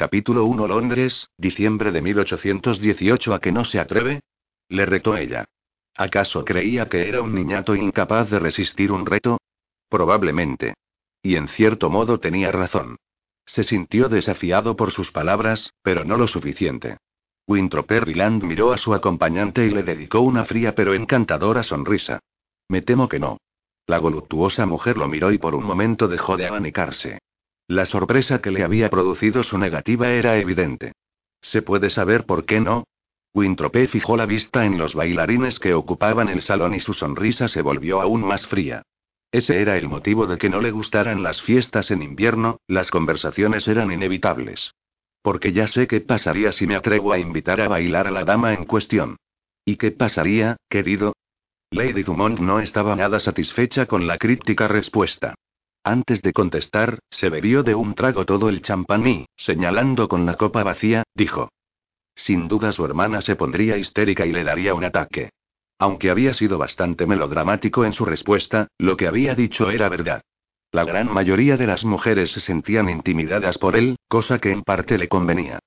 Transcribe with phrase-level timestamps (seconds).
[0.00, 4.20] Capítulo 1 Londres, diciembre de 1818 ¿A que no se atreve?
[4.70, 5.44] Le retó ella.
[5.94, 9.36] ¿Acaso creía que era un niñato incapaz de resistir un reto?
[9.90, 10.72] Probablemente.
[11.22, 12.96] Y en cierto modo tenía razón.
[13.44, 16.96] Se sintió desafiado por sus palabras, pero no lo suficiente.
[17.46, 22.20] Winthrop Ryland miró a su acompañante y le dedicó una fría pero encantadora sonrisa.
[22.70, 23.36] Me temo que no.
[23.86, 27.18] La voluptuosa mujer lo miró y por un momento dejó de abanicarse.
[27.70, 30.90] La sorpresa que le había producido su negativa era evidente.
[31.40, 32.82] ¿Se puede saber por qué no?
[33.32, 37.62] Wintropé fijó la vista en los bailarines que ocupaban el salón y su sonrisa se
[37.62, 38.82] volvió aún más fría.
[39.30, 43.68] Ese era el motivo de que no le gustaran las fiestas en invierno, las conversaciones
[43.68, 44.72] eran inevitables.
[45.22, 48.52] Porque ya sé qué pasaría si me atrevo a invitar a bailar a la dama
[48.52, 49.16] en cuestión.
[49.64, 51.12] ¿Y qué pasaría, querido?
[51.70, 55.36] Lady Dumont no estaba nada satisfecha con la críptica respuesta.
[55.82, 60.36] Antes de contestar, se bebió de un trago todo el champán y, señalando con la
[60.36, 61.48] copa vacía, dijo.
[62.14, 65.30] Sin duda su hermana se pondría histérica y le daría un ataque.
[65.78, 70.20] Aunque había sido bastante melodramático en su respuesta, lo que había dicho era verdad.
[70.72, 74.98] La gran mayoría de las mujeres se sentían intimidadas por él, cosa que en parte
[74.98, 75.58] le convenía.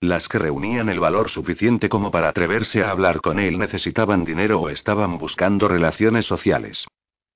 [0.00, 4.60] Las que reunían el valor suficiente como para atreverse a hablar con él necesitaban dinero
[4.60, 6.86] o estaban buscando relaciones sociales.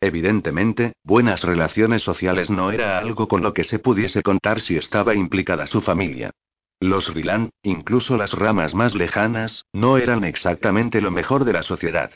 [0.07, 5.17] Evidentemente, buenas relaciones sociales no era algo con lo que se pudiese contar si estaba
[5.17, 6.31] implicada su familia.
[6.79, 12.13] Los Ryland, incluso las ramas más lejanas, no eran exactamente lo mejor de la sociedad.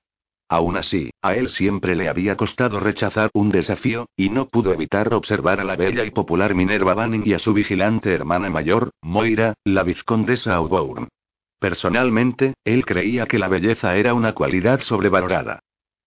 [0.48, 5.12] Aún así, a él siempre le había costado rechazar un desafío, y no pudo evitar
[5.12, 9.54] observar a la bella y popular Minerva Banning y a su vigilante hermana mayor, Moira,
[9.64, 11.08] la vizcondesa Auburn.
[11.58, 15.58] Personalmente, él creía que la belleza era una cualidad sobrevalorada.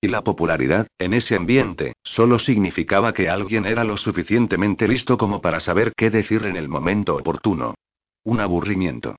[0.03, 5.39] Y la popularidad, en ese ambiente, solo significaba que alguien era lo suficientemente listo como
[5.39, 7.75] para saber qué decir en el momento oportuno.
[8.25, 9.15] Un aburrimiento.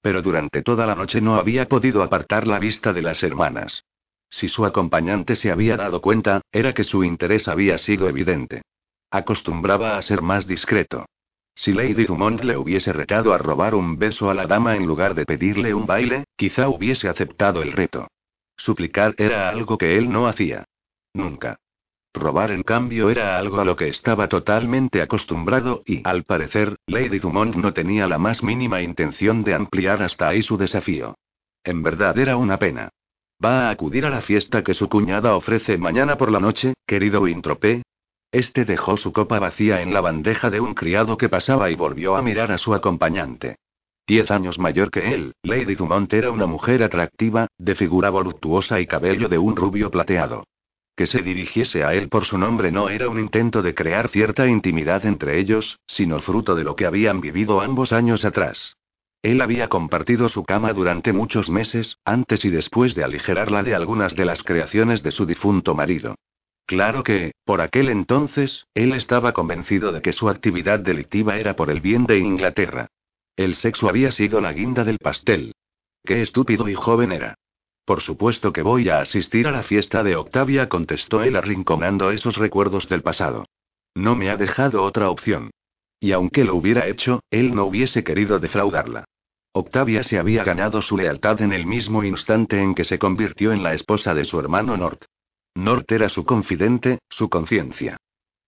[0.00, 3.82] Pero durante toda la noche no había podido apartar la vista de las hermanas.
[4.30, 8.62] Si su acompañante se había dado cuenta, era que su interés había sido evidente.
[9.10, 11.06] Acostumbraba a ser más discreto.
[11.56, 15.16] Si Lady Dumont le hubiese retado a robar un beso a la dama en lugar
[15.16, 18.06] de pedirle un baile, quizá hubiese aceptado el reto.
[18.58, 20.64] Suplicar era algo que él no hacía.
[21.14, 21.58] Nunca.
[22.12, 27.20] Robar, en cambio, era algo a lo que estaba totalmente acostumbrado y, al parecer, Lady
[27.20, 31.16] Dumont no tenía la más mínima intención de ampliar hasta ahí su desafío.
[31.62, 32.90] En verdad era una pena.
[33.44, 37.20] ¿Va a acudir a la fiesta que su cuñada ofrece mañana por la noche, querido
[37.20, 37.82] Wintropé?
[38.32, 42.16] Este dejó su copa vacía en la bandeja de un criado que pasaba y volvió
[42.16, 43.56] a mirar a su acompañante.
[44.08, 48.86] Diez años mayor que él, Lady Dumont era una mujer atractiva, de figura voluptuosa y
[48.86, 50.44] cabello de un rubio plateado.
[50.96, 54.48] Que se dirigiese a él por su nombre no era un intento de crear cierta
[54.48, 58.76] intimidad entre ellos, sino fruto de lo que habían vivido ambos años atrás.
[59.20, 64.16] Él había compartido su cama durante muchos meses, antes y después de aligerarla de algunas
[64.16, 66.14] de las creaciones de su difunto marido.
[66.64, 71.68] Claro que, por aquel entonces, él estaba convencido de que su actividad delictiva era por
[71.68, 72.88] el bien de Inglaterra.
[73.38, 75.54] El sexo había sido la guinda del pastel.
[76.04, 77.36] Qué estúpido y joven era.
[77.84, 82.36] Por supuesto que voy a asistir a la fiesta de Octavia, contestó él arrinconando esos
[82.36, 83.46] recuerdos del pasado.
[83.94, 85.52] No me ha dejado otra opción.
[86.00, 89.04] Y aunque lo hubiera hecho, él no hubiese querido defraudarla.
[89.52, 93.62] Octavia se había ganado su lealtad en el mismo instante en que se convirtió en
[93.62, 95.04] la esposa de su hermano Nort.
[95.54, 97.98] Nort era su confidente, su conciencia.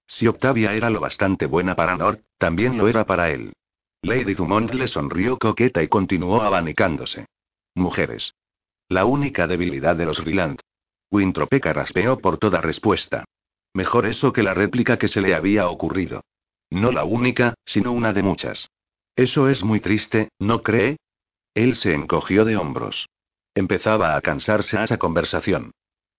[0.09, 3.53] Si Octavia era lo bastante buena para Nort, también lo era para él.
[4.03, 7.27] Lady Dumont le sonrió coqueta y continuó abanicándose.
[7.75, 8.35] Mujeres.
[8.89, 10.59] La única debilidad de los Ryland.
[11.11, 13.25] Wintrope raspeó por toda respuesta.
[13.75, 16.23] Mejor eso que la réplica que se le había ocurrido.
[16.71, 18.71] No la única, sino una de muchas.
[19.17, 20.97] Eso es muy triste, ¿no cree?
[21.55, 23.09] Él se encogió de hombros.
[23.55, 25.73] Empezaba a cansarse a esa conversación.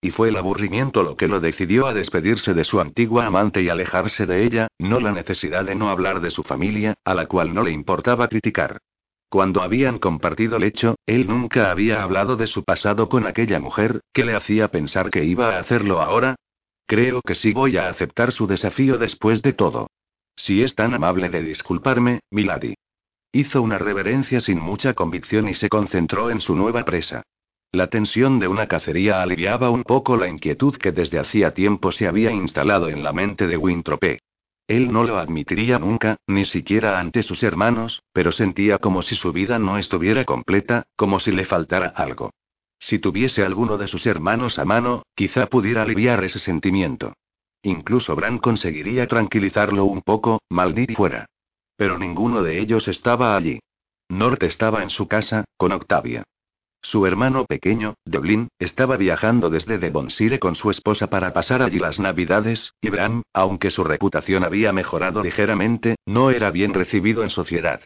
[0.03, 3.69] Y fue el aburrimiento lo que lo decidió a despedirse de su antigua amante y
[3.69, 7.53] alejarse de ella, no la necesidad de no hablar de su familia, a la cual
[7.53, 8.79] no le importaba criticar.
[9.29, 14.25] Cuando habían compartido lecho, él nunca había hablado de su pasado con aquella mujer, que
[14.25, 16.35] le hacía pensar que iba a hacerlo ahora.
[16.87, 19.87] Creo que sí voy a aceptar su desafío después de todo.
[20.35, 22.73] Si es tan amable de disculparme, Milady.
[23.31, 27.23] Hizo una reverencia sin mucha convicción y se concentró en su nueva presa.
[27.73, 32.05] La tensión de una cacería aliviaba un poco la inquietud que desde hacía tiempo se
[32.05, 34.19] había instalado en la mente de Wintropé.
[34.67, 39.31] Él no lo admitiría nunca, ni siquiera ante sus hermanos, pero sentía como si su
[39.31, 42.31] vida no estuviera completa, como si le faltara algo.
[42.77, 47.13] Si tuviese alguno de sus hermanos a mano, quizá pudiera aliviar ese sentimiento.
[47.63, 51.25] Incluso Bran conseguiría tranquilizarlo un poco, maldito fuera.
[51.77, 53.59] Pero ninguno de ellos estaba allí.
[54.09, 56.23] Norte estaba en su casa, con Octavia.
[56.83, 61.99] Su hermano pequeño, Devlin, estaba viajando desde Devonshire con su esposa para pasar allí las
[61.99, 67.81] Navidades, y Bram, aunque su reputación había mejorado ligeramente, no era bien recibido en sociedad.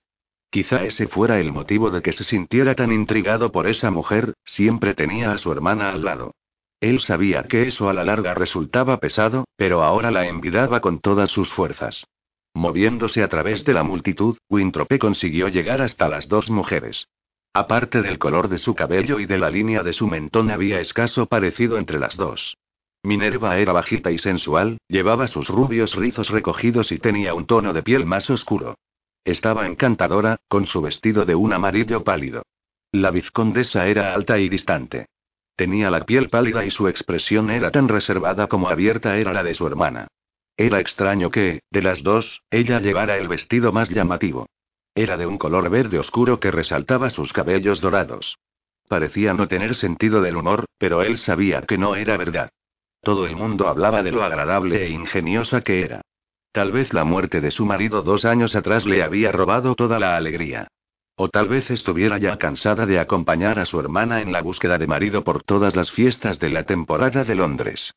[0.49, 4.93] Quizá ese fuera el motivo de que se sintiera tan intrigado por esa mujer, siempre
[4.93, 6.31] tenía a su hermana al lado.
[6.79, 11.29] Él sabía que eso a la larga resultaba pesado, pero ahora la envidaba con todas
[11.29, 12.05] sus fuerzas.
[12.53, 17.07] Moviéndose a través de la multitud, Wintrope consiguió llegar hasta las dos mujeres.
[17.55, 21.27] Aparte del color de su cabello y de la línea de su mentón había escaso
[21.27, 22.57] parecido entre las dos.
[23.01, 27.81] Minerva era bajita y sensual, llevaba sus rubios rizos recogidos y tenía un tono de
[27.81, 28.75] piel más oscuro.
[29.23, 32.43] Estaba encantadora, con su vestido de un amarillo pálido.
[32.91, 35.05] La vizcondesa era alta y distante.
[35.55, 39.53] Tenía la piel pálida y su expresión era tan reservada como abierta era la de
[39.53, 40.07] su hermana.
[40.57, 44.45] Era extraño que, de las dos, ella llevara el vestido más llamativo.
[44.95, 48.37] Era de un color verde oscuro que resaltaba sus cabellos dorados.
[48.87, 52.49] Parecía no tener sentido del humor, pero él sabía que no era verdad.
[53.01, 56.01] Todo el mundo hablaba de lo agradable e ingeniosa que era.
[56.53, 60.15] Tal vez la muerte de su marido dos años atrás le había robado toda la
[60.15, 60.69] alegría.
[61.17, 64.87] O tal vez estuviera ya cansada de acompañar a su hermana en la búsqueda de
[64.87, 67.93] marido por todas las fiestas de la temporada de Londres.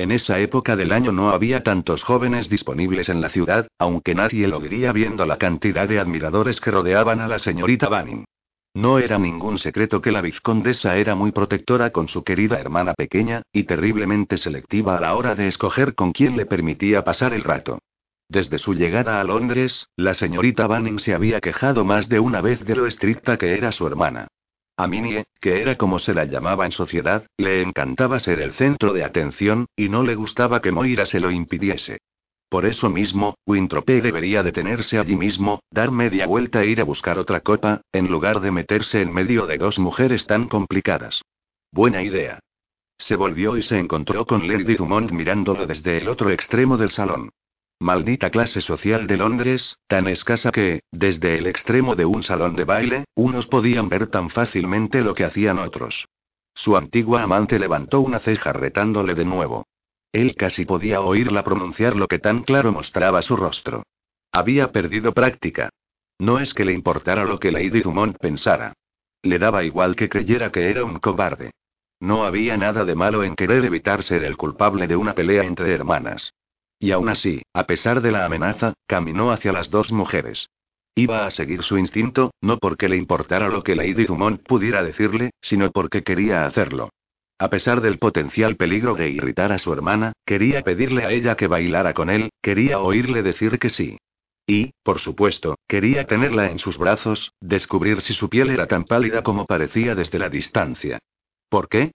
[0.00, 4.48] En esa época del año no había tantos jóvenes disponibles en la ciudad, aunque nadie
[4.48, 8.24] lo diría viendo la cantidad de admiradores que rodeaban a la señorita Banning.
[8.72, 13.42] No era ningún secreto que la vizcondesa era muy protectora con su querida hermana pequeña,
[13.52, 17.78] y terriblemente selectiva a la hora de escoger con quién le permitía pasar el rato.
[18.26, 22.64] Desde su llegada a Londres, la señorita Banning se había quejado más de una vez
[22.64, 24.28] de lo estricta que era su hermana.
[24.80, 28.94] A Minnie, que era como se la llamaba en sociedad, le encantaba ser el centro
[28.94, 31.98] de atención, y no le gustaba que Moira se lo impidiese.
[32.48, 37.18] Por eso mismo, Wintrope debería detenerse allí mismo, dar media vuelta e ir a buscar
[37.18, 41.20] otra copa, en lugar de meterse en medio de dos mujeres tan complicadas.
[41.70, 42.38] Buena idea.
[42.96, 47.28] Se volvió y se encontró con Lady Dumont mirándolo desde el otro extremo del salón.
[47.82, 52.64] Maldita clase social de Londres, tan escasa que, desde el extremo de un salón de
[52.64, 56.06] baile, unos podían ver tan fácilmente lo que hacían otros.
[56.54, 59.66] Su antigua amante levantó una ceja retándole de nuevo.
[60.12, 63.84] Él casi podía oírla pronunciar lo que tan claro mostraba su rostro.
[64.30, 65.70] Había perdido práctica.
[66.18, 68.74] No es que le importara lo que Lady Dumont pensara.
[69.22, 71.52] Le daba igual que creyera que era un cobarde.
[71.98, 75.72] No había nada de malo en querer evitar ser el culpable de una pelea entre
[75.72, 76.34] hermanas.
[76.80, 80.48] Y aún así, a pesar de la amenaza, caminó hacia las dos mujeres.
[80.96, 85.30] Iba a seguir su instinto, no porque le importara lo que Lady Dumont pudiera decirle,
[85.40, 86.88] sino porque quería hacerlo.
[87.38, 91.46] A pesar del potencial peligro de irritar a su hermana, quería pedirle a ella que
[91.46, 93.98] bailara con él, quería oírle decir que sí.
[94.46, 99.22] Y, por supuesto, quería tenerla en sus brazos, descubrir si su piel era tan pálida
[99.22, 100.98] como parecía desde la distancia.
[101.48, 101.92] ¿Por qué?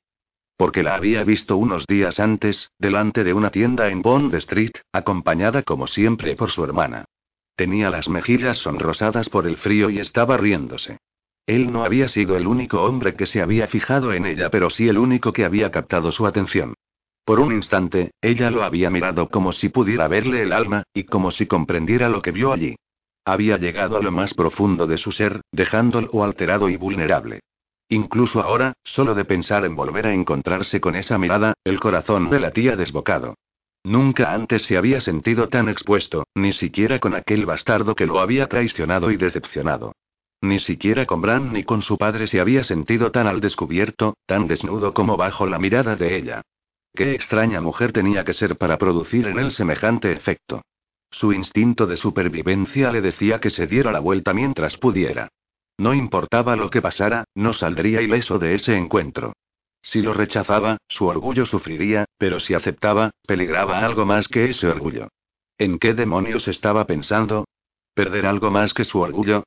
[0.57, 5.63] Porque la había visto unos días antes, delante de una tienda en Bond Street, acompañada
[5.63, 7.05] como siempre por su hermana.
[7.55, 10.97] Tenía las mejillas sonrosadas por el frío y estaba riéndose.
[11.45, 14.87] Él no había sido el único hombre que se había fijado en ella, pero sí
[14.87, 16.73] el único que había captado su atención.
[17.23, 21.31] Por un instante, ella lo había mirado como si pudiera verle el alma, y como
[21.31, 22.75] si comprendiera lo que vio allí.
[23.25, 27.41] Había llegado a lo más profundo de su ser, dejándolo alterado y vulnerable.
[27.89, 32.39] Incluso ahora, solo de pensar en volver a encontrarse con esa mirada, el corazón le
[32.39, 33.35] latía desbocado.
[33.83, 38.47] Nunca antes se había sentido tan expuesto, ni siquiera con aquel bastardo que lo había
[38.47, 39.93] traicionado y decepcionado.
[40.41, 44.47] Ni siquiera con Bran ni con su padre se había sentido tan al descubierto, tan
[44.47, 46.41] desnudo como bajo la mirada de ella.
[46.95, 50.63] Qué extraña mujer tenía que ser para producir en él semejante efecto.
[51.11, 55.29] Su instinto de supervivencia le decía que se diera la vuelta mientras pudiera.
[55.77, 59.33] No importaba lo que pasara, no saldría ileso de ese encuentro.
[59.81, 65.09] Si lo rechazaba, su orgullo sufriría, pero si aceptaba, peligraba algo más que ese orgullo.
[65.57, 67.45] ¿En qué demonios estaba pensando?
[67.93, 69.43] ¿Perder algo más que su orgullo?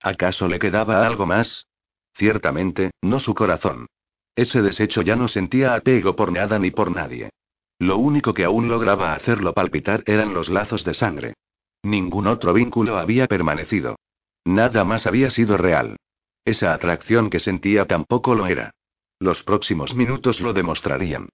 [0.00, 1.66] ¿Acaso le quedaba algo más?
[2.14, 3.86] Ciertamente, no su corazón.
[4.34, 7.30] Ese desecho ya no sentía apego por nada ni por nadie.
[7.78, 11.34] Lo único que aún lograba hacerlo palpitar eran los lazos de sangre.
[11.82, 13.96] Ningún otro vínculo había permanecido.
[14.44, 15.96] Nada más había sido real.
[16.44, 18.72] Esa atracción que sentía tampoco lo era.
[19.20, 21.28] Los próximos minutos lo demostrarían.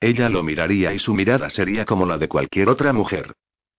[0.00, 3.32] Ella lo miraría y su mirada sería como la de cualquier otra mujer.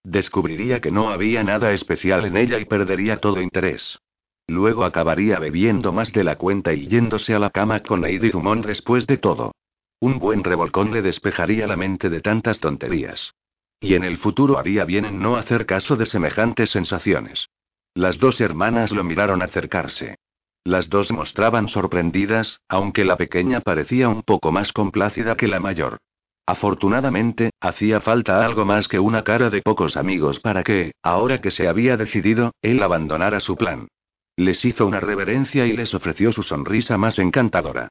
[0.04, 4.00] Descubriría que no había nada especial en ella y perdería todo interés.
[4.48, 8.66] Luego acabaría bebiendo más de la cuenta y yéndose a la cama con Lady Dumont
[8.66, 9.52] después de todo.
[10.00, 13.34] Un buen revolcón le despejaría la mente de tantas tonterías.
[13.80, 17.50] Y en el futuro haría bien en no hacer caso de semejantes sensaciones.
[17.96, 20.18] Las dos hermanas lo miraron acercarse.
[20.66, 26.00] Las dos mostraban sorprendidas, aunque la pequeña parecía un poco más complácida que la mayor.
[26.46, 31.52] Afortunadamente, hacía falta algo más que una cara de pocos amigos para que, ahora que
[31.52, 33.88] se había decidido, él abandonara su plan.
[34.36, 37.88] Les hizo una reverencia y les ofreció su sonrisa más encantadora.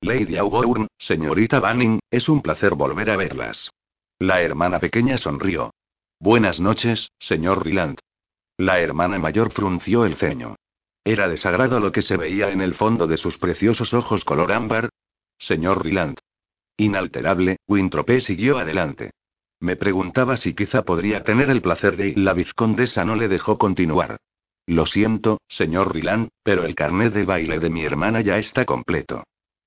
[0.00, 3.72] Lady Auburn, señorita Banning, es un placer volver a verlas.
[4.20, 5.72] La hermana pequeña sonrió.
[6.20, 7.98] Buenas noches, señor Ryland.
[8.58, 10.56] La hermana mayor frunció el ceño.
[11.04, 14.90] Era desagrado lo que se veía en el fondo de sus preciosos ojos color ámbar.
[15.38, 16.18] Señor Ryland.
[16.76, 19.12] Inalterable, Wintropé siguió adelante.
[19.60, 22.14] Me preguntaba si quizá podría tener el placer de...
[22.16, 24.18] La vizcondesa no le dejó continuar.
[24.66, 29.22] Lo siento, señor Ryland, pero el carnet de baile de mi hermana ya está completo.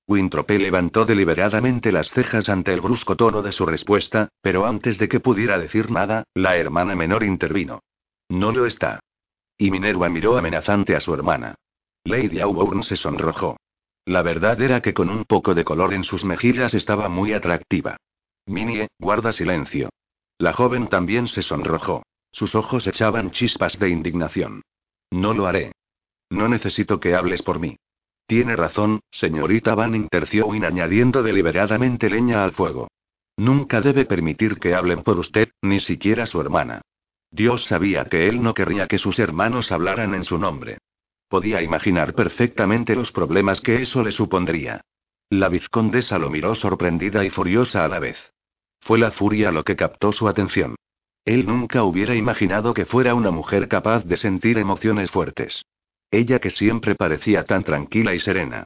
[0.06, 5.08] Wintropé levantó deliberadamente las cejas ante el brusco tono de su respuesta, pero antes de
[5.08, 7.80] que pudiera decir nada, la hermana menor intervino.
[8.32, 8.98] No lo está.
[9.58, 11.54] Y Minerva miró amenazante a su hermana.
[12.02, 13.58] Lady Auburn se sonrojó.
[14.06, 17.98] La verdad era que con un poco de color en sus mejillas estaba muy atractiva.
[18.46, 19.90] Minie, guarda silencio.
[20.38, 22.04] La joven también se sonrojó.
[22.32, 24.62] Sus ojos echaban chispas de indignación.
[25.10, 25.72] No lo haré.
[26.30, 27.76] No necesito que hables por mí.
[28.26, 32.88] Tiene razón, señorita Van interció Win añadiendo deliberadamente leña al fuego.
[33.36, 36.80] Nunca debe permitir que hablen por usted, ni siquiera su hermana.
[37.32, 40.78] Dios sabía que él no querría que sus hermanos hablaran en su nombre.
[41.28, 44.82] Podía imaginar perfectamente los problemas que eso le supondría.
[45.30, 48.32] La vizcondesa lo miró sorprendida y furiosa a la vez.
[48.80, 50.76] Fue la furia lo que captó su atención.
[51.24, 55.64] Él nunca hubiera imaginado que fuera una mujer capaz de sentir emociones fuertes.
[56.10, 58.64] Ella que siempre parecía tan tranquila y serena.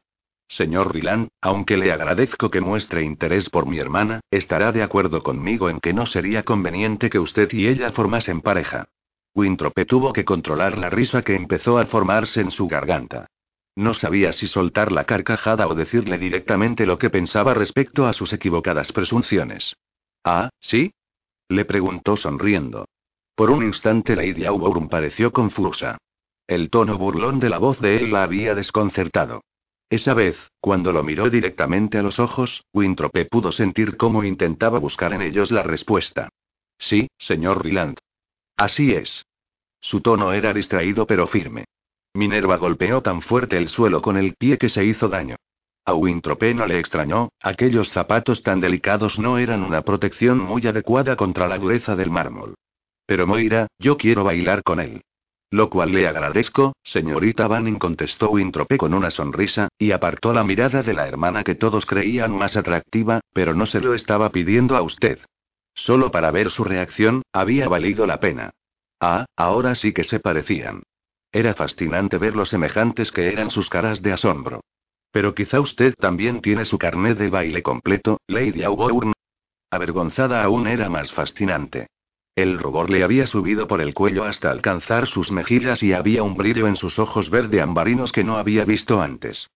[0.49, 5.69] Señor Ryland, aunque le agradezco que muestre interés por mi hermana, estará de acuerdo conmigo
[5.69, 8.89] en que no sería conveniente que usted y ella formasen pareja.
[9.35, 13.27] Wintrope tuvo que controlar la risa que empezó a formarse en su garganta.
[13.75, 18.33] No sabía si soltar la carcajada o decirle directamente lo que pensaba respecto a sus
[18.33, 19.77] equivocadas presunciones.
[20.25, 20.93] Ah, ¿sí?
[21.49, 22.87] Le preguntó sonriendo.
[23.35, 25.99] Por un instante Lady Auburn pareció confusa.
[26.47, 29.43] El tono burlón de la voz de él la había desconcertado.
[29.89, 35.13] Esa vez, cuando lo miró directamente a los ojos, Wintrope pudo sentir cómo intentaba buscar
[35.13, 36.29] en ellos la respuesta.
[36.79, 37.99] Sí, señor Ryland.
[38.57, 39.25] Así es.
[39.81, 41.67] Su tono era distraído pero firme.
[42.15, 45.37] Minerva golpeó tan fuerte el suelo con el pie que se hizo daño.
[45.85, 51.15] A Wintrope no le extrañó, aquellos zapatos tan delicados no eran una protección muy adecuada
[51.15, 52.57] contra la dureza del mármol.
[53.07, 55.03] Pero Moira, yo quiero bailar con él.
[55.51, 60.83] Lo cual le agradezco, señorita Banning contestó Wintrope con una sonrisa, y apartó la mirada
[60.83, 64.83] de la hermana que todos creían más atractiva, pero no se lo estaba pidiendo a
[64.83, 65.21] usted.
[65.75, 68.51] Solo para ver su reacción, había valido la pena.
[68.99, 70.83] Ah, ahora sí que se parecían.
[71.31, 74.63] Era fascinante ver lo semejantes que eran sus caras de asombro.
[75.13, 79.13] Pero quizá usted también tiene su carnet de baile completo, Lady Auburn.
[79.71, 81.89] Avergonzada aún era más fascinante.
[82.37, 86.37] El rubor le había subido por el cuello hasta alcanzar sus mejillas y había un
[86.37, 89.49] brillo en sus ojos verde ambarinos que no había visto antes.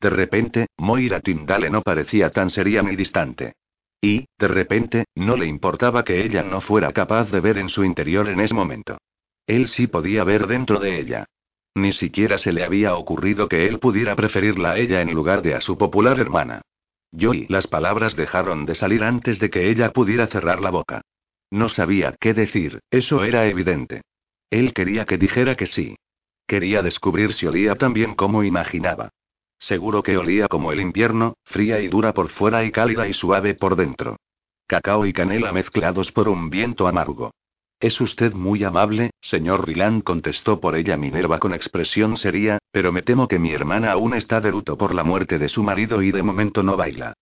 [0.00, 3.54] De repente, Moira Tyndale no parecía tan seria ni distante.
[4.00, 7.82] Y, de repente, no le importaba que ella no fuera capaz de ver en su
[7.82, 8.98] interior en ese momento.
[9.44, 11.24] Él sí podía ver dentro de ella.
[11.74, 15.54] Ni siquiera se le había ocurrido que él pudiera preferirla a ella en lugar de
[15.56, 16.62] a su popular hermana.
[17.10, 21.02] Y las palabras dejaron de salir antes de que ella pudiera cerrar la boca.
[21.50, 24.02] No sabía qué decir, eso era evidente.
[24.50, 25.96] Él quería que dijera que sí.
[26.46, 29.10] Quería descubrir si olía tan bien como imaginaba.
[29.58, 33.54] Seguro que olía como el invierno, fría y dura por fuera y cálida y suave
[33.54, 34.16] por dentro.
[34.66, 37.32] Cacao y canela mezclados por un viento amargo.
[37.80, 43.02] Es usted muy amable, señor Ryland, contestó por ella Minerva con expresión seria, pero me
[43.02, 46.10] temo que mi hermana aún está de luto por la muerte de su marido y
[46.10, 47.14] de momento no baila.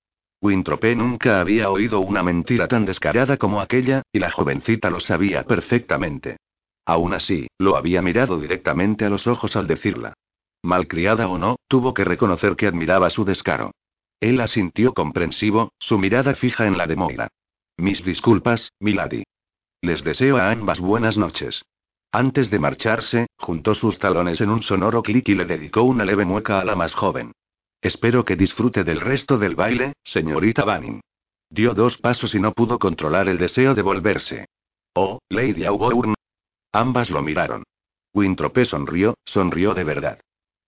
[0.46, 5.42] Wintropé nunca había oído una mentira tan descarada como aquella, y la jovencita lo sabía
[5.42, 6.36] perfectamente.
[6.84, 10.14] Aún así, lo había mirado directamente a los ojos al decirla.
[10.62, 13.72] Malcriada o no, tuvo que reconocer que admiraba su descaro.
[14.20, 17.28] Él asintió comprensivo, su mirada fija en la de Moira.
[17.76, 19.24] Mis disculpas, milady.
[19.82, 21.64] Les deseo a ambas buenas noches.
[22.12, 26.24] Antes de marcharse, juntó sus talones en un sonoro clic y le dedicó una leve
[26.24, 27.32] mueca a la más joven.
[27.80, 31.00] Espero que disfrute del resto del baile, señorita Banning.
[31.50, 34.46] Dio dos pasos y no pudo controlar el deseo de volverse.
[34.94, 36.14] Oh, Lady Auburn.
[36.72, 37.62] Ambas lo miraron.
[38.12, 40.20] Wintrope sonrió, sonrió de verdad.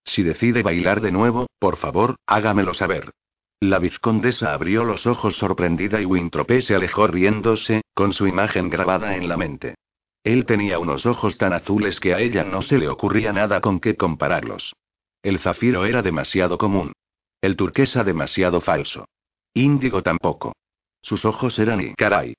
[0.05, 3.11] Si decide bailar de nuevo, por favor, hágamelo saber.
[3.59, 9.15] La vizcondesa abrió los ojos sorprendida y Wintrope se alejó riéndose, con su imagen grabada
[9.17, 9.75] en la mente.
[10.23, 13.79] Él tenía unos ojos tan azules que a ella no se le ocurría nada con
[13.79, 14.73] qué compararlos.
[15.21, 16.93] El zafiro era demasiado común.
[17.41, 19.07] El turquesa demasiado falso.
[19.53, 20.53] Índigo tampoco.
[21.01, 22.35] Sus ojos eran y caray.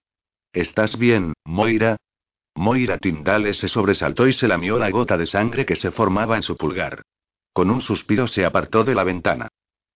[0.52, 1.96] ¿Estás bien, Moira?
[2.54, 6.42] Moira Tindale se sobresaltó y se lamió la gota de sangre que se formaba en
[6.42, 7.02] su pulgar.
[7.52, 9.48] Con un suspiro se apartó de la ventana.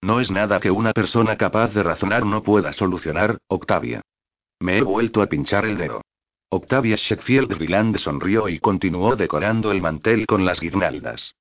[0.02, 4.02] No es nada que una persona capaz de razonar no pueda solucionar, Octavia.
[4.60, 6.02] Me he vuelto a pinchar el dedo.
[6.50, 11.34] Octavia Sheffield Viland sonrió y continuó decorando el mantel con las guirnaldas.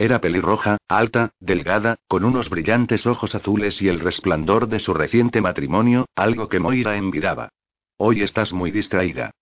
[0.00, 5.42] Era pelirroja, alta, delgada, con unos brillantes ojos azules y el resplandor de su reciente
[5.42, 7.50] matrimonio, algo que Moira envidiaba.
[7.98, 9.32] Hoy estás muy distraída.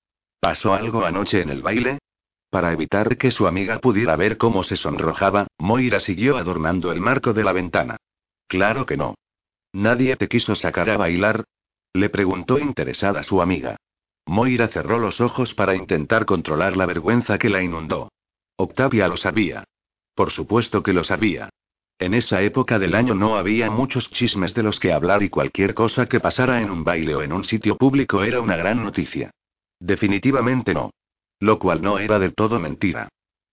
[0.41, 2.01] ¿Pasó algo anoche en el baile?
[2.51, 7.33] Para evitar que su amiga pudiera ver cómo se sonrojaba, Moira siguió adornando el marco
[7.33, 7.97] de la ventana.
[8.49, 9.15] Claro que no.
[9.73, 11.45] ¿Nadie te quiso sacar a bailar?
[11.93, 13.77] Le preguntó interesada su amiga.
[14.27, 18.11] Moira cerró los ojos para intentar controlar la vergüenza que la inundó.
[18.57, 19.63] Octavia lo sabía.
[20.19, 21.49] Por supuesto que lo sabía.
[21.97, 25.75] En esa época del año no había muchos chismes de los que hablar y cualquier
[25.75, 29.31] cosa que pasara en un baile o en un sitio público era una gran noticia.
[29.79, 30.91] Definitivamente no.
[31.39, 33.09] Lo cual no era del todo mentira.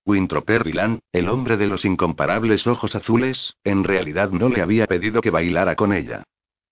[0.08, 5.22] Winthrop Perryland, el hombre de los incomparables ojos azules, en realidad no le había pedido
[5.22, 6.24] que bailara con ella.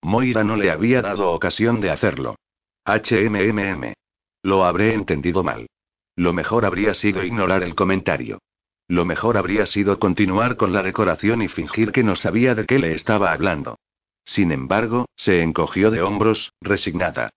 [0.02, 2.34] Moira no le había dado ocasión de hacerlo.
[2.84, 3.92] HMMM.
[4.42, 5.68] Lo habré entendido mal.
[6.16, 8.40] Lo mejor habría sido ignorar el comentario.
[8.88, 12.78] Lo mejor habría sido continuar con la decoración y fingir que no sabía de qué
[12.78, 13.78] le estaba hablando.
[14.24, 17.30] Sin embargo, se encogió de hombros, resignada.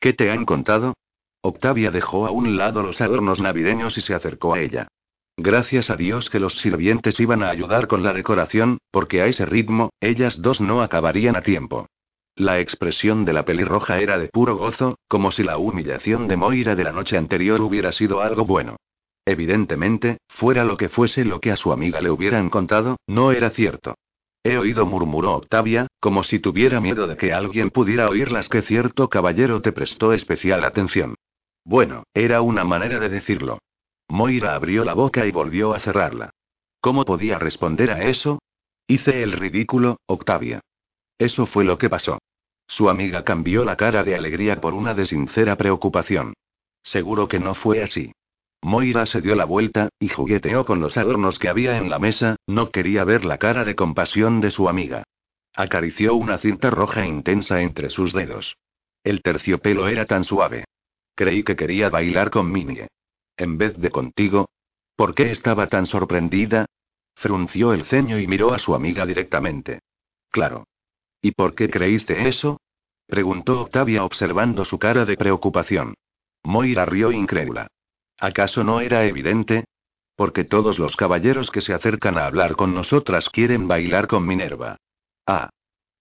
[0.00, 0.94] ¿Qué te han contado?
[1.42, 4.88] Octavia dejó a un lado los adornos navideños y se acercó a ella.
[5.36, 9.44] Gracias a Dios que los sirvientes iban a ayudar con la decoración, porque a ese
[9.44, 11.86] ritmo, ellas dos no acabarían a tiempo.
[12.34, 16.74] La expresión de la pelirroja era de puro gozo, como si la humillación de Moira
[16.74, 18.76] de la noche anterior hubiera sido algo bueno.
[19.26, 23.50] Evidentemente, fuera lo que fuese lo que a su amiga le hubieran contado, no era
[23.50, 23.96] cierto.
[24.44, 29.10] He oído, murmuró Octavia, como si tuviera miedo de que alguien pudiera oírlas que cierto
[29.10, 31.16] caballero te prestó especial atención.
[31.64, 33.58] Bueno, era una manera de decirlo.
[34.08, 36.30] Moira abrió la boca y volvió a cerrarla.
[36.80, 38.38] ¿Cómo podía responder a eso?
[38.86, 40.60] Hice el ridículo, Octavia.
[41.18, 42.20] Eso fue lo que pasó.
[42.68, 46.34] Su amiga cambió la cara de alegría por una de sincera preocupación.
[46.84, 48.12] Seguro que no fue así.
[48.66, 52.34] Moira se dio la vuelta, y jugueteó con los adornos que había en la mesa,
[52.48, 55.04] no quería ver la cara de compasión de su amiga.
[55.54, 58.56] Acarició una cinta roja intensa entre sus dedos.
[59.04, 60.64] El terciopelo era tan suave.
[61.14, 62.88] Creí que quería bailar con Minnie.
[63.36, 64.48] En vez de contigo.
[64.96, 66.66] ¿Por qué estaba tan sorprendida?
[67.14, 69.78] Frunció el ceño y miró a su amiga directamente.
[70.28, 70.66] Claro.
[71.22, 72.60] ¿Y por qué creíste eso?
[73.06, 75.94] preguntó Octavia observando su cara de preocupación.
[76.42, 77.68] Moira rió incrédula.
[78.18, 79.64] ¿Acaso no era evidente?
[80.16, 84.78] Porque todos los caballeros que se acercan a hablar con nosotras quieren bailar con Minerva.
[85.26, 85.50] Ah.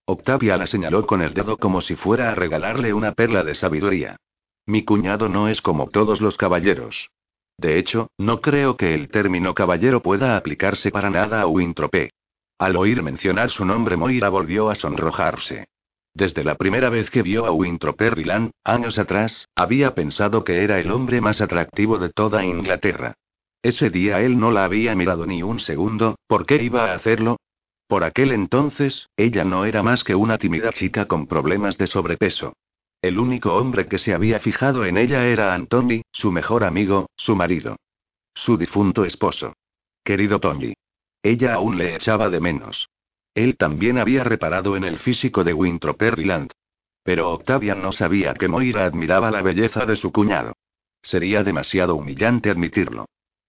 [0.06, 4.18] Octavia la señaló con el dedo como si fuera a regalarle una perla de sabiduría.
[4.66, 7.10] Mi cuñado no es como todos los caballeros.
[7.58, 12.12] De hecho, no creo que el término caballero pueda aplicarse para nada a Wintropé.
[12.58, 15.68] Al oír mencionar su nombre, Moira volvió a sonrojarse.
[16.16, 20.80] Desde la primera vez que vio a Winthrop Perryland, años atrás, había pensado que era
[20.80, 23.16] el hombre más atractivo de toda Inglaterra.
[23.62, 27.36] Ese día él no la había mirado ni un segundo, ¿por qué iba a hacerlo?
[27.88, 32.54] Por aquel entonces, ella no era más que una tímida chica con problemas de sobrepeso.
[33.02, 37.36] El único hombre que se había fijado en ella era Anthony, su mejor amigo, su
[37.36, 37.76] marido.
[38.34, 39.54] Su difunto esposo.
[40.02, 40.76] Querido Tony.
[41.22, 42.88] Ella aún le echaba de menos.
[43.36, 46.52] Él también había reparado en el físico de Winthrop Perryland.
[47.04, 50.54] Pero Octavia no sabía que Moira admiraba la belleza de su cuñado.
[51.02, 53.06] Sería demasiado humillante admitirlo.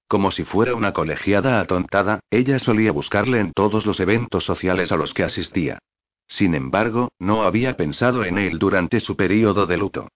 [0.08, 4.96] Como si fuera una colegiada atontada, ella solía buscarle en todos los eventos sociales a
[4.96, 5.78] los que asistía.
[6.26, 10.08] Sin embargo, no había pensado en él durante su período de luto.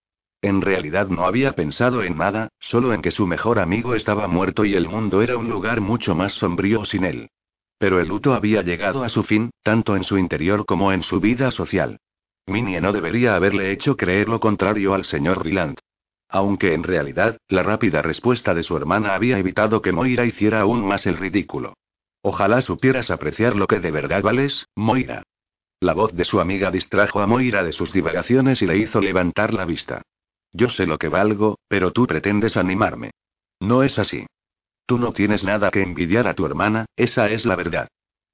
[0.42, 4.64] En realidad no había pensado en nada, solo en que su mejor amigo estaba muerto
[4.64, 7.30] y el mundo era un lugar mucho más sombrío sin él.
[7.80, 11.18] Pero el luto había llegado a su fin, tanto en su interior como en su
[11.18, 11.96] vida social.
[12.46, 15.78] Minnie no debería haberle hecho creer lo contrario al señor Ryland.
[16.28, 20.86] Aunque en realidad, la rápida respuesta de su hermana había evitado que Moira hiciera aún
[20.86, 21.72] más el ridículo.
[22.20, 25.22] Ojalá supieras apreciar lo que de verdad vales, Moira.
[25.80, 29.54] La voz de su amiga distrajo a Moira de sus divagaciones y le hizo levantar
[29.54, 30.02] la vista.
[30.52, 33.12] Yo sé lo que valgo, pero tú pretendes animarme.
[33.58, 34.26] No es así.
[34.90, 37.86] Tú no tienes nada que envidiar a tu hermana, esa es la verdad.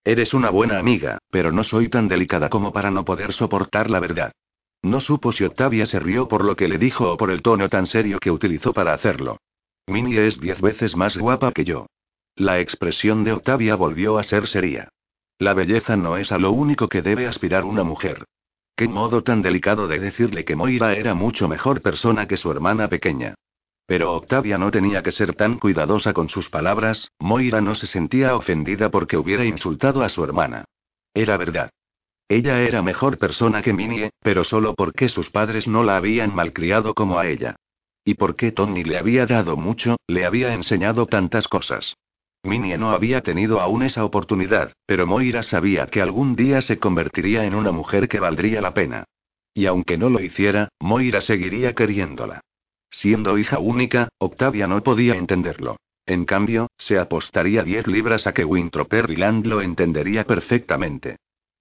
[0.02, 4.00] Eres una buena amiga, pero no soy tan delicada como para no poder soportar la
[4.00, 4.32] verdad.
[4.80, 7.68] No supo si Octavia se rió por lo que le dijo o por el tono
[7.68, 9.36] tan serio que utilizó para hacerlo.
[9.86, 11.88] Minnie es diez veces más guapa que yo.
[12.36, 14.88] La expresión de Octavia volvió a ser seria.
[15.38, 18.24] La belleza no es a lo único que debe aspirar una mujer.
[18.74, 22.88] Qué modo tan delicado de decirle que Moira era mucho mejor persona que su hermana
[22.88, 23.34] pequeña.
[23.86, 28.34] Pero Octavia no tenía que ser tan cuidadosa con sus palabras, Moira no se sentía
[28.34, 30.64] ofendida porque hubiera insultado a su hermana.
[31.14, 31.70] Era verdad.
[32.28, 36.94] Ella era mejor persona que Minnie, pero solo porque sus padres no la habían malcriado
[36.94, 37.54] como a ella.
[38.04, 41.96] Y porque Tony le había dado mucho, le había enseñado tantas cosas.
[42.42, 47.44] Minnie no había tenido aún esa oportunidad, pero Moira sabía que algún día se convertiría
[47.44, 49.04] en una mujer que valdría la pena.
[49.54, 52.40] Y aunque no lo hiciera, Moira seguiría queriéndola.
[52.98, 55.76] Siendo hija única, Octavia no podía entenderlo.
[56.06, 61.16] En cambio, se apostaría 10 libras a que Winthrop Land lo entendería perfectamente.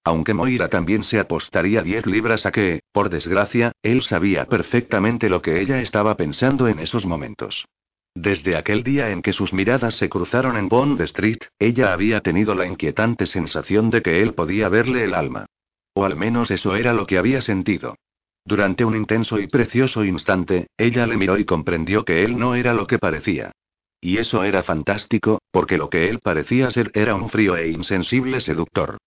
[0.06, 5.42] Aunque Moira también se apostaría 10 libras a que, por desgracia, él sabía perfectamente lo
[5.42, 7.66] que ella estaba pensando en esos momentos.
[8.14, 12.56] Desde aquel día en que sus miradas se cruzaron en Bond Street, ella había tenido
[12.56, 15.48] la inquietante sensación de que él podía verle el alma.
[15.96, 17.98] O al menos eso era lo que había sentido.
[18.46, 22.74] Durante un intenso y precioso instante, ella le miró y comprendió que él no era
[22.74, 23.52] lo que parecía.
[24.00, 28.40] Y eso era fantástico, porque lo que él parecía ser era un frío e insensible
[28.40, 28.98] seductor.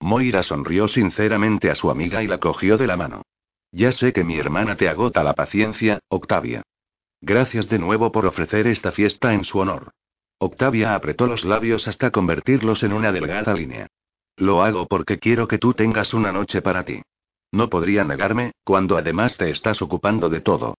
[0.00, 3.22] Moira sonrió sinceramente a su amiga y la cogió de la mano.
[3.70, 6.62] Ya sé que mi hermana te agota la paciencia, Octavia.
[7.20, 9.92] Gracias de nuevo por ofrecer esta fiesta en su honor.
[10.38, 13.86] Octavia apretó los labios hasta convertirlos en una delgada línea.
[14.36, 17.02] Lo hago porque quiero que tú tengas una noche para ti.
[17.50, 20.74] No podría negarme, cuando además te estás ocupando de todo.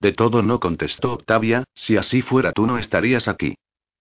[0.00, 3.56] De todo no contestó Octavia, si así fuera tú no estarías aquí.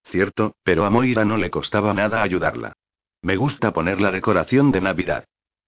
[0.06, 2.74] Cierto, pero a Moira no le costaba nada ayudarla.
[3.22, 5.26] Me gusta poner la decoración de Navidad.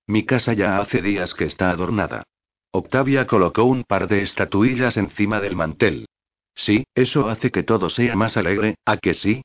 [0.07, 2.23] Mi casa ya hace días que está adornada.
[2.71, 6.05] Octavia colocó un par de estatuillas encima del mantel.
[6.53, 9.41] Sí, eso hace que todo sea más alegre, ¿a que sí?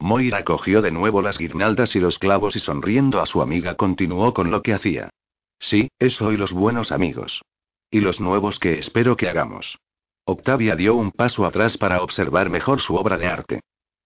[0.00, 4.34] Moira cogió de nuevo las guirnaldas y los clavos y sonriendo a su amiga continuó
[4.34, 5.10] con lo que hacía.
[5.68, 7.42] Sí, eso y los buenos amigos.
[7.90, 9.78] Y los nuevos que espero que hagamos.
[10.26, 13.60] Octavia dio un paso atrás para observar mejor su obra de arte.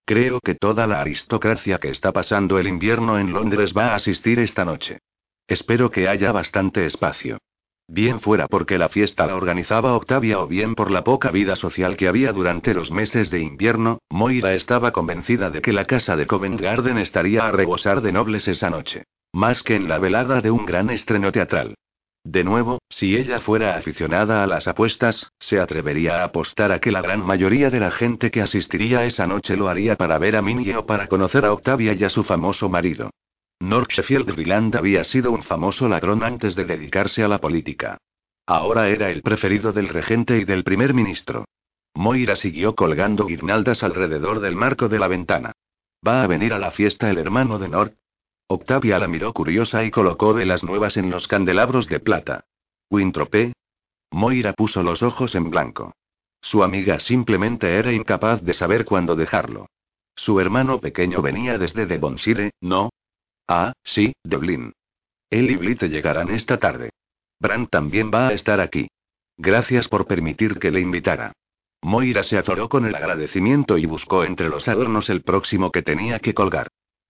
[0.05, 4.39] Creo que toda la aristocracia que está pasando el invierno en Londres va a asistir
[4.39, 5.01] esta noche.
[5.49, 7.39] Espero que haya bastante espacio.
[7.89, 11.97] Bien fuera porque la fiesta la organizaba Octavia o bien por la poca vida social
[11.97, 16.27] que había durante los meses de invierno, Moira estaba convencida de que la casa de
[16.27, 19.05] Covent Garden estaría a rebosar de nobles esa noche.
[19.33, 21.75] Más que en la velada de un gran estreno teatral.
[22.25, 26.91] De nuevo, si ella fuera aficionada a las apuestas, se atrevería a apostar a que
[26.91, 30.43] la gran mayoría de la gente que asistiría esa noche lo haría para ver a
[30.43, 33.11] Minnie o para conocer a Octavia y a su famoso marido.
[33.61, 37.99] North Sheffield había sido un famoso ladrón antes de dedicarse a la política.
[38.47, 41.45] Ahora era el preferido del regente y del primer ministro.
[41.95, 45.53] Moira siguió colgando guirnaldas alrededor del marco de la ventana.
[46.07, 47.95] ¿Va a venir a la fiesta el hermano de North?
[48.51, 52.47] Octavia la miró curiosa y colocó velas nuevas en los candelabros de plata.
[52.91, 53.53] ¿Wintrope?
[54.11, 55.93] Moira puso los ojos en blanco.
[56.41, 59.67] Su amiga simplemente era incapaz de saber cuándo dejarlo.
[60.17, 62.89] Su hermano pequeño venía desde Devonshire, ¿no?
[63.47, 64.73] Ah, sí, Devlin.
[65.29, 66.89] Él y Blitz llegarán esta tarde.
[67.39, 68.89] Bran también va a estar aquí.
[69.37, 71.33] Gracias por permitir que le invitara.
[71.83, 76.19] Moira se atoró con el agradecimiento y buscó entre los adornos el próximo que tenía
[76.19, 76.69] que colgar.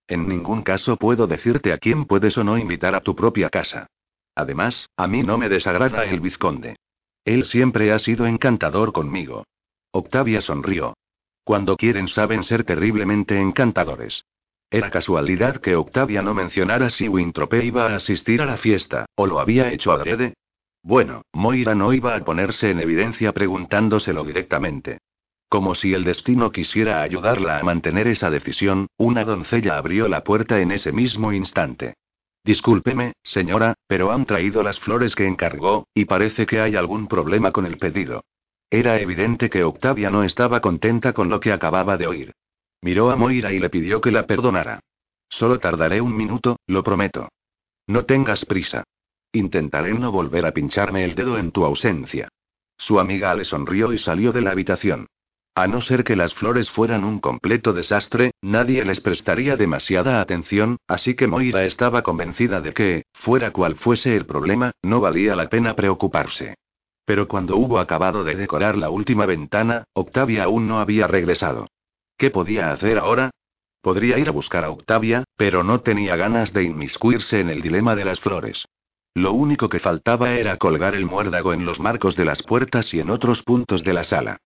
[0.08, 3.86] En ningún caso puedo decirte a quién puedes o no invitar a tu propia casa.
[4.34, 6.76] Además, a mí no me desagrada el vizconde.
[7.24, 9.44] Él siempre ha sido encantador conmigo.
[9.92, 10.96] Octavia sonrió.
[11.44, 14.24] Cuando quieren saben ser terriblemente encantadores.
[14.70, 19.26] Era casualidad que Octavia no mencionara si Wintrope iba a asistir a la fiesta, o
[19.26, 20.34] lo había hecho adrede.
[20.82, 24.98] Bueno, Moira no iba a ponerse en evidencia preguntándoselo directamente.
[25.48, 30.60] Como si el destino quisiera ayudarla a mantener esa decisión, una doncella abrió la puerta
[30.60, 31.94] en ese mismo instante.
[32.44, 37.50] Discúlpeme, señora, pero han traído las flores que encargó, y parece que hay algún problema
[37.50, 38.24] con el pedido.
[38.70, 42.34] Era evidente que Octavia no estaba contenta con lo que acababa de oír.
[42.82, 44.80] Miró a Moira y le pidió que la perdonara.
[45.30, 47.28] Solo tardaré un minuto, lo prometo.
[47.86, 48.84] No tengas prisa.
[49.32, 52.28] Intentaré no volver a pincharme el dedo en tu ausencia.
[52.76, 55.06] Su amiga le sonrió y salió de la habitación.
[55.58, 60.76] A no ser que las flores fueran un completo desastre, nadie les prestaría demasiada atención,
[60.86, 65.48] así que Moira estaba convencida de que, fuera cual fuese el problema, no valía la
[65.48, 66.54] pena preocuparse.
[67.04, 71.66] Pero cuando hubo acabado de decorar la última ventana, Octavia aún no había regresado.
[72.16, 73.32] ¿Qué podía hacer ahora?
[73.82, 77.96] Podría ir a buscar a Octavia, pero no tenía ganas de inmiscuirse en el dilema
[77.96, 78.64] de las flores.
[79.12, 83.00] Lo único que faltaba era colgar el muérdago en los marcos de las puertas y
[83.00, 84.38] en otros puntos de la sala.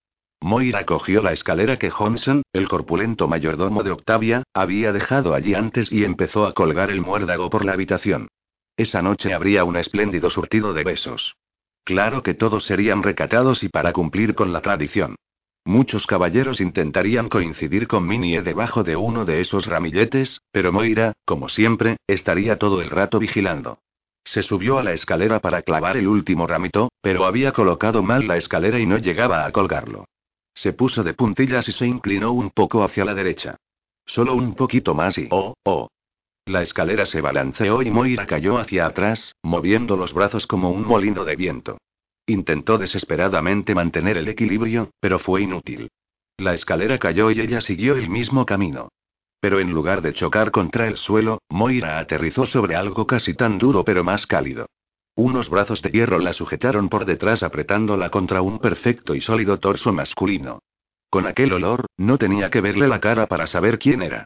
[0.42, 5.92] Moira cogió la escalera que Johnson, el corpulento mayordomo de Octavia, había dejado allí antes
[5.92, 8.26] y empezó a colgar el muérdago por la habitación.
[8.76, 11.37] Esa noche habría un espléndido surtido de besos.
[11.85, 15.14] Claro que todos serían recatados y para cumplir con la tradición.
[15.64, 21.48] Muchos caballeros intentarían coincidir con Minie debajo de uno de esos ramilletes, pero Moira, como
[21.48, 23.78] siempre, estaría todo el rato vigilando.
[24.24, 28.37] Se subió a la escalera para clavar el último ramito, pero había colocado mal la
[28.37, 30.07] escalera y no llegaba a colgarlo.
[30.55, 33.57] Se puso de puntillas y se inclinó un poco hacia la derecha.
[34.07, 35.88] Solo un poquito más y oh, oh.
[36.45, 41.25] La escalera se balanceó y Moira cayó hacia atrás, moviendo los brazos como un molino
[41.25, 41.79] de viento.
[42.27, 45.88] Intentó desesperadamente mantener el equilibrio, pero fue inútil.
[46.38, 48.88] La escalera cayó y ella siguió el mismo camino.
[49.41, 53.85] Pero en lugar de chocar contra el suelo, Moira aterrizó sobre algo casi tan duro
[53.85, 54.67] pero más cálido.
[55.14, 59.92] Unos brazos de hierro la sujetaron por detrás apretándola contra un perfecto y sólido torso
[59.92, 60.61] masculino.
[61.11, 64.25] Con aquel olor, no tenía que verle la cara para saber quién era.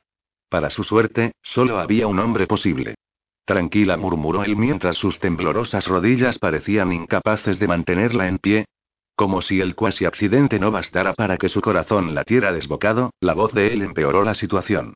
[0.48, 2.94] Para su suerte, solo había un hombre posible.
[3.44, 8.66] Tranquila, murmuró él mientras sus temblorosas rodillas parecían incapaces de mantenerla en pie.
[9.16, 13.52] Como si el cuasi accidente no bastara para que su corazón latiera desbocado, la voz
[13.52, 14.94] de él empeoró la situación.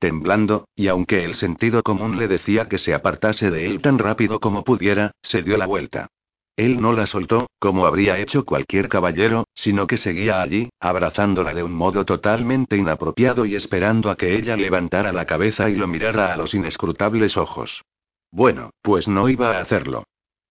[0.00, 4.40] Temblando, y aunque el sentido común le decía que se apartase de él tan rápido
[4.40, 6.08] como pudiera, se dio la vuelta.
[6.56, 11.62] Él no la soltó, como habría hecho cualquier caballero, sino que seguía allí, abrazándola de
[11.62, 16.32] un modo totalmente inapropiado y esperando a que ella levantara la cabeza y lo mirara
[16.32, 17.82] a los inescrutables ojos.
[18.30, 20.04] Bueno, pues no iba a hacerlo.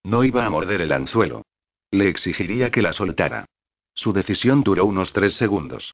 [0.04, 1.42] No iba a morder el anzuelo.
[1.90, 3.46] Le exigiría que la soltara.
[3.94, 5.92] Su decisión duró unos tres segundos.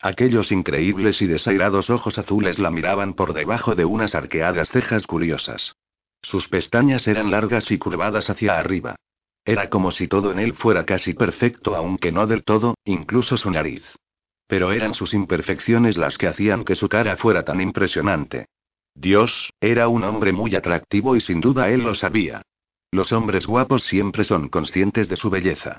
[0.00, 5.74] Aquellos increíbles y desairados ojos azules la miraban por debajo de unas arqueadas cejas curiosas.
[6.22, 8.96] Sus pestañas eran largas y curvadas hacia arriba.
[9.44, 13.50] Era como si todo en él fuera casi perfecto, aunque no del todo, incluso su
[13.50, 13.82] nariz.
[14.46, 18.46] Pero eran sus imperfecciones las que hacían que su cara fuera tan impresionante.
[18.94, 22.42] Dios, era un hombre muy atractivo y sin duda él lo sabía.
[22.90, 25.78] Los hombres guapos siempre son conscientes de su belleza.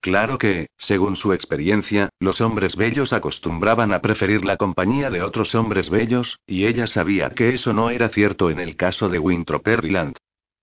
[0.00, 5.54] Claro que, según su experiencia, los hombres bellos acostumbraban a preferir la compañía de otros
[5.54, 9.62] hombres bellos, y ella sabía que eso no era cierto en el caso de Winthrop
[9.62, 10.16] Perryland.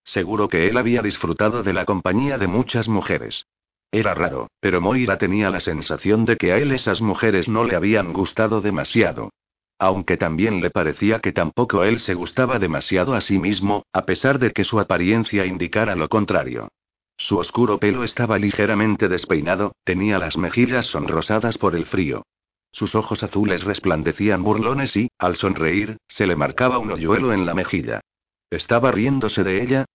[0.03, 3.45] Seguro que él había disfrutado de la compañía de muchas mujeres.
[3.91, 7.75] Era raro, pero Moira tenía la sensación de que a él esas mujeres no le
[7.75, 9.29] habían gustado demasiado.
[9.77, 14.39] Aunque también le parecía que tampoco él se gustaba demasiado a sí mismo, a pesar
[14.39, 16.69] de que su apariencia indicara lo contrario.
[17.17, 22.23] Su oscuro pelo estaba ligeramente despeinado, tenía las mejillas sonrosadas por el frío.
[22.71, 27.55] Sus ojos azules resplandecían burlones y, al sonreír, se le marcaba un hoyuelo en la
[27.55, 28.01] mejilla.
[28.51, 29.85] ¿Estaba riéndose de ella?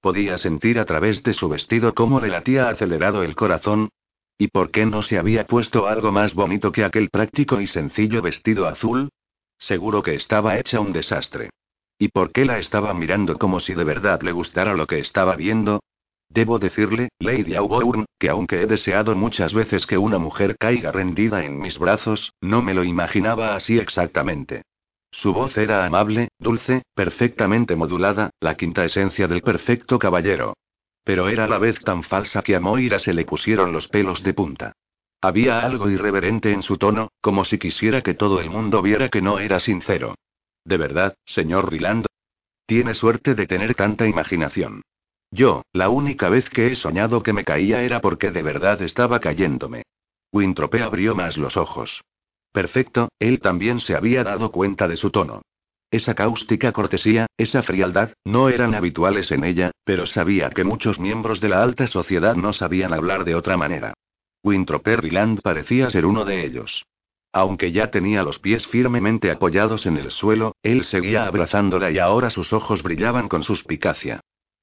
[0.00, 3.90] Podía sentir a través de su vestido cómo le latía acelerado el corazón.
[4.36, 8.20] ¿Y por qué no se había puesto algo más bonito que aquel práctico y sencillo
[8.22, 9.10] vestido azul?
[9.56, 11.50] Seguro que estaba hecha un desastre.
[11.96, 15.36] ¿Y por qué la estaba mirando como si de verdad le gustara lo que estaba
[15.36, 15.80] viendo?
[16.32, 21.44] Debo decirle, Lady Auburn, que aunque he deseado muchas veces que una mujer caiga rendida
[21.44, 24.62] en mis brazos, no me lo imaginaba así exactamente.
[25.10, 30.54] Su voz era amable, dulce, perfectamente modulada, la quinta esencia del perfecto caballero.
[31.04, 34.22] Pero era a la vez tan falsa que a Moira se le pusieron los pelos
[34.22, 34.72] de punta.
[35.20, 39.20] Había algo irreverente en su tono, como si quisiera que todo el mundo viera que
[39.20, 40.14] no era sincero.
[40.64, 42.06] ¿De verdad, señor Riland?
[42.64, 44.80] Tiene suerte de tener tanta imaginación.
[45.32, 49.18] Yo, la única vez que he soñado que me caía era porque de verdad estaba
[49.18, 49.84] cayéndome.
[50.30, 52.02] Wintrope abrió más los ojos.
[52.52, 55.40] Perfecto, él también se había dado cuenta de su tono.
[55.90, 61.40] Esa cáustica cortesía, esa frialdad, no eran habituales en ella, pero sabía que muchos miembros
[61.40, 63.94] de la alta sociedad no sabían hablar de otra manera.
[64.44, 66.84] Winthrop Perryland parecía ser uno de ellos.
[67.32, 72.28] Aunque ya tenía los pies firmemente apoyados en el suelo, él seguía abrazándola y ahora
[72.28, 74.20] sus ojos brillaban con suspicacia.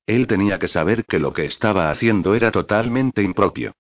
[0.10, 3.74] Él tenía que saber que lo que estaba haciendo era totalmente impropio.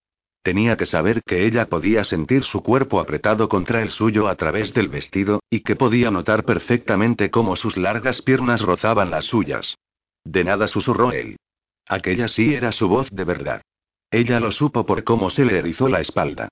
[0.43, 4.71] Tenía que saber que ella podía sentir su cuerpo apretado contra el suyo a través
[4.75, 9.79] del vestido, y que podía notar perfectamente cómo sus largas piernas rozaban las suyas.
[10.23, 11.37] De nada susurró él.
[11.87, 13.63] Aquella sí era su voz de verdad.
[14.11, 16.49] Ella lo supo por cómo se le erizó la espalda.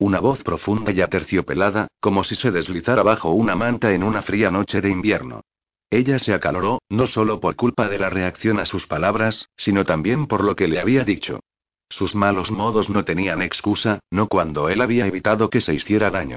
[0.00, 4.50] Una voz profunda y aterciopelada, como si se deslizara bajo una manta en una fría
[4.50, 5.42] noche de invierno.
[5.90, 10.26] Ella se acaloró, no solo por culpa de la reacción a sus palabras, sino también
[10.26, 11.40] por lo que le había dicho.
[11.88, 16.36] Sus malos modos no tenían excusa, no cuando él había evitado que se hiciera daño.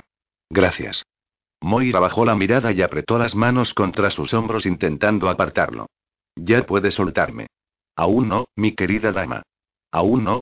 [0.49, 1.05] Gracias.
[1.61, 5.85] Moira bajó la mirada y apretó las manos contra sus hombros intentando apartarlo.
[6.35, 7.47] Ya puede soltarme.
[7.95, 9.43] Aún no, mi querida dama.
[9.91, 10.41] Aún no,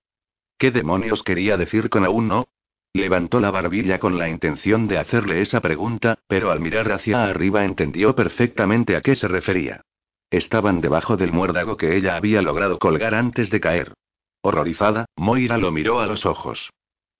[0.61, 2.45] ¿Qué demonios quería decir con aún no?
[2.93, 7.63] Levantó la barbilla con la intención de hacerle esa pregunta, pero al mirar hacia arriba
[7.63, 9.81] entendió perfectamente a qué se refería.
[10.29, 13.93] Estaban debajo del muérdago que ella había logrado colgar antes de caer.
[14.41, 16.69] Horrorizada, Moira lo miró a los ojos.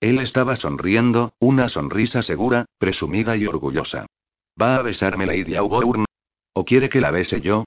[0.00, 4.06] Él estaba sonriendo, una sonrisa segura, presumida y orgullosa.
[4.60, 6.04] ¿Va a besarme Lady Auburn?
[6.54, 7.64] ¿O quiere que la bese yo?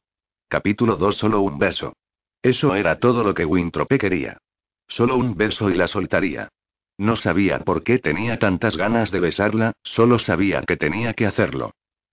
[0.48, 1.94] Capítulo 2 Solo un beso.
[2.44, 4.38] Eso era todo lo que Wintrope quería.
[4.88, 6.50] Solo un beso y la soltaría.
[6.98, 11.72] No sabía por qué tenía tantas ganas de besarla, solo sabía que tenía que hacerlo.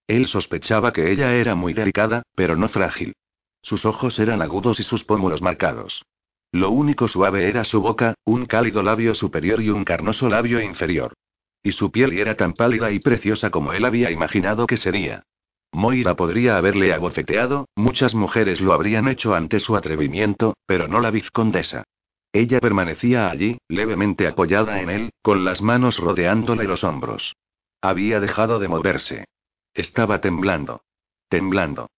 [0.08, 3.14] Él sospechaba que ella era muy delicada, pero no frágil.
[3.62, 6.04] Sus ojos eran agudos y sus pómulos marcados.
[6.50, 11.14] Lo único suave era su boca, un cálido labio superior y un carnoso labio inferior.
[11.62, 15.22] Y su piel era tan pálida y preciosa como él había imaginado que sería.
[15.70, 21.10] Moira podría haberle abofeteado, muchas mujeres lo habrían hecho ante su atrevimiento, pero no la
[21.10, 21.84] vizcondesa.
[22.32, 27.36] Ella permanecía allí, levemente apoyada en él, con las manos rodeándole los hombros.
[27.82, 29.24] Había dejado de moverse.
[29.74, 30.82] Estaba temblando.
[31.28, 31.88] Temblando.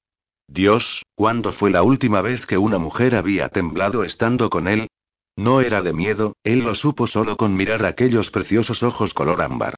[0.48, 4.88] Dios, ¿cuándo fue la última vez que una mujer había temblado estando con él?
[5.36, 9.74] No era de miedo, él lo supo solo con mirar aquellos preciosos ojos color ámbar.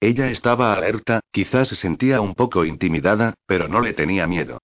[0.00, 4.60] Ella estaba alerta, quizás se sentía un poco intimidada, pero no le tenía miedo.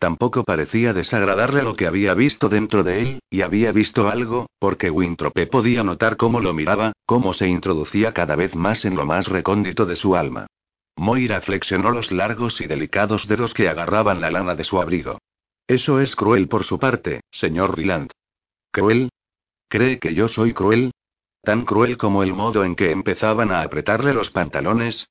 [0.00, 4.88] Tampoco parecía desagradarle lo que había visto dentro de él, y había visto algo, porque
[4.88, 9.28] Wintrope podía notar cómo lo miraba, cómo se introducía cada vez más en lo más
[9.28, 10.46] recóndito de su alma.
[10.96, 15.18] Moira flexionó los largos y delicados dedos que agarraban la lana de su abrigo.
[15.68, 18.10] Eso es cruel por su parte, señor Ryland.
[18.72, 19.10] ¿Cruel?
[19.68, 20.92] ¿Cree que yo soy cruel?
[21.42, 25.08] ¿Tan cruel como el modo en que empezaban a apretarle los pantalones?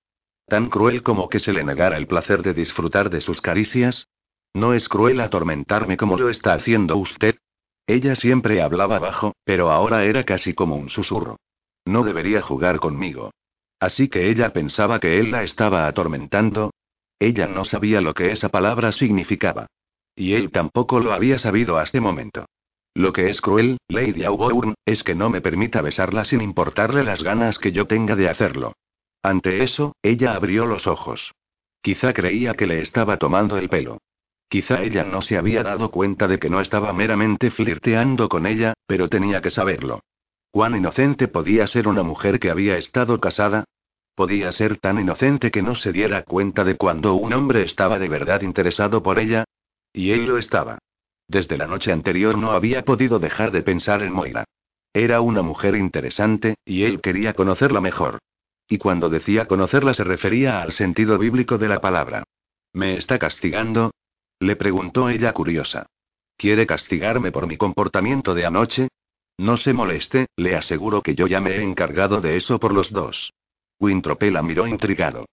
[0.48, 4.08] ¿Tan cruel como que se le negara el placer de disfrutar de sus caricias?
[4.54, 7.36] ¿No es cruel atormentarme como lo está haciendo usted?
[7.88, 11.38] Ella siempre hablaba bajo, pero ahora era casi como un susurro.
[11.86, 13.32] No debería jugar conmigo.
[13.80, 16.72] Así que ella pensaba que él la estaba atormentando.
[17.20, 19.68] Ella no sabía lo que esa palabra significaba.
[20.16, 22.46] Y él tampoco lo había sabido hasta este momento.
[22.94, 27.24] Lo que es cruel, Lady Auburn, es que no me permita besarla sin importarle las
[27.24, 28.74] ganas que yo tenga de hacerlo.
[29.24, 31.34] Ante eso, ella abrió los ojos.
[31.82, 34.00] Quizá creía que le estaba tomando el pelo.
[34.50, 38.74] Quizá ella no se había dado cuenta de que no estaba meramente flirteando con ella,
[38.88, 40.02] pero tenía que saberlo.
[40.50, 43.66] ¿Cuán inocente podía ser una mujer que había estado casada?
[44.16, 48.10] ¿Podía ser tan inocente que no se diera cuenta de cuando un hombre estaba de
[48.10, 49.46] verdad interesado por ella?
[49.94, 50.80] Y él lo estaba.
[51.28, 54.46] Desde la noche anterior no había podido dejar de pensar en Moira.
[54.94, 58.18] Era una mujer interesante, y él quería conocerla mejor.
[58.68, 62.24] Y cuando decía conocerla se refería al sentido bíblico de la palabra.
[62.74, 63.92] ¿Me está castigando?
[64.40, 65.88] Le preguntó ella curiosa.
[66.38, 68.88] ¿Quiere castigarme por mi comportamiento de anoche?
[69.38, 72.92] No se moleste, le aseguro que yo ya me he encargado de eso por los
[72.92, 73.34] dos.
[73.80, 75.26] Wintrope la miró intrigado.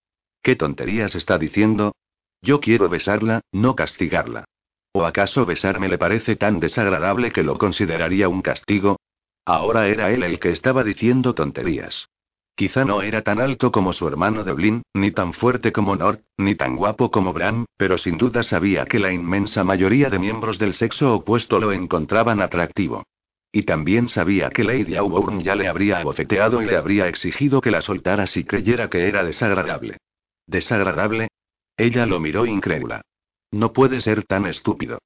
[0.43, 1.95] ¿Qué tonterías está diciendo?
[2.43, 4.45] Yo quiero besarla, no castigarla.
[4.93, 8.97] ¿O acaso besarme le parece tan desagradable que lo consideraría un castigo?
[9.45, 12.09] Ahora era él el que estaba diciendo tonterías.
[12.57, 16.55] Quizá no era tan alto como su hermano Devlin, ni tan fuerte como Nord, ni
[16.55, 20.73] tan guapo como Bram, pero sin duda sabía que la inmensa mayoría de miembros del
[20.73, 23.05] sexo opuesto lo encontraban atractivo.
[23.53, 27.71] Y también sabía que Lady Auburn ya le habría abofeteado y le habría exigido que
[27.71, 29.99] la soltara si creyera que era desagradable.
[30.47, 31.29] ¿Desagradable?
[31.77, 33.03] Ella lo miró incrédula.
[33.51, 34.99] No puede ser tan estúpido.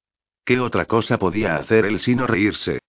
[0.45, 2.79] ¿Qué otra cosa podía hacer él sino reírse?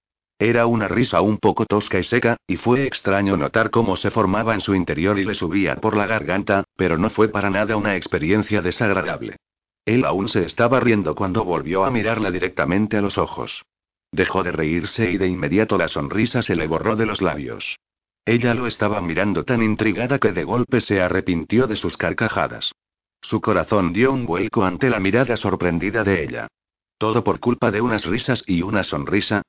[0.44, 4.54] Era una risa un poco tosca y seca, y fue extraño notar cómo se formaba
[4.54, 7.94] en su interior y le subía por la garganta, pero no fue para nada una
[7.94, 9.36] experiencia desagradable.
[9.84, 13.62] Él aún se estaba riendo cuando volvió a mirarla directamente a los ojos.
[14.10, 17.78] Dejó de reírse y de inmediato la sonrisa se le borró de los labios.
[18.24, 22.72] Ella lo estaba mirando tan intrigada que de golpe se arrepintió de sus carcajadas.
[23.20, 26.48] Su corazón dio un vuelco ante la mirada sorprendida de ella.
[26.98, 29.42] Todo por culpa de unas risas y una sonrisa,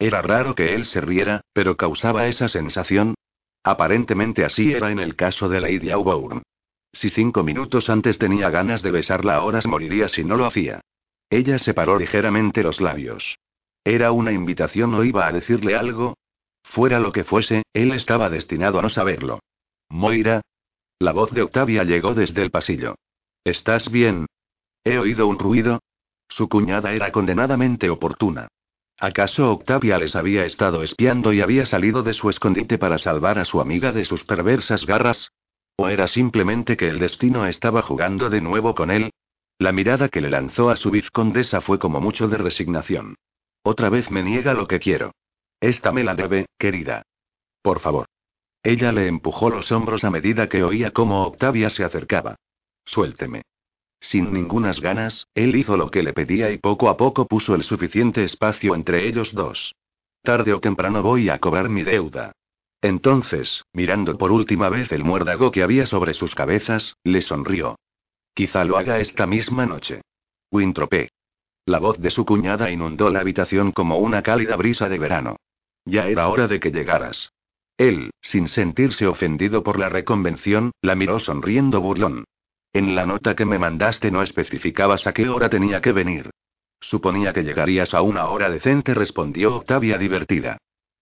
[0.00, 3.14] era raro que él se riera, pero causaba esa sensación.
[3.62, 6.42] Aparentemente así era en el caso de Lady Auburn.
[6.90, 10.80] Si cinco minutos antes tenía ganas de besarla, ahora moriría si no lo hacía.
[11.28, 13.38] Ella separó ligeramente los labios.
[13.84, 16.16] ¿Era una invitación o iba a decirle algo?
[16.64, 19.40] Fuera lo que fuese, él estaba destinado a no saberlo.
[19.90, 20.40] Moira.
[20.98, 22.94] La voz de Octavia llegó desde el pasillo.
[23.44, 24.26] ¿Estás bien?
[24.82, 25.80] He oído un ruido.
[26.28, 28.48] Su cuñada era condenadamente oportuna.
[29.02, 33.46] ¿Acaso Octavia les había estado espiando y había salido de su escondite para salvar a
[33.46, 35.32] su amiga de sus perversas garras?
[35.76, 39.10] ¿O era simplemente que el destino estaba jugando de nuevo con él?
[39.58, 43.14] La mirada que le lanzó a su vizcondesa fue como mucho de resignación.
[43.62, 45.12] Otra vez me niega lo que quiero.
[45.60, 47.02] Esta me la debe, querida.
[47.62, 48.04] Por favor.
[48.62, 52.36] Ella le empujó los hombros a medida que oía cómo Octavia se acercaba.
[52.84, 53.42] Suélteme.
[54.00, 57.62] Sin ningunas ganas, él hizo lo que le pedía y poco a poco puso el
[57.62, 59.74] suficiente espacio entre ellos dos.
[60.22, 62.32] Tarde o temprano voy a cobrar mi deuda.
[62.82, 67.78] Entonces, mirando por última vez el muérdago que había sobre sus cabezas, le sonrió.
[68.34, 70.00] Quizá lo haga esta misma noche.
[70.50, 71.10] Wintropé.
[71.66, 75.36] La voz de su cuñada inundó la habitación como una cálida brisa de verano.
[75.84, 77.32] Ya era hora de que llegaras.
[77.76, 82.24] Él, sin sentirse ofendido por la reconvención, la miró sonriendo burlón.
[82.72, 86.30] En la nota que me mandaste no especificabas a qué hora tenía que venir.
[86.80, 90.58] Suponía que llegarías a una hora decente, respondió Octavia divertida.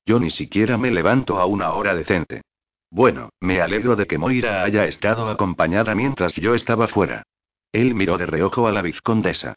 [0.07, 2.43] Yo ni siquiera me levanto a una hora decente.
[2.91, 7.23] Bueno, me alegro de que Moira haya estado acompañada mientras yo estaba fuera.
[7.71, 9.55] Él miró de reojo a la vizcondesa.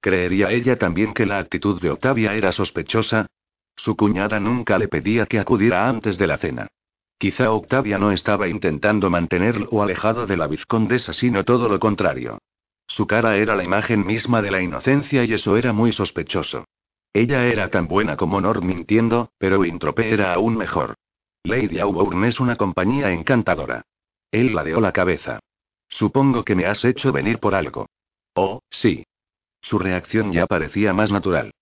[0.00, 3.26] ¿Creería ella también que la actitud de Octavia era sospechosa?
[3.74, 6.68] Su cuñada nunca le pedía que acudiera antes de la cena.
[7.18, 12.38] Quizá Octavia no estaba intentando mantenerlo alejado de la vizcondesa, sino todo lo contrario.
[12.86, 16.64] Su cara era la imagen misma de la inocencia y eso era muy sospechoso.
[17.12, 20.94] Ella era tan buena como Nord mintiendo, pero Winthrop era aún mejor.
[21.44, 23.82] Lady Auburn es una compañía encantadora.
[24.30, 25.40] Él ladeó la cabeza.
[25.88, 27.86] Supongo que me has hecho venir por algo.
[28.34, 29.04] Oh, sí.
[29.60, 31.52] Su reacción ya parecía más natural.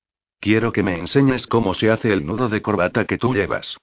[0.41, 3.77] Quiero que me enseñes cómo se hace el nudo de corbata que tú llevas.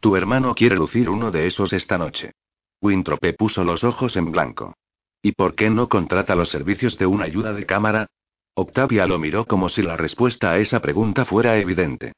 [0.00, 2.32] Tu hermano quiere lucir uno de esos esta noche.
[2.80, 4.74] Wintrope puso los ojos en blanco.
[5.20, 8.06] ¿Y por qué no contrata los servicios de una ayuda de cámara?
[8.54, 12.12] Octavia lo miró como si la respuesta a esa pregunta fuera evidente.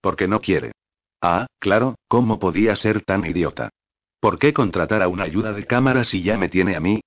[0.00, 0.72] Porque no quiere.
[1.20, 3.70] Ah, claro, ¿cómo podía ser tan idiota?
[4.20, 7.00] ¿Por qué contratar a una ayuda de cámara si ya me tiene a mí?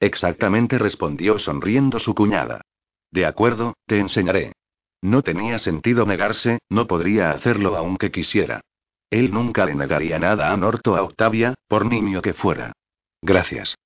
[0.00, 2.62] Exactamente respondió sonriendo su cuñada.
[3.10, 4.52] De acuerdo, te enseñaré.
[5.00, 8.60] No tenía sentido negarse, no podría hacerlo aunque quisiera.
[9.10, 12.72] Él nunca le negaría nada a Norto a Octavia, por niño que fuera.
[13.22, 13.76] Gracias.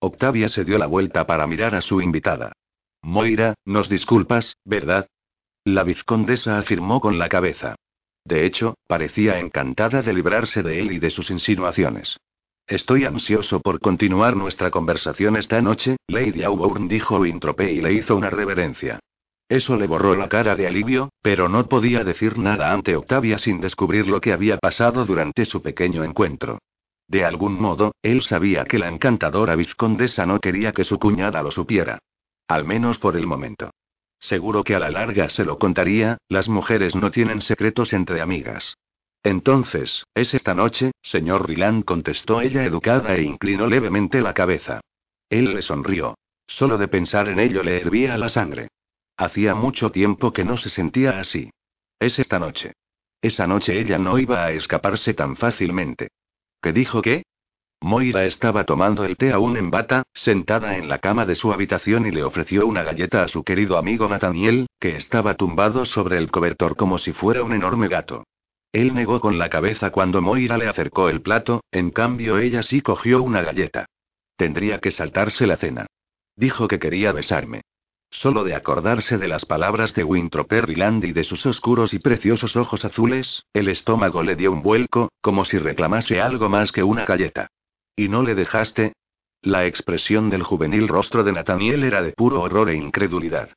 [0.00, 2.52] Octavia se dio la vuelta para mirar a su invitada.
[3.02, 5.06] Moira, nos disculpas, ¿verdad?
[5.64, 7.76] La vizcondesa afirmó con la cabeza.
[8.24, 12.18] De hecho, parecía encantada de librarse de él y de sus insinuaciones.
[12.66, 18.16] Estoy ansioso por continuar nuestra conversación esta noche, Lady Auburn dijo Wintropé y le hizo
[18.16, 19.00] una reverencia.
[19.54, 23.60] Eso le borró la cara de alivio, pero no podía decir nada ante Octavia sin
[23.60, 26.58] descubrir lo que había pasado durante su pequeño encuentro.
[27.06, 31.52] De algún modo, él sabía que la encantadora vizcondesa no quería que su cuñada lo
[31.52, 32.00] supiera.
[32.48, 33.70] Al menos por el momento.
[34.18, 38.76] Seguro que a la larga se lo contaría, las mujeres no tienen secretos entre amigas.
[39.22, 41.84] Entonces, ¿es esta noche, señor Ryland?
[41.84, 44.80] contestó ella educada e inclinó levemente la cabeza.
[45.30, 46.16] Él le sonrió.
[46.48, 48.66] Solo de pensar en ello le hervía la sangre.
[49.16, 51.50] Hacía mucho tiempo que no se sentía así.
[52.00, 52.72] Es esta noche.
[53.22, 56.08] Esa noche ella no iba a escaparse tan fácilmente.
[56.60, 57.22] ¿Qué dijo qué?
[57.80, 62.06] Moira estaba tomando el té aún en bata, sentada en la cama de su habitación
[62.06, 66.30] y le ofreció una galleta a su querido amigo Nathaniel, que estaba tumbado sobre el
[66.30, 68.24] cobertor como si fuera un enorme gato.
[68.72, 72.80] Él negó con la cabeza cuando Moira le acercó el plato, en cambio ella sí
[72.80, 73.86] cogió una galleta.
[74.36, 75.86] Tendría que saltarse la cena.
[76.36, 77.62] Dijo que quería besarme.
[78.16, 82.54] Solo de acordarse de las palabras de Winthrop Perryland y de sus oscuros y preciosos
[82.54, 87.04] ojos azules, el estómago le dio un vuelco, como si reclamase algo más que una
[87.04, 87.48] galleta.
[87.96, 88.92] ¿Y no le dejaste?
[89.42, 93.50] La expresión del juvenil rostro de Nathaniel era de puro horror e incredulidad.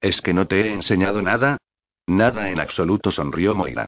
[0.00, 1.56] ¿Es que no te he enseñado nada?
[2.06, 3.86] Nada en absoluto, sonrió Moira.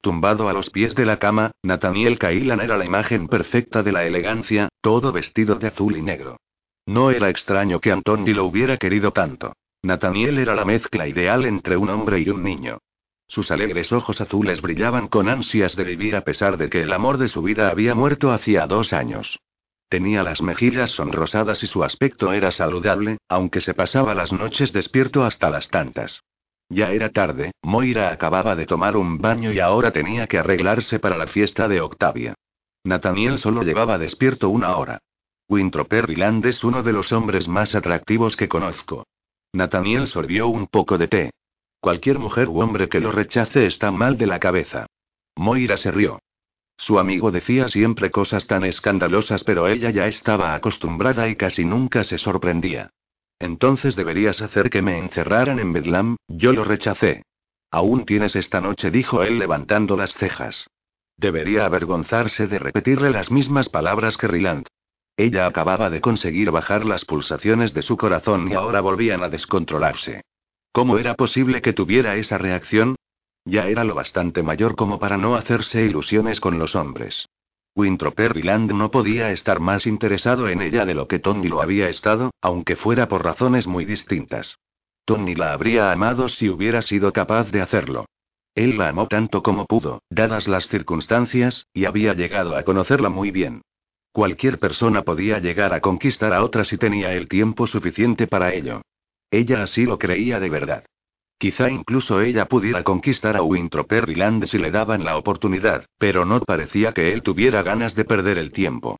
[0.00, 4.06] Tumbado a los pies de la cama, Nathaniel Kailan era la imagen perfecta de la
[4.06, 6.38] elegancia, todo vestido de azul y negro.
[6.86, 9.52] No era extraño que Antoni lo hubiera querido tanto.
[9.86, 12.78] Nathaniel era la mezcla ideal entre un hombre y un niño.
[13.28, 17.18] Sus alegres ojos azules brillaban con ansias de vivir a pesar de que el amor
[17.18, 19.38] de su vida había muerto hacía dos años.
[19.88, 25.24] Tenía las mejillas sonrosadas y su aspecto era saludable, aunque se pasaba las noches despierto
[25.24, 26.24] hasta las tantas.
[26.68, 31.16] Ya era tarde, Moira acababa de tomar un baño y ahora tenía que arreglarse para
[31.16, 32.34] la fiesta de Octavia.
[32.82, 34.98] Nathaniel solo llevaba despierto una hora.
[35.48, 39.04] Winthrop Perryland es uno de los hombres más atractivos que conozco.
[39.56, 41.30] Nathaniel sorbió un poco de té.
[41.80, 44.86] Cualquier mujer u hombre que lo rechace está mal de la cabeza.
[45.36, 46.18] Moira se rió.
[46.76, 52.04] Su amigo decía siempre cosas tan escandalosas, pero ella ya estaba acostumbrada y casi nunca
[52.04, 52.90] se sorprendía.
[53.38, 57.22] Entonces deberías hacer que me encerraran en Bedlam, yo lo rechacé.
[57.70, 60.66] Aún tienes esta noche, dijo él levantando las cejas.
[61.16, 64.66] Debería avergonzarse de repetirle las mismas palabras que Riland.
[65.16, 70.22] Ella acababa de conseguir bajar las pulsaciones de su corazón y ahora volvían a descontrolarse.
[70.72, 72.96] ¿Cómo era posible que tuviera esa reacción?
[73.46, 77.28] Ya era lo bastante mayor como para no hacerse ilusiones con los hombres.
[77.74, 81.88] Winthrop Perryland no podía estar más interesado en ella de lo que Tony lo había
[81.88, 84.58] estado, aunque fuera por razones muy distintas.
[85.04, 88.06] Tony la habría amado si hubiera sido capaz de hacerlo.
[88.54, 93.30] Él la amó tanto como pudo, dadas las circunstancias, y había llegado a conocerla muy
[93.30, 93.62] bien.
[94.16, 98.80] Cualquier persona podía llegar a conquistar a otra si tenía el tiempo suficiente para ello.
[99.30, 100.86] Ella así lo creía de verdad.
[101.38, 106.40] Quizá incluso ella pudiera conquistar a Winthrop Perryland si le daban la oportunidad, pero no
[106.40, 108.96] parecía que él tuviera ganas de perder el tiempo.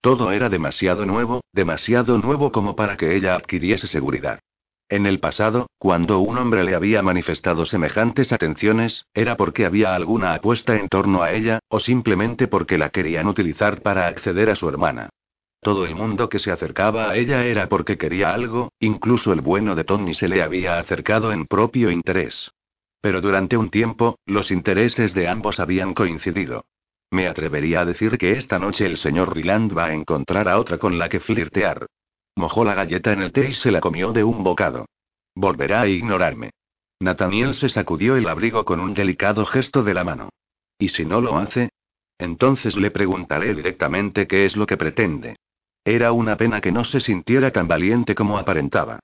[0.00, 4.38] Todo era demasiado nuevo, demasiado nuevo como para que ella adquiriese seguridad.
[4.90, 10.34] En el pasado, cuando un hombre le había manifestado semejantes atenciones, era porque había alguna
[10.34, 14.68] apuesta en torno a ella, o simplemente porque la querían utilizar para acceder a su
[14.68, 15.08] hermana.
[15.62, 19.76] Todo el mundo que se acercaba a ella era porque quería algo, incluso el bueno
[19.76, 22.50] de Tony se le había acercado en propio interés.
[23.00, 26.64] Pero durante un tiempo, los intereses de ambos habían coincidido.
[27.12, 30.78] Me atrevería a decir que esta noche el señor Ryland va a encontrar a otra
[30.78, 31.86] con la que flirtear.
[32.40, 34.86] Mojó la galleta en el té y se la comió de un bocado.
[35.34, 36.52] Volverá a ignorarme.
[36.98, 40.30] Nathaniel se sacudió el abrigo con un delicado gesto de la mano.
[40.78, 41.68] ¿Y si no lo hace?
[42.16, 45.36] Entonces le preguntaré directamente qué es lo que pretende.
[45.84, 49.00] Era una pena que no se sintiera tan valiente como aparentaba.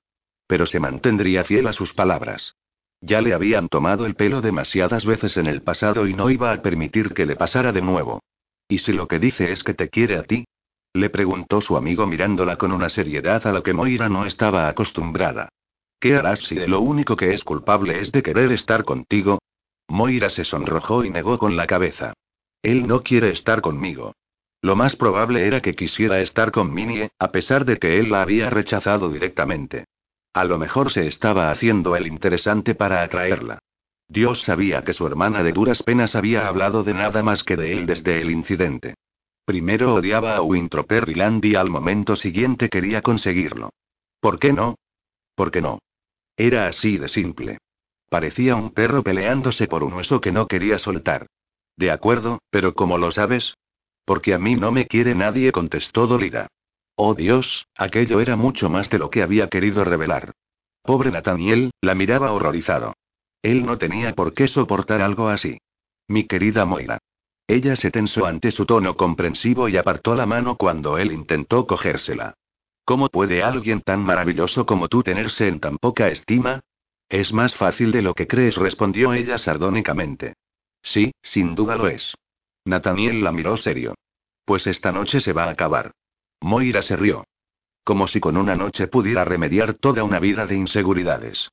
[0.47, 2.57] Pero se mantendría fiel a sus palabras.
[3.03, 6.62] Ya le habían tomado el pelo demasiadas veces en el pasado y no iba a
[6.62, 8.22] permitir que le pasara de nuevo.
[8.66, 10.47] ¿Y si lo que dice es que te quiere a ti?
[10.97, 15.51] Le preguntó su amigo mirándola con una seriedad a la que Moira no estaba acostumbrada.
[16.01, 19.38] ¿Qué harás si de lo único que es culpable es de querer estar contigo?
[19.88, 22.14] Moira se sonrojó y negó con la cabeza.
[22.62, 24.14] Él no quiere estar conmigo.
[24.62, 28.22] Lo más probable era que quisiera estar con Minnie, a pesar de que él la
[28.22, 29.84] había rechazado directamente.
[30.32, 33.59] A lo mejor se estaba haciendo el interesante para atraerla.
[34.09, 37.72] Dios sabía que su hermana de duras penas había hablado de nada más que de
[37.72, 38.94] él desde el incidente.
[39.47, 43.70] Primero odiaba a Winthrop Perryland y al momento siguiente quería conseguirlo.
[44.18, 44.74] ¿Por qué no?
[45.36, 45.78] ¿Por qué no?
[46.36, 47.59] Era así de simple.
[48.11, 51.28] Parecía un perro peleándose por un hueso que no quería soltar.
[51.76, 53.55] De acuerdo, pero ¿cómo lo sabes?
[54.05, 56.49] Porque a mí no me quiere nadie, contestó dolida.
[56.97, 60.32] Oh Dios, aquello era mucho más de lo que había querido revelar.
[60.82, 62.94] Pobre Nathaniel, la miraba horrorizado.
[63.42, 65.59] Él no tenía por qué soportar algo así.
[66.09, 66.99] Mi querida Moira.
[67.49, 72.34] Ella se tensó ante su tono comprensivo y apartó la mano cuando él intentó cogérsela.
[72.84, 76.61] ¿Cómo puede alguien tan maravilloso como tú tenerse en tan poca estima?
[77.09, 80.34] Es más fácil de lo que crees, respondió ella sardónicamente.
[80.82, 82.14] Sí, sin duda lo es.
[82.64, 83.94] Nathaniel la miró serio.
[84.44, 85.92] Pues esta noche se va a acabar.
[86.40, 87.24] Moira se rió.
[87.84, 91.49] Como si con una noche pudiera remediar toda una vida de inseguridades.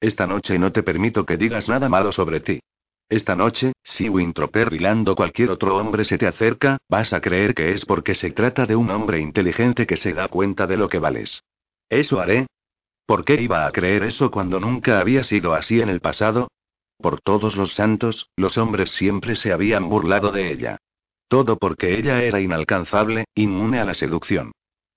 [0.00, 2.60] Esta noche no te permito que digas nada malo sobre ti.
[3.08, 7.54] Esta noche, si Winthrop Perryland o cualquier otro hombre se te acerca, vas a creer
[7.54, 10.90] que es porque se trata de un hombre inteligente que se da cuenta de lo
[10.90, 11.42] que vales.
[11.88, 12.46] ¿Eso haré?
[13.06, 16.48] ¿Por qué iba a creer eso cuando nunca había sido así en el pasado?
[16.98, 20.76] Por todos los santos, los hombres siempre se habían burlado de ella.
[21.28, 24.52] Todo porque ella era inalcanzable, inmune a la seducción.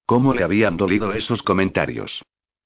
[0.06, 2.24] ¿Cómo le habían dolido esos comentarios?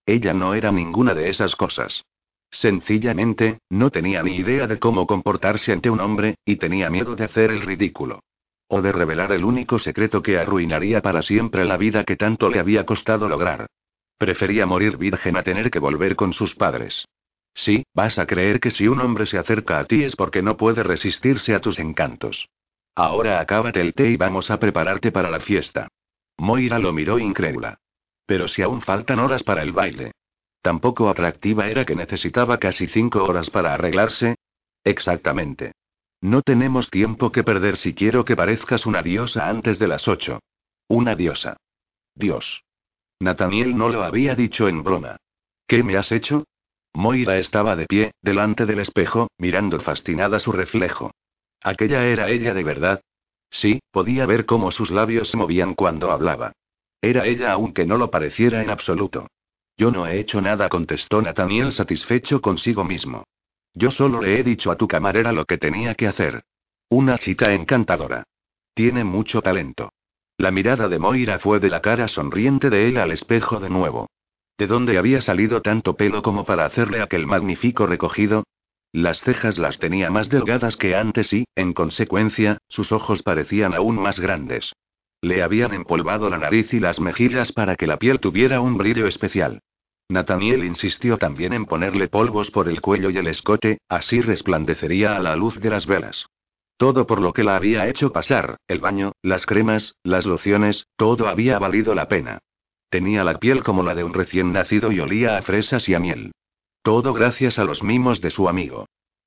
[0.08, 2.04] Ella no era ninguna de esas cosas.
[2.52, 7.26] Sencillamente, no tenía ni idea de cómo comportarse ante un hombre, y tenía miedo de
[7.26, 8.22] hacer el ridículo.
[8.68, 12.60] O de revelar el único secreto que arruinaría para siempre la vida que tanto le
[12.60, 13.68] había costado lograr.
[14.18, 17.06] Prefería morir virgen a tener que volver con sus padres.
[17.54, 20.58] Sí, vas a creer que si un hombre se acerca a ti es porque no
[20.58, 22.50] puede resistirse a tus encantos.
[22.96, 25.88] Ahora acábate el té y vamos a prepararte para la fiesta.
[26.38, 27.78] Moira lo miró incrédula.
[28.26, 30.12] Pero si aún faltan horas para el baile.
[30.66, 34.34] Tampoco atractiva era que necesitaba casi cinco horas para arreglarse.
[34.84, 35.74] Exactamente.
[36.22, 40.40] No tenemos tiempo que perder si quiero que parezcas una diosa antes de las ocho.
[40.88, 41.58] Una diosa.
[42.16, 42.64] Dios.
[43.20, 45.18] Nathaniel no lo había dicho en broma.
[45.68, 46.46] ¿Qué me has hecho?
[46.96, 51.12] Moira estaba de pie, delante del espejo, mirando fascinada su reflejo.
[51.62, 53.02] ¿Aquella era ella de verdad?
[53.52, 56.54] Sí, podía ver cómo sus labios se movían cuando hablaba.
[57.02, 59.28] Era ella aunque no lo pareciera en absoluto.
[59.78, 63.26] Yo no he hecho nada, contestó Nathaniel satisfecho consigo mismo.
[63.74, 66.44] Yo solo le he dicho a tu camarera lo que tenía que hacer.
[66.90, 68.24] Una chica encantadora.
[68.74, 69.92] Tiene mucho talento.
[70.38, 74.08] La mirada de Moira fue de la cara sonriente de él al espejo de nuevo.
[74.58, 78.46] ¿De dónde había salido tanto pelo como para hacerle aquel magnífico recogido?
[78.94, 83.98] Las cejas las tenía más delgadas que antes y, en consecuencia, sus ojos parecían aún
[83.98, 84.74] más grandes.
[85.26, 89.08] Le habían empolvado la nariz y las mejillas para que la piel tuviera un brillo
[89.08, 89.64] especial.
[90.08, 95.20] Nathaniel insistió también en ponerle polvos por el cuello y el escote, así resplandecería a
[95.20, 96.28] la luz de las velas.
[96.78, 101.28] Todo por lo que la había hecho pasar, el baño, las cremas, las lociones, todo
[101.28, 102.38] había valido la pena.
[102.92, 106.00] Tenía la piel como la de un recién nacido y olía a fresas y a
[106.00, 106.34] miel.
[106.84, 108.86] Todo gracias a los mimos de su amigo.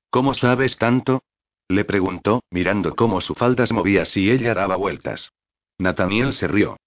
[0.09, 1.23] ¿Cómo sabes tanto?
[1.67, 5.33] Le preguntó, mirando cómo su falda se movía si ella daba vueltas.
[5.79, 6.77] Nathaniel se rió.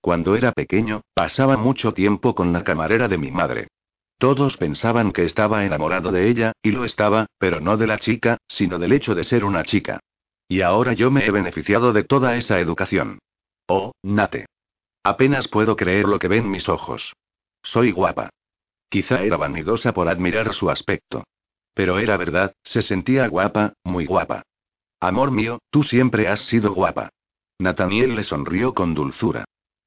[0.00, 3.68] Cuando era pequeño, pasaba mucho tiempo con la camarera de mi madre.
[4.18, 8.38] Todos pensaban que estaba enamorado de ella, y lo estaba, pero no de la chica,
[8.46, 10.00] sino del hecho de ser una chica.
[10.46, 13.18] Y ahora yo me he beneficiado de toda esa educación.
[13.66, 14.46] Oh, Nate.
[15.02, 17.14] Apenas puedo creer lo que ven mis ojos.
[17.62, 18.30] Soy guapa.
[18.88, 21.24] Quizá era vanidosa por admirar su aspecto.
[21.74, 24.42] Pero era verdad, se sentía guapa, muy guapa.
[25.00, 27.10] Amor mío, tú siempre has sido guapa.
[27.62, 29.44] Nathaniel le sonrió con dulzura.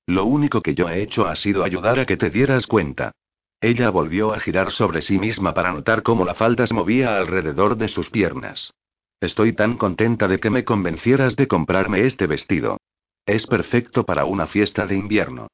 [0.08, 3.12] Lo único que yo he hecho ha sido ayudar a que te dieras cuenta.
[3.60, 7.78] Ella volvió a girar sobre sí misma para notar cómo la falda se movía alrededor
[7.78, 8.72] de sus piernas.
[9.20, 12.78] Estoy tan contenta de que me convencieras de comprarme este vestido.
[13.26, 15.48] Es perfecto para una fiesta de invierno.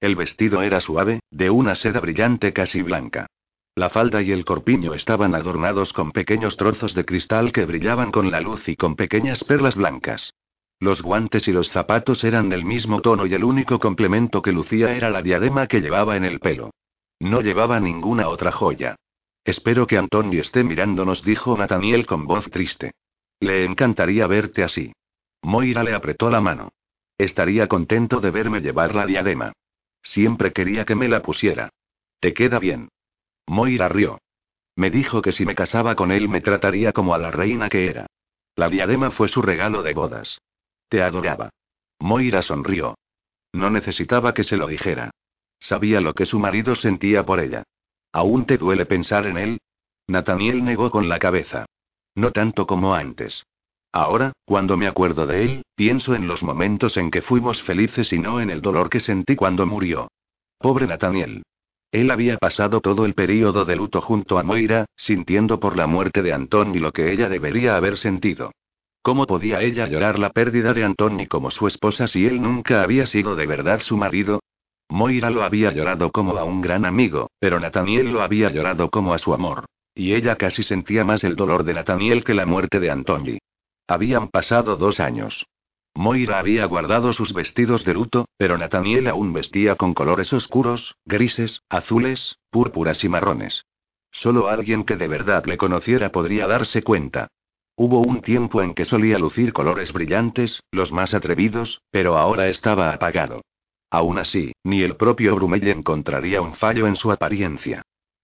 [0.00, 3.26] El vestido era suave, de una seda brillante casi blanca.
[3.74, 8.30] La falda y el corpiño estaban adornados con pequeños trozos de cristal que brillaban con
[8.30, 10.32] la luz y con pequeñas perlas blancas.
[10.80, 14.94] Los guantes y los zapatos eran del mismo tono y el único complemento que lucía
[14.94, 16.70] era la diadema que llevaba en el pelo.
[17.18, 18.94] No llevaba ninguna otra joya.
[19.44, 22.92] Espero que Antonio esté mirándonos, dijo Nathaniel con voz triste.
[23.40, 24.92] Le encantaría verte así.
[25.42, 26.70] Moira le apretó la mano.
[27.16, 29.52] Estaría contento de verme llevar la diadema.
[30.02, 31.70] Siempre quería que me la pusiera.
[32.20, 32.88] Te queda bien.
[33.48, 34.20] Moira rió.
[34.76, 37.86] Me dijo que si me casaba con él me trataría como a la reina que
[37.86, 38.06] era.
[38.54, 40.40] La diadema fue su regalo de bodas.
[40.88, 41.50] Te adoraba.
[41.98, 42.96] Moira sonrió.
[43.52, 45.10] No necesitaba que se lo dijera.
[45.58, 47.64] Sabía lo que su marido sentía por ella.
[48.12, 49.58] ¿Aún te duele pensar en él?
[50.06, 51.66] Nathaniel negó con la cabeza.
[52.14, 53.44] No tanto como antes.
[53.92, 58.18] Ahora, cuando me acuerdo de él, pienso en los momentos en que fuimos felices y
[58.18, 60.08] no en el dolor que sentí cuando murió.
[60.58, 61.42] Pobre Nathaniel.
[61.90, 66.22] Él había pasado todo el período de luto junto a Moira, sintiendo por la muerte
[66.22, 68.52] de Antoni lo que ella debería haber sentido.
[69.08, 73.06] ¿Cómo podía ella llorar la pérdida de Antoni como su esposa si él nunca había
[73.06, 74.42] sido de verdad su marido?
[74.90, 79.14] Moira lo había llorado como a un gran amigo, pero Nathaniel lo había llorado como
[79.14, 79.64] a su amor.
[79.94, 83.38] Y ella casi sentía más el dolor de Nathaniel que la muerte de Antoni.
[83.86, 85.46] Habían pasado dos años.
[85.94, 91.62] Moira había guardado sus vestidos de luto, pero Nathaniel aún vestía con colores oscuros, grises,
[91.70, 93.64] azules, púrpuras y marrones.
[94.10, 97.28] Solo alguien que de verdad le conociera podría darse cuenta.
[97.80, 102.92] Hubo un tiempo en que solía lucir colores brillantes, los más atrevidos, pero ahora estaba
[102.92, 103.42] apagado.
[103.88, 107.82] Aún así, ni el propio Brumell encontraría un fallo en su apariencia.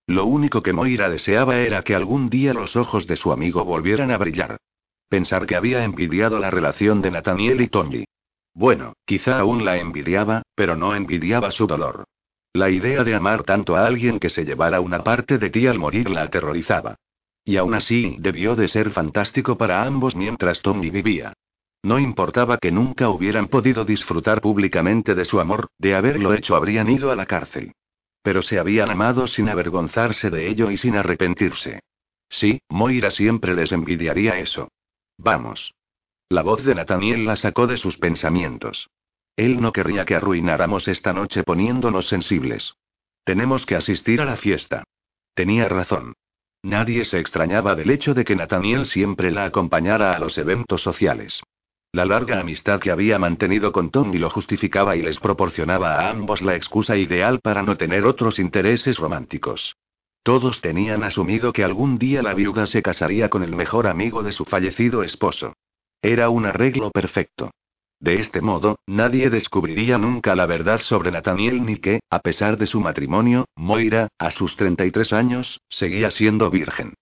[0.08, 4.10] Lo único que Moira deseaba era que algún día los ojos de su amigo volvieran
[4.10, 4.56] a brillar.
[5.08, 8.04] Pensar que había envidiado la relación de Nathaniel y Tony.
[8.54, 12.06] Bueno, quizá aún la envidiaba, pero no envidiaba su dolor.
[12.52, 15.78] La idea de amar tanto a alguien que se llevara una parte de ti al
[15.78, 16.96] morir la aterrorizaba.
[17.44, 21.34] Y aún así, debió de ser fantástico para ambos mientras Tony vivía.
[21.82, 26.88] No importaba que nunca hubieran podido disfrutar públicamente de su amor, de haberlo hecho habrían
[26.88, 27.72] ido a la cárcel.
[28.22, 31.80] Pero se habían amado sin avergonzarse de ello y sin arrepentirse.
[32.30, 34.68] Sí, Moira siempre les envidiaría eso.
[35.18, 35.74] Vamos.
[36.30, 38.88] La voz de Nathaniel la sacó de sus pensamientos.
[39.36, 42.74] Él no querría que arruináramos esta noche poniéndonos sensibles.
[43.24, 44.84] Tenemos que asistir a la fiesta.
[45.34, 46.14] Tenía razón.
[46.64, 51.42] Nadie se extrañaba del hecho de que Nathaniel siempre la acompañara a los eventos sociales.
[51.92, 56.40] La larga amistad que había mantenido con Tony lo justificaba y les proporcionaba a ambos
[56.40, 59.76] la excusa ideal para no tener otros intereses románticos.
[60.22, 64.32] Todos tenían asumido que algún día la viuda se casaría con el mejor amigo de
[64.32, 65.52] su fallecido esposo.
[66.00, 67.50] Era un arreglo perfecto.
[68.04, 72.66] De este modo, nadie descubriría nunca la verdad sobre Nathaniel ni que, a pesar de
[72.66, 76.92] su matrimonio, Moira, a sus 33 años, seguía siendo virgen.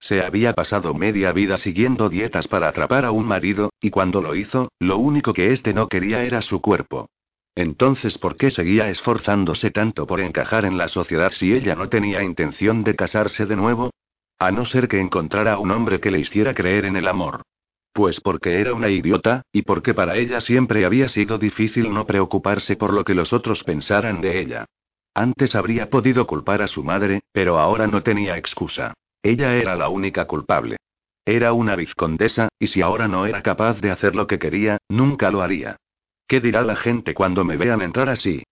[0.00, 4.34] Se había pasado media vida siguiendo dietas para atrapar a un marido, y cuando lo
[4.34, 7.08] hizo, lo único que éste no quería era su cuerpo.
[7.54, 12.22] Entonces, ¿por qué seguía esforzándose tanto por encajar en la sociedad si ella no tenía
[12.22, 13.92] intención de casarse de nuevo?
[14.38, 17.44] A no ser que encontrara un hombre que le hiciera creer en el amor.
[17.92, 22.76] Pues porque era una idiota, y porque para ella siempre había sido difícil no preocuparse
[22.76, 24.66] por lo que los otros pensaran de ella.
[25.14, 28.94] Antes habría podido culpar a su madre, pero ahora no tenía excusa.
[29.22, 30.76] Ella era la única culpable.
[31.24, 35.30] Era una vizcondesa, y si ahora no era capaz de hacer lo que quería, nunca
[35.30, 35.76] lo haría.
[36.26, 38.44] ¿Qué dirá la gente cuando me vean entrar así?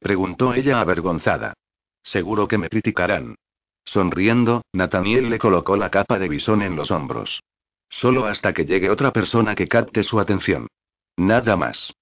[0.00, 1.54] preguntó ella avergonzada.
[2.02, 3.36] Seguro que me criticarán.
[3.84, 7.42] Sonriendo, Nathaniel le colocó la capa de bisón en los hombros.
[7.88, 10.68] Solo hasta que llegue otra persona que capte su atención.
[11.16, 11.94] Nada más.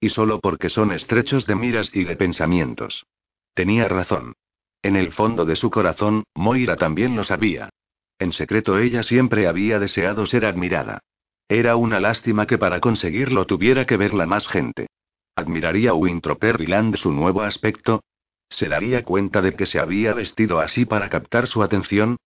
[0.00, 3.06] Y solo porque son estrechos de miras y de pensamientos.
[3.54, 4.34] Tenía razón.
[4.82, 7.70] En el fondo de su corazón, Moira también lo sabía.
[8.18, 11.00] En secreto ella siempre había deseado ser admirada.
[11.48, 14.88] Era una lástima que para conseguirlo tuviera que verla más gente.
[15.36, 18.02] ¿Admiraría Winthrop Perryland su nuevo aspecto?
[18.48, 22.16] ¿Se daría cuenta de que se había vestido así para captar su atención?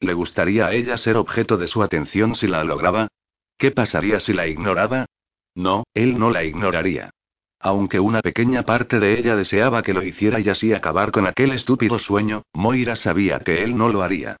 [0.00, 3.08] ¿Le gustaría a ella ser objeto de su atención si la lograba?
[3.58, 5.04] ¿Qué pasaría si la ignoraba?
[5.54, 7.10] No, él no la ignoraría.
[7.58, 11.52] Aunque una pequeña parte de ella deseaba que lo hiciera y así acabar con aquel
[11.52, 14.36] estúpido sueño, Moira sabía que él no lo haría.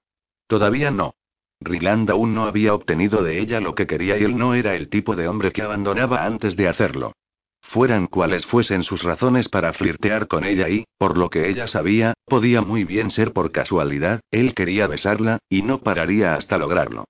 [0.46, 1.14] Todavía no.
[1.60, 4.88] Ryland aún no había obtenido de ella lo que quería y él no era el
[4.88, 7.12] tipo de hombre que abandonaba antes de hacerlo.
[7.60, 12.14] Fueran cuales fuesen sus razones para flirtear con ella y, por lo que ella sabía,
[12.30, 17.04] podía muy bien ser por casualidad, él quería besarla, y no pararía hasta lograrlo.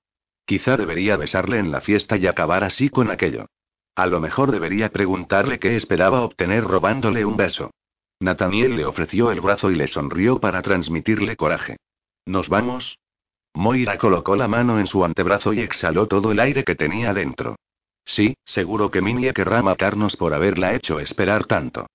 [0.44, 3.46] Quizá debería besarle en la fiesta y acabar así con aquello.
[3.94, 7.70] A lo mejor debería preguntarle qué esperaba obtener robándole un beso.
[8.18, 11.76] Nathaniel le ofreció el brazo y le sonrió para transmitirle coraje.
[12.26, 12.98] ¿Nos vamos?
[13.54, 17.56] Moira colocó la mano en su antebrazo y exhaló todo el aire que tenía dentro.
[18.04, 21.86] Sí, seguro que Minie querrá matarnos por haberla hecho esperar tanto.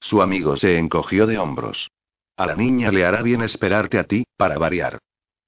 [0.00, 1.90] Su amigo se encogió de hombros.
[2.36, 4.98] A la niña le hará bien esperarte a ti, para variar.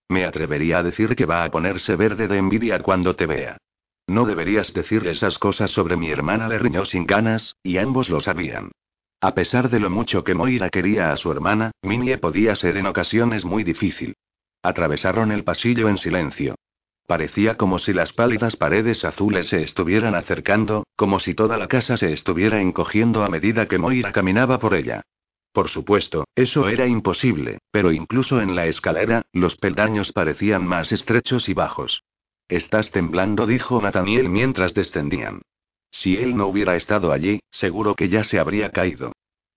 [0.09, 3.57] Me atrevería a decir que va a ponerse verde de envidia cuando te vea.
[4.07, 8.21] No deberías decir esas cosas sobre mi hermana, le riñó sin ganas, y ambos lo
[8.21, 8.71] sabían.
[9.21, 12.87] A pesar de lo mucho que Moira quería a su hermana, Minnie podía ser en
[12.87, 14.15] ocasiones muy difícil.
[14.63, 16.55] Atravesaron el pasillo en silencio.
[17.09, 21.97] Parecía como si las pálidas paredes azules se estuvieran acercando, como si toda la casa
[21.97, 25.03] se estuviera encogiendo a medida que Moira caminaba por ella.
[25.57, 31.49] Por supuesto, eso era imposible, pero incluso en la escalera, los peldaños parecían más estrechos
[31.49, 32.05] y bajos.
[32.47, 35.41] Estás temblando, dijo Nathaniel mientras descendían.
[35.91, 39.13] Si él no hubiera estado allí, seguro que ya se habría caído.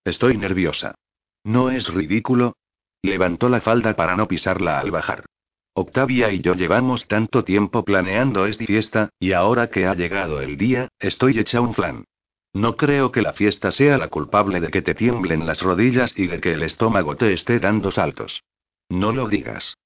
[0.05, 0.95] Estoy nerviosa.
[1.43, 2.55] ¿No es ridículo?
[3.01, 5.25] Levantó la falda para no pisarla al bajar.
[5.73, 10.57] Octavia y yo llevamos tanto tiempo planeando esta fiesta, y ahora que ha llegado el
[10.57, 12.05] día, estoy hecha un flan.
[12.53, 16.27] No creo que la fiesta sea la culpable de que te tiemblen las rodillas y
[16.27, 18.43] de que el estómago te esté dando saltos.
[18.89, 19.77] No lo digas.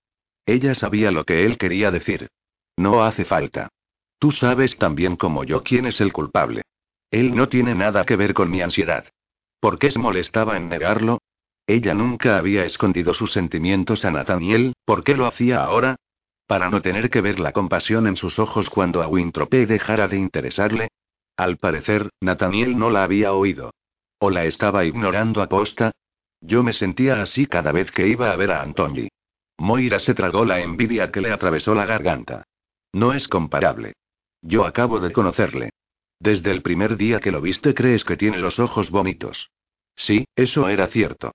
[0.46, 2.30] Ella sabía lo que él quería decir.
[2.78, 3.70] No hace falta.
[4.18, 6.64] Tú sabes tan bien como yo quién es el culpable.
[7.12, 9.06] Él no tiene nada que ver con mi ansiedad.
[9.60, 11.20] ¿Por qué se molestaba en negarlo?
[11.68, 15.96] Ella nunca había escondido sus sentimientos a Nathaniel, ¿por qué lo hacía ahora?
[16.48, 20.18] ¿Para no tener que ver la compasión en sus ojos cuando a Wintrope dejara de
[20.18, 20.90] interesarle?
[21.38, 23.74] Al parecer, Nathaniel no la había oído.
[24.20, 25.92] ¿O la estaba ignorando a posta?
[26.42, 29.08] Yo me sentía así cada vez que iba a ver a Antoni.
[29.58, 32.44] Moira se tragó la envidia que le atravesó la garganta.
[32.92, 33.94] No es comparable.
[34.42, 35.72] Yo acabo de conocerle.
[36.20, 39.50] Desde el primer día que lo viste crees que tiene los ojos bonitos.
[39.96, 41.32] Sí, eso era cierto.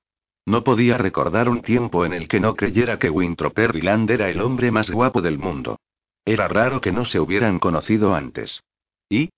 [0.46, 4.40] No podía recordar un tiempo en el que no creyera que Winthrop Erland era el
[4.40, 5.78] hombre más guapo del mundo.
[6.24, 8.62] Era raro que no se hubieran conocido antes.
[9.10, 9.30] ¿Y?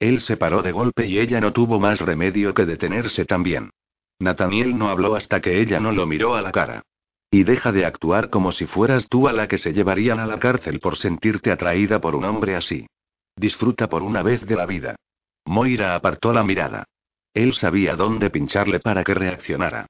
[0.00, 3.70] Él se paró de golpe y ella no tuvo más remedio que detenerse también.
[4.18, 6.82] Nathaniel no habló hasta que ella no lo miró a la cara.
[7.30, 10.38] Y deja de actuar como si fueras tú a la que se llevarían a la
[10.38, 12.86] cárcel por sentirte atraída por un hombre así.
[13.36, 14.96] Disfruta por una vez de la vida.
[15.44, 16.84] Moira apartó la mirada.
[17.34, 19.86] Él sabía dónde pincharle para que reaccionara.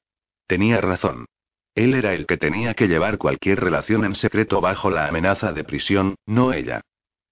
[0.47, 1.27] Tenía razón.
[1.75, 5.65] Él era el que tenía que llevar cualquier relación en secreto bajo la amenaza de
[5.65, 6.83] prisión, no ella.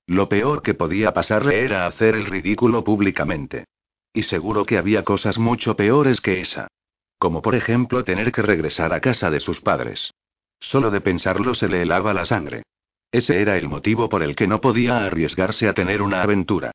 [0.09, 3.67] Lo peor que podía pasarle era hacer el ridículo públicamente.
[4.15, 6.67] Y seguro que había cosas mucho peores que esa.
[7.19, 10.15] Como por ejemplo tener que regresar a casa de sus padres.
[10.61, 12.63] Solo de pensarlo se le helaba la sangre.
[13.13, 16.71] Ese era el motivo por el que no podía arriesgarse a tener una aventura.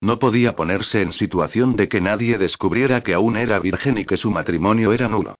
[0.00, 4.16] No podía ponerse en situación de que nadie descubriera que aún era virgen y que
[4.16, 5.34] su matrimonio era nulo.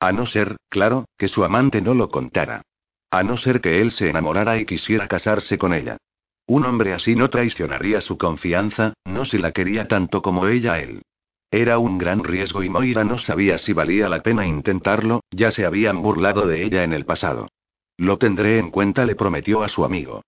[0.00, 2.62] A no ser, claro, que su amante no lo contara.
[3.10, 5.98] A no ser que él se enamorara y quisiera casarse con ella.
[6.46, 10.80] Un hombre así no traicionaría su confianza, no si la quería tanto como ella a
[10.80, 11.02] él.
[11.50, 15.64] Era un gran riesgo y Moira no sabía si valía la pena intentarlo, ya se
[15.64, 17.48] habían burlado de ella en el pasado.
[17.96, 20.22] Lo tendré en cuenta, le prometió a su amigo.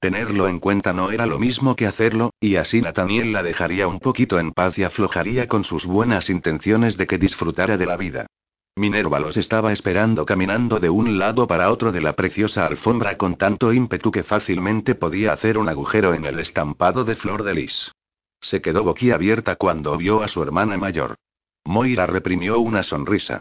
[0.00, 4.00] Tenerlo en cuenta no era lo mismo que hacerlo, y así Nathaniel la dejaría un
[4.00, 8.26] poquito en paz y aflojaría con sus buenas intenciones de que disfrutara de la vida.
[8.74, 13.36] Minerva los estaba esperando caminando de un lado para otro de la preciosa alfombra con
[13.36, 17.92] tanto ímpetu que fácilmente podía hacer un agujero en el estampado de flor de lis.
[18.40, 21.16] Se quedó boquiabierta cuando vio a su hermana mayor.
[21.64, 23.40] Moira reprimió una sonrisa.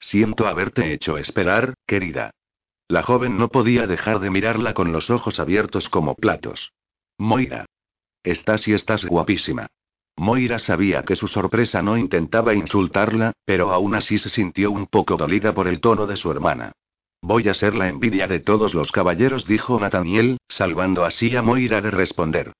[0.00, 2.32] Siento haberte hecho esperar, querida.
[2.88, 6.72] La joven no podía dejar de mirarla con los ojos abiertos como platos.
[7.18, 7.66] Moira.
[8.24, 9.68] Estás y estás guapísima.
[10.16, 15.16] Moira sabía que su sorpresa no intentaba insultarla, pero aún así se sintió un poco
[15.16, 16.72] dolida por el tono de su hermana.
[17.22, 21.80] Voy a ser la envidia de todos los caballeros, dijo Nathaniel, salvando así a Moira
[21.80, 22.52] de responder.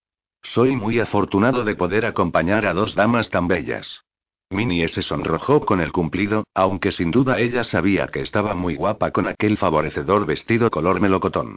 [0.42, 4.03] Soy muy afortunado de poder acompañar a dos damas tan bellas.
[4.50, 9.11] Minnie se sonrojó con el cumplido, aunque sin duda ella sabía que estaba muy guapa
[9.11, 11.57] con aquel favorecedor vestido color melocotón.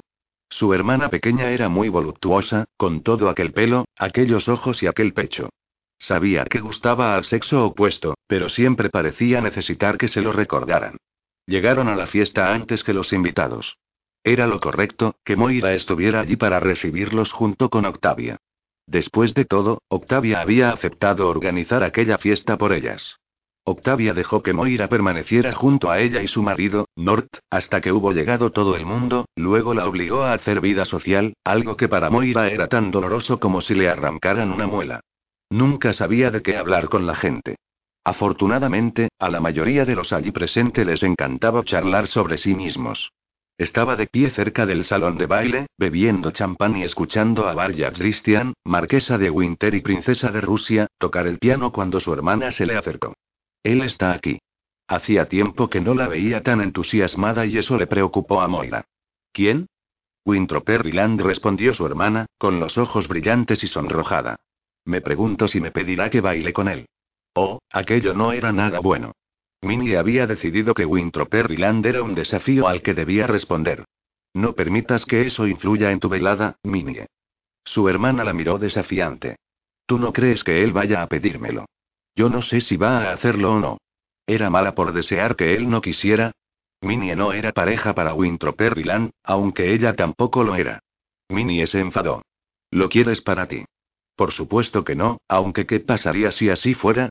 [0.49, 5.49] Su hermana pequeña era muy voluptuosa, con todo aquel pelo, aquellos ojos y aquel pecho.
[5.97, 10.97] Sabía que gustaba al sexo opuesto, pero siempre parecía necesitar que se lo recordaran.
[11.47, 13.77] Llegaron a la fiesta antes que los invitados.
[14.23, 18.37] Era lo correcto, que Moira estuviera allí para recibirlos junto con Octavia.
[18.87, 23.17] Después de todo, Octavia había aceptado organizar aquella fiesta por ellas.
[23.63, 28.11] Octavia dejó que Moira permaneciera junto a ella y su marido, Nort, hasta que hubo
[28.11, 32.49] llegado todo el mundo, luego la obligó a hacer vida social, algo que para Moira
[32.49, 35.01] era tan doloroso como si le arrancaran una muela.
[35.49, 37.57] Nunca sabía de qué hablar con la gente.
[38.03, 43.11] Afortunadamente, a la mayoría de los allí presentes les encantaba charlar sobre sí mismos.
[43.57, 48.53] Estaba de pie cerca del salón de baile, bebiendo champán y escuchando a Varya Christian,
[48.65, 52.75] marquesa de Winter y princesa de Rusia, tocar el piano cuando su hermana se le
[52.75, 53.13] acercó.
[53.63, 54.39] Él está aquí.
[54.87, 58.85] Hacía tiempo que no la veía tan entusiasmada y eso le preocupó a Moira.
[59.31, 59.67] ¿Quién?
[60.25, 64.35] Winthrop Perryland respondió su hermana, con los ojos brillantes y sonrojada.
[64.85, 66.87] Me pregunto si me pedirá que baile con él.
[67.33, 69.13] Oh, aquello no era nada bueno.
[69.61, 73.83] Minnie había decidido que Winthrop Perryland era un desafío al que debía responder.
[74.33, 77.07] No permitas que eso influya en tu velada, Minnie.
[77.63, 79.37] Su hermana la miró desafiante.
[79.85, 81.65] ¿Tú no crees que él vaya a pedírmelo?
[82.15, 83.77] Yo no sé si va a hacerlo o no.
[84.27, 86.31] ¿Era mala por desear que él no quisiera?
[86.81, 90.79] Minnie no era pareja para Winthrop Perryland, aunque ella tampoco lo era.
[91.29, 92.21] Minnie se enfadó.
[92.71, 93.65] ¿Lo quieres para ti?
[94.15, 97.09] Por supuesto que no, aunque ¿qué pasaría si así fuera?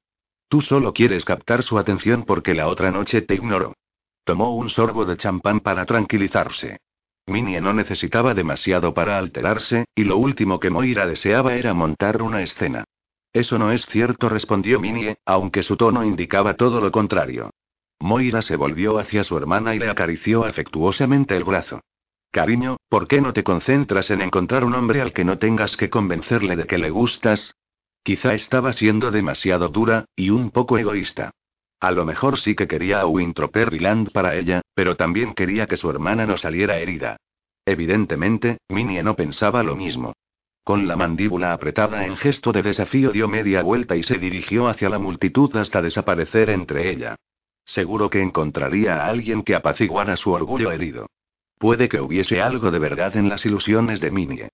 [0.48, 3.74] Tú solo quieres captar su atención porque la otra noche te ignoró.
[4.24, 6.78] Tomó un sorbo de champán para tranquilizarse.
[7.26, 12.42] Minnie no necesitaba demasiado para alterarse, y lo último que Moira deseaba era montar una
[12.42, 12.84] escena.
[13.32, 17.50] Eso no es cierto, respondió Minnie, aunque su tono indicaba todo lo contrario.
[17.98, 21.80] Moira se volvió hacia su hermana y le acarició afectuosamente el brazo.
[22.34, 25.88] Cariño, ¿por qué no te concentras en encontrar un hombre al que no tengas que
[25.88, 27.54] convencerle de que le gustas?
[28.02, 31.30] Quizá estaba siendo demasiado dura, y un poco egoísta.
[31.78, 35.76] A lo mejor sí que quería a Winthrop Perryland para ella, pero también quería que
[35.76, 37.18] su hermana no saliera herida.
[37.64, 40.12] Evidentemente, Minnie no pensaba lo mismo.
[40.64, 44.88] Con la mandíbula apretada en gesto de desafío dio media vuelta y se dirigió hacia
[44.88, 47.14] la multitud hasta desaparecer entre ella.
[47.64, 51.06] Seguro que encontraría a alguien que apaciguara su orgullo herido.
[51.64, 54.50] Puede que hubiese algo de verdad en las ilusiones de Minnie.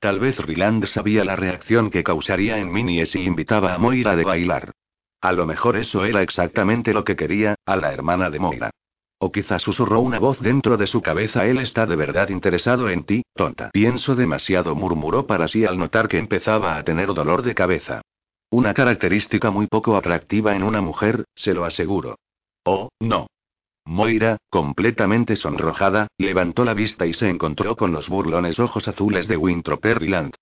[0.00, 4.24] Tal vez Ryland sabía la reacción que causaría en Minnie si invitaba a Moira de
[4.24, 4.72] bailar.
[5.20, 8.70] A lo mejor eso era exactamente lo que quería, a la hermana de Moira.
[9.18, 13.04] O quizá susurró una voz dentro de su cabeza: Él está de verdad interesado en
[13.04, 13.68] ti, tonta.
[13.70, 18.00] Pienso demasiado, murmuró para sí al notar que empezaba a tener dolor de cabeza.
[18.48, 22.16] Una característica muy poco atractiva en una mujer, se lo aseguro.
[22.64, 23.26] Oh, no.
[23.86, 29.36] Moira, completamente sonrojada, levantó la vista y se encontró con los burlones ojos azules de
[29.36, 30.34] Winthrop Perryland.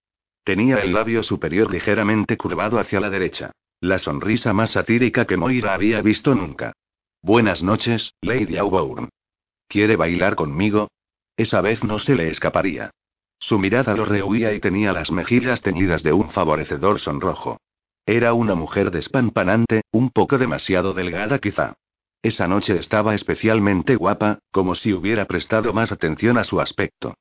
[0.45, 3.53] Tenía el labio superior ligeramente curvado hacia la derecha.
[3.81, 6.73] La sonrisa más satírica que Moira había visto nunca.
[7.21, 9.09] Buenas noches, Lady Auburn.
[9.69, 10.89] ¿Quiere bailar conmigo?
[11.37, 12.91] Esa vez no se le escaparía.
[13.39, 17.59] Su mirada lo rehuía y tenía las mejillas teñidas de un favorecedor sonrojo.
[18.07, 21.75] Era una mujer despampanante, un poco demasiado delgada quizá.
[22.23, 27.15] Esa noche estaba especialmente guapa, como si hubiera prestado más atención a su aspecto.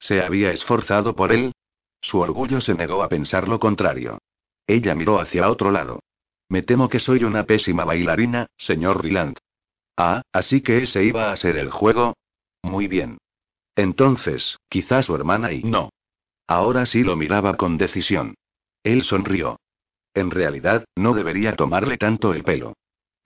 [0.00, 1.52] ¿Se había esforzado por él?
[2.00, 4.18] Su orgullo se negó a pensar lo contrario.
[4.66, 6.00] Ella miró hacia otro lado.
[6.48, 9.38] Me temo que soy una pésima bailarina, señor Ryland.
[9.96, 12.16] Ah, así que ese iba a ser el juego.
[12.62, 13.18] Muy bien.
[13.76, 15.90] Entonces, quizá su hermana y no.
[16.48, 18.34] Ahora sí lo miraba con decisión.
[18.82, 19.60] Él sonrió.
[20.14, 22.74] En realidad, no debería tomarle tanto el pelo.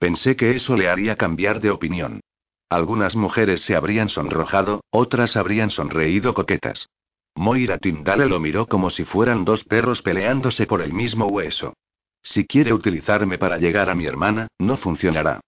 [0.03, 2.19] Pensé que eso le haría cambiar de opinión.
[2.67, 6.89] Algunas mujeres se habrían sonrojado, otras habrían sonreído coquetas.
[7.35, 11.73] Moira Tindale lo miró como si fueran dos perros peleándose por el mismo hueso.
[12.21, 15.39] Si quiere utilizarme para llegar a mi hermana, no funcionará.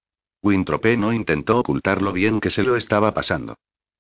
[0.42, 3.56] Wintrope no intentó ocultar lo bien que se lo estaba pasando.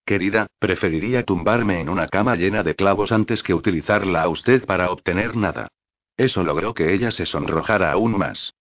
[0.05, 4.89] Querida, preferiría tumbarme en una cama llena de clavos antes que utilizarla a usted para
[4.89, 5.67] obtener nada.
[6.15, 8.53] Eso logró que ella se sonrojara aún más.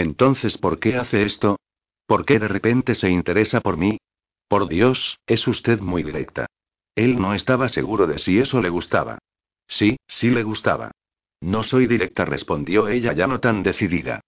[0.00, 1.58] Entonces, ¿por qué hace esto?
[2.06, 3.98] ¿Por qué de repente se interesa por mí?
[4.48, 6.46] Por Dios, es usted muy directa.
[6.94, 9.18] Él no estaba seguro de si eso le gustaba.
[9.68, 10.90] Sí, sí le gustaba.
[11.42, 14.20] No soy directa, respondió ella ya no tan decidida.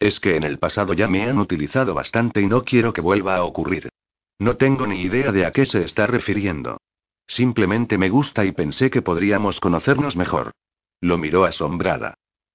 [0.00, 3.36] Es que en el pasado ya me han utilizado bastante y no quiero que vuelva
[3.36, 3.88] a ocurrir.
[4.40, 6.80] No tengo ni idea de a qué se está refiriendo.
[7.28, 10.50] Simplemente me gusta y pensé que podríamos conocernos mejor.
[11.00, 12.14] Lo miró asombrada.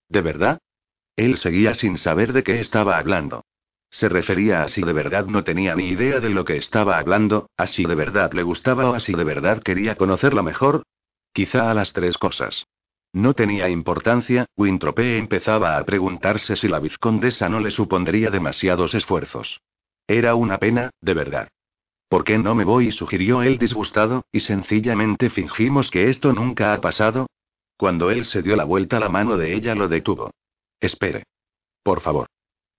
[0.10, 0.60] ¿De verdad?
[1.16, 3.46] Él seguía sin saber de qué estaba hablando.
[3.90, 7.50] Se refería a si de verdad no tenía ni idea de lo que estaba hablando,
[7.56, 10.84] a si de verdad le gustaba o a si de verdad quería conocerla mejor.
[11.32, 12.66] Quizá a las tres cosas.
[13.14, 19.62] No tenía importancia, Wintropé empezaba a preguntarse si la vizcondesa no le supondría demasiados esfuerzos.
[20.08, 21.48] Era una pena, de verdad.
[22.10, 22.92] ¿Por qué no me voy?
[22.92, 27.28] sugirió él disgustado, y sencillamente fingimos que esto nunca ha pasado.
[27.78, 30.32] Cuando él se dio la vuelta, la mano de ella lo detuvo.
[30.86, 31.24] Espere.
[31.84, 32.28] Por favor.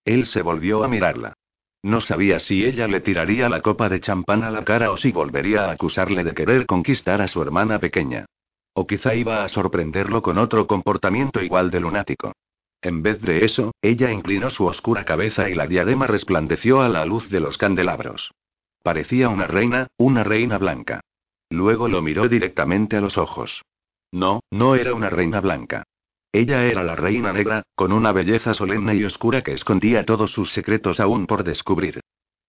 [0.04, 1.34] Él se volvió a mirarla.
[1.82, 5.12] No sabía si ella le tiraría la copa de champán a la cara o si
[5.12, 8.26] volvería a acusarle de querer conquistar a su hermana pequeña.
[8.74, 12.32] O quizá iba a sorprenderlo con otro comportamiento igual de lunático.
[12.82, 17.04] En vez de eso, ella inclinó su oscura cabeza y la diadema resplandeció a la
[17.04, 18.32] luz de los candelabros.
[18.82, 21.00] Parecía una reina, una reina blanca.
[21.50, 23.62] Luego lo miró directamente a los ojos.
[24.12, 25.84] No, no era una reina blanca.
[26.36, 30.52] Ella era la reina negra, con una belleza solemne y oscura que escondía todos sus
[30.52, 32.00] secretos aún por descubrir.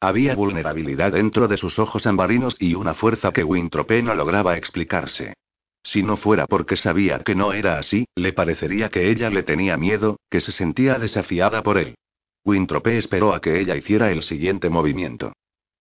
[0.02, 5.36] Había vulnerabilidad dentro de sus ojos ambarinos y una fuerza que Wintrope no lograba explicarse.
[5.84, 9.78] Si no fuera porque sabía que no era así, le parecería que ella le tenía
[9.78, 11.96] miedo, que se sentía desafiada por él.
[12.44, 15.32] Wintrope esperó a que ella hiciera el siguiente movimiento.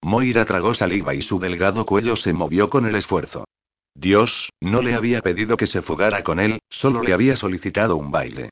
[0.00, 3.46] Moira tragó saliva y su delgado cuello se movió con el esfuerzo.
[3.98, 8.10] Dios, no le había pedido que se fugara con él, solo le había solicitado un
[8.10, 8.50] baile.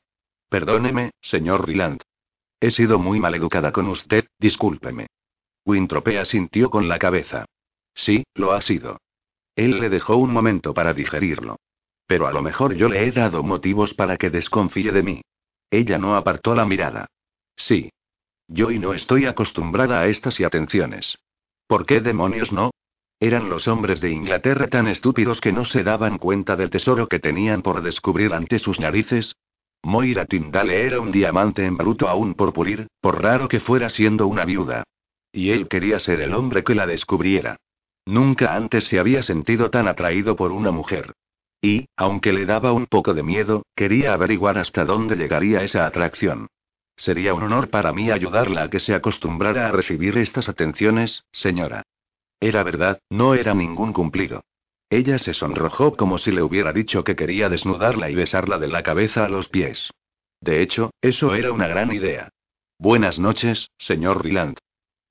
[0.49, 2.01] Perdóneme, señor Ryland.
[2.59, 5.05] He sido muy maleducada con usted, discúlpeme.
[5.63, 7.45] Wintrope asintió con la cabeza.
[7.93, 8.97] Sí, lo ha sido.
[9.55, 11.57] Él le dejó un momento para digerirlo.
[12.07, 15.21] Pero a lo mejor yo le he dado motivos para que desconfíe de mí.
[15.69, 17.07] Ella no apartó la mirada.
[17.55, 17.91] Sí.
[18.47, 21.17] Yo y no estoy acostumbrada a estas y atenciones.
[21.67, 22.71] ¿Por qué demonios no?
[23.19, 27.19] ¿Eran los hombres de Inglaterra tan estúpidos que no se daban cuenta del tesoro que
[27.19, 29.35] tenían por descubrir ante sus narices?
[29.83, 34.27] Moira Tyndale era un diamante en bruto aún por pulir, por raro que fuera siendo
[34.27, 34.83] una viuda.
[35.31, 37.57] Y él quería ser el hombre que la descubriera.
[38.05, 41.13] Nunca antes se había sentido tan atraído por una mujer.
[41.61, 46.47] Y, aunque le daba un poco de miedo, quería averiguar hasta dónde llegaría esa atracción.
[46.95, 51.83] Sería un honor para mí ayudarla a que se acostumbrara a recibir estas atenciones, señora.
[52.45, 54.43] Era verdad, no era ningún cumplido.
[54.91, 58.83] Ella se sonrojó como si le hubiera dicho que quería desnudarla y besarla de la
[58.83, 59.89] cabeza a los pies.
[60.41, 62.29] De hecho, eso era una gran idea.
[62.77, 64.59] Buenas noches, señor Ryland.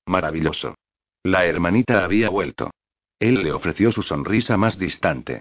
[0.07, 0.76] Maravilloso.
[1.24, 2.70] La hermanita había vuelto.
[3.18, 5.41] Él le ofreció su sonrisa más distante.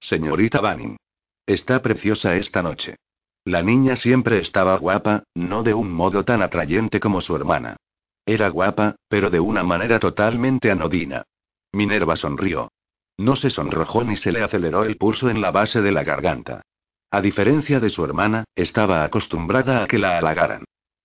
[0.00, 0.96] Señorita Banning.
[1.44, 2.96] Está preciosa esta noche.
[3.44, 7.76] La niña siempre estaba guapa, no de un modo tan atrayente como su hermana.
[8.24, 11.26] Era guapa, pero de una manera totalmente anodina.
[11.74, 12.70] Minerva sonrió.
[13.16, 16.62] No se sonrojó ni se le aceleró el pulso en la base de la garganta.
[17.10, 20.64] A diferencia de su hermana, estaba acostumbrada a que la halagaran.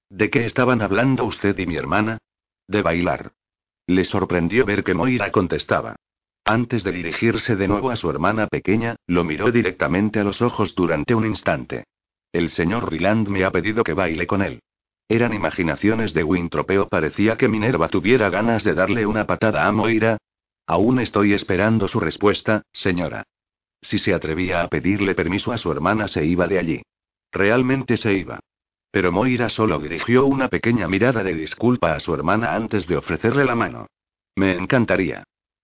[0.10, 2.18] ¿De qué estaban hablando usted y mi hermana?
[2.68, 3.32] De bailar.
[3.86, 5.96] Le sorprendió ver que Moira contestaba.
[6.46, 10.74] Antes de dirigirse de nuevo a su hermana pequeña, lo miró directamente a los ojos
[10.74, 11.84] durante un instante.
[12.32, 14.62] El señor Ryland me ha pedido que baile con él.
[15.08, 16.88] Eran imaginaciones de Wintropeo.
[16.88, 20.18] Parecía que Minerva tuviera ganas de darle una patada a Moira.
[20.70, 23.24] Aún estoy esperando su respuesta, señora.
[23.82, 26.82] Si se atrevía a pedirle permiso a su hermana, se iba de allí.
[27.32, 28.40] Realmente se iba.
[28.92, 33.46] Pero Moira solo dirigió una pequeña mirada de disculpa a su hermana antes de ofrecerle
[33.46, 33.88] la mano.
[34.36, 35.24] Me encantaría.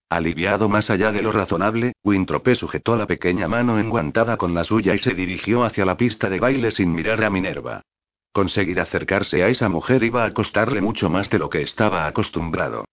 [0.10, 4.96] Aliviado más allá de lo razonable, Wintrope sujetó la pequeña mano enguantada con la suya
[4.96, 7.84] y se dirigió hacia la pista de baile sin mirar a Minerva.
[8.32, 12.86] Conseguir acercarse a esa mujer iba a costarle mucho más de lo que estaba acostumbrado.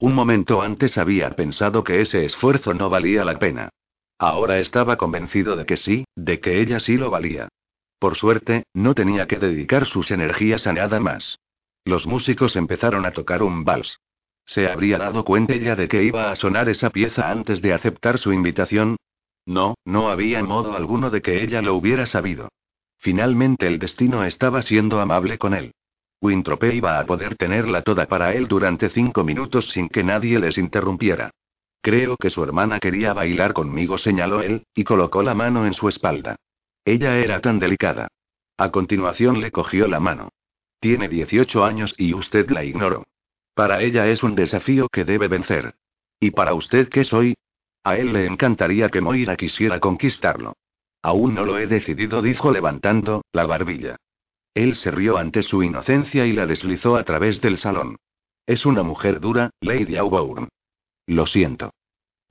[0.00, 3.68] Un momento antes había pensado que ese esfuerzo no valía la pena.
[4.18, 7.48] Ahora estaba convencido de que sí, de que ella sí lo valía.
[7.98, 11.38] Por suerte, no tenía que dedicar sus energías a nada más.
[11.84, 14.00] Los músicos empezaron a tocar un vals.
[14.46, 18.18] ¿Se habría dado cuenta ella de que iba a sonar esa pieza antes de aceptar
[18.18, 18.96] su invitación?
[19.44, 22.48] No, no había modo alguno de que ella lo hubiera sabido.
[22.96, 25.72] Finalmente el destino estaba siendo amable con él.
[26.22, 30.58] Wintrope iba a poder tenerla toda para él durante cinco minutos sin que nadie les
[30.58, 31.30] interrumpiera.
[31.80, 35.88] Creo que su hermana quería bailar conmigo, señaló él, y colocó la mano en su
[35.88, 36.36] espalda.
[36.84, 38.08] Ella era tan delicada.
[38.58, 40.28] A continuación le cogió la mano.
[40.80, 43.06] Tiene 18 años y usted la ignoró.
[43.54, 45.74] Para ella es un desafío que debe vencer.
[46.18, 47.34] ¿Y para usted qué soy?
[47.82, 50.54] A él le encantaría que Moira quisiera conquistarlo.
[51.02, 53.96] Aún no lo he decidido, dijo levantando la barbilla.
[54.54, 57.96] Él se rió ante su inocencia y la deslizó a través del salón.
[58.46, 60.48] Es una mujer dura, Lady Auburn.
[61.06, 61.72] Lo siento.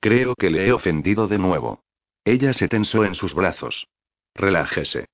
[0.00, 1.82] Creo que le he ofendido de nuevo.
[2.24, 3.86] Ella se tensó en sus brazos.
[4.34, 5.06] Relájese.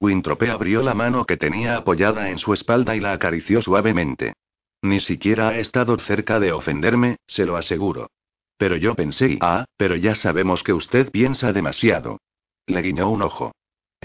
[0.00, 4.34] Wintrope abrió la mano que tenía apoyada en su espalda y la acarició suavemente.
[4.82, 8.10] Ni siquiera ha estado cerca de ofenderme, se lo aseguro.
[8.58, 12.18] Pero yo pensé, ah, pero ya sabemos que usted piensa demasiado.
[12.66, 13.52] Le guiñó un ojo.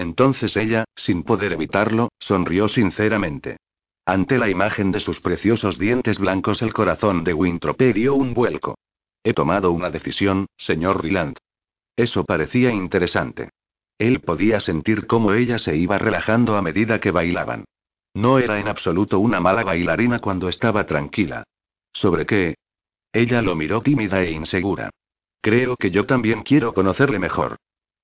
[0.01, 3.57] Entonces ella, sin poder evitarlo, sonrió sinceramente.
[4.03, 8.79] Ante la imagen de sus preciosos dientes blancos el corazón de Wintrope dio un vuelco.
[9.23, 11.37] He tomado una decisión, señor Ryland.
[11.95, 13.51] Eso parecía interesante.
[13.99, 17.65] Él podía sentir cómo ella se iba relajando a medida que bailaban.
[18.15, 21.43] No era en absoluto una mala bailarina cuando estaba tranquila.
[21.93, 22.55] ¿Sobre qué?
[23.13, 24.89] Ella lo miró tímida e insegura.
[25.41, 27.57] Creo que yo también quiero conocerle mejor.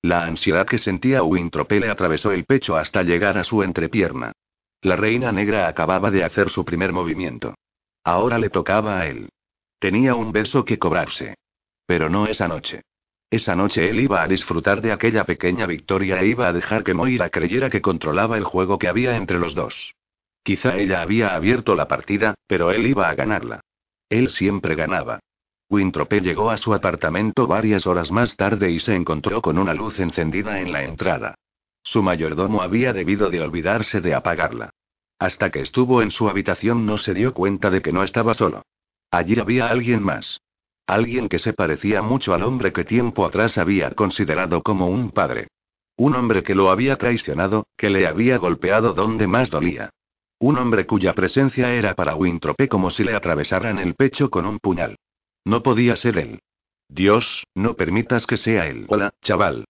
[0.08, 4.32] La ansiedad que sentía Wintrope le atravesó el pecho hasta llegar a su entrepierna.
[4.80, 7.52] La reina negra acababa de hacer su primer movimiento.
[8.04, 9.28] Ahora le tocaba a él.
[9.78, 11.34] Tenía un beso que cobrarse.
[11.84, 12.80] Pero no esa noche.
[13.28, 16.94] Esa noche él iba a disfrutar de aquella pequeña victoria e iba a dejar que
[16.94, 19.94] Moira creyera que controlaba el juego que había entre los dos.
[20.42, 23.60] Quizá ella había abierto la partida, pero él iba a ganarla.
[24.08, 25.20] Él siempre ganaba.
[25.70, 30.00] Wintrope llegó a su apartamento varias horas más tarde y se encontró con una luz
[30.00, 31.34] encendida en la entrada.
[31.82, 34.70] Su mayordomo había debido de olvidarse de apagarla.
[35.18, 38.62] Hasta que estuvo en su habitación no se dio cuenta de que no estaba solo.
[39.10, 40.40] Allí había alguien más.
[40.86, 45.48] Alguien que se parecía mucho al hombre que tiempo atrás había considerado como un padre.
[45.96, 49.90] Un hombre que lo había traicionado, que le había golpeado donde más dolía.
[50.38, 54.60] Un hombre cuya presencia era para Wintrope como si le atravesaran el pecho con un
[54.60, 54.96] puñal.
[55.44, 56.40] No podía ser él.
[56.88, 58.86] Dios, no permitas que sea él.
[58.88, 59.64] Hola, chaval.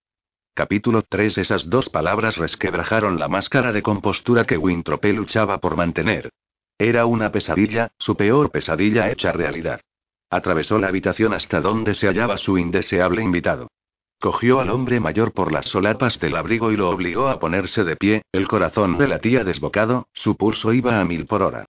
[0.54, 6.30] Capítulo 3 Esas dos palabras resquebrajaron la máscara de compostura que Wintrope luchaba por mantener.
[6.78, 9.80] Era una pesadilla, su peor pesadilla hecha realidad.
[10.30, 13.68] Atravesó la habitación hasta donde se hallaba su indeseable invitado.
[14.20, 17.96] Cogió al hombre mayor por las solapas del abrigo y lo obligó a ponerse de
[17.96, 21.66] pie, el corazón de la tía desbocado, su pulso iba a mil por hora.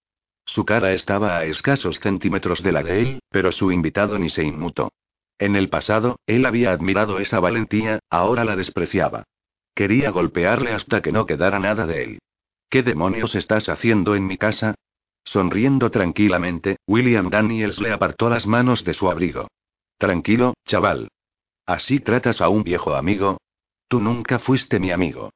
[0.49, 4.43] Su cara estaba a escasos centímetros de la de él, pero su invitado ni se
[4.43, 4.91] inmutó.
[5.37, 9.25] En el pasado, él había admirado esa valentía, ahora la despreciaba.
[9.75, 12.19] Quería golpearle hasta que no quedara nada de él.
[12.67, 14.73] ¿Qué demonios estás haciendo en mi casa?
[15.23, 19.49] Sonriendo tranquilamente, William Daniels le apartó las manos de su abrigo.
[19.99, 21.09] Tranquilo, chaval.
[21.67, 23.37] ¿Así tratas a un viejo amigo?
[23.87, 25.29] Tú nunca fuiste mi amigo.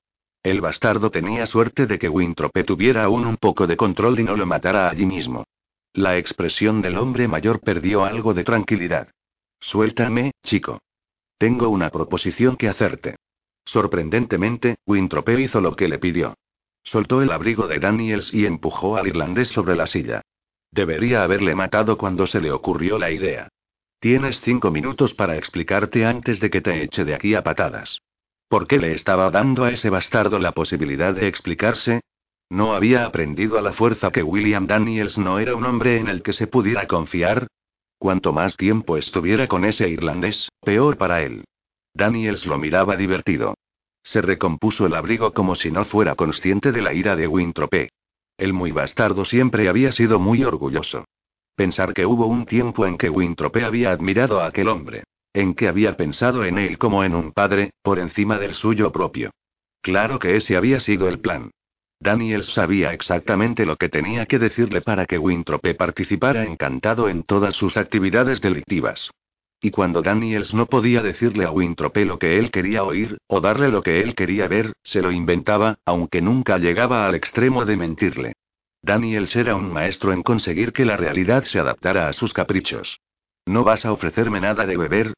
[0.44, 4.36] El bastardo tenía suerte de que Wintrope tuviera aún un poco de control y no
[4.36, 5.46] lo matara allí mismo.
[5.94, 9.08] La expresión del hombre mayor perdió algo de tranquilidad.
[9.62, 10.82] Suéltame, chico.
[11.38, 13.16] Tengo una proposición que hacerte.
[13.64, 16.36] Sorprendentemente, Wintrope hizo lo que le pidió.
[16.84, 20.22] Soltó el abrigo de Daniels y empujó al irlandés sobre la silla.
[20.72, 23.48] Debería haberle matado cuando se le ocurrió la idea.
[24.00, 28.00] Tienes cinco minutos para explicarte antes de que te eche de aquí a patadas.
[28.48, 32.02] ¿Por qué le estaba dando a ese bastardo la posibilidad de explicarse?
[32.50, 36.22] ¿No había aprendido a la fuerza que William Daniels no era un hombre en el
[36.22, 37.48] que se pudiera confiar?
[37.98, 41.46] Cuanto más tiempo estuviera con ese irlandés, peor para él.
[41.94, 43.56] Daniels lo miraba divertido.
[44.04, 47.90] Se recompuso el abrigo como si no fuera consciente de la ira de Wintrope.
[48.38, 51.06] El muy bastardo siempre había sido muy orgulloso.
[51.56, 55.04] Pensar que hubo un tiempo en que Wintrope había admirado a aquel hombre.
[55.34, 59.32] En que había pensado en él como en un padre, por encima del suyo propio.
[59.82, 61.52] Claro que ese había sido el plan.
[62.00, 67.56] Daniel sabía exactamente lo que tenía que decirle para que Wintrope participara encantado en todas
[67.56, 69.10] sus actividades delictivas.
[69.62, 73.70] Y cuando Daniels no podía decirle a Wintrope lo que él quería oír, o darle
[73.70, 78.34] lo que él quería ver, se lo inventaba, aunque nunca llegaba al extremo de mentirle.
[78.82, 83.00] Daniels era un maestro en conseguir que la realidad se adaptara a sus caprichos.
[83.46, 85.14] ¿No vas a ofrecerme nada de beber?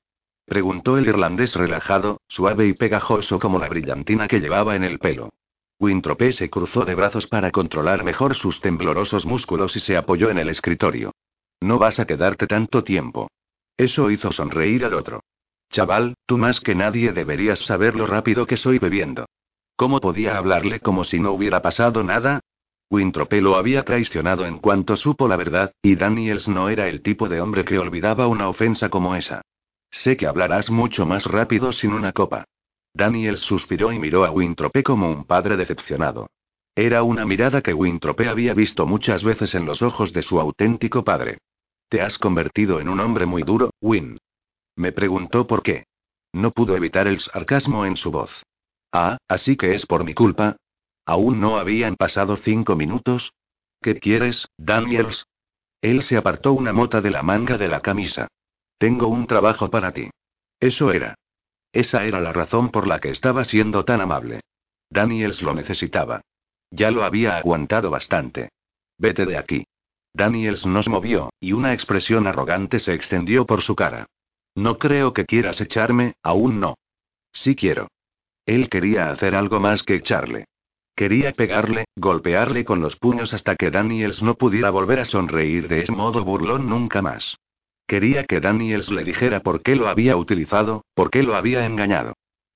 [0.45, 5.31] Preguntó el irlandés relajado, suave y pegajoso como la brillantina que llevaba en el pelo.
[5.79, 10.37] Wintrope se cruzó de brazos para controlar mejor sus temblorosos músculos y se apoyó en
[10.37, 11.11] el escritorio.
[11.59, 13.29] No vas a quedarte tanto tiempo.
[13.75, 15.21] Eso hizo sonreír al otro.
[15.69, 19.25] Chaval, tú más que nadie deberías saber lo rápido que soy bebiendo.
[19.75, 22.39] ¿Cómo podía hablarle como si no hubiera pasado nada?
[22.89, 27.27] Wintrope lo había traicionado en cuanto supo la verdad, y Daniels no era el tipo
[27.27, 29.41] de hombre que olvidaba una ofensa como esa.
[30.01, 32.45] Sé que hablarás mucho más rápido sin una copa.
[32.93, 36.27] Daniels suspiró y miró a Wintrope como un padre decepcionado.
[36.75, 41.03] Era una mirada que Wintrope había visto muchas veces en los ojos de su auténtico
[41.03, 41.39] padre.
[41.89, 44.17] Te has convertido en un hombre muy duro, Win.
[44.75, 45.85] Me preguntó por qué.
[46.33, 48.43] No pudo evitar el sarcasmo en su voz.
[48.91, 50.57] Ah, así que es por mi culpa.
[51.05, 53.31] Aún no habían pasado cinco minutos.
[53.81, 55.25] ¿Qué quieres, Daniels?
[55.81, 58.27] Él se apartó una mota de la manga de la camisa.
[58.77, 60.09] Tengo un trabajo para ti.
[60.59, 61.15] Eso era.
[61.71, 64.41] Esa era la razón por la que estaba siendo tan amable.
[64.89, 66.21] Daniels lo necesitaba.
[66.71, 68.49] Ya lo había aguantado bastante.
[68.97, 69.65] Vete de aquí.
[70.13, 74.07] Daniels nos movió, y una expresión arrogante se extendió por su cara.
[74.55, 76.75] No creo que quieras echarme, aún no.
[77.33, 77.89] Sí quiero.
[78.45, 80.45] Él quería hacer algo más que echarle.
[80.95, 85.81] Quería pegarle, golpearle con los puños hasta que Daniels no pudiera volver a sonreír de
[85.81, 87.37] ese modo burlón nunca más.
[87.87, 92.13] Quería que Daniels le dijera por qué lo había utilizado, por qué lo había engañado.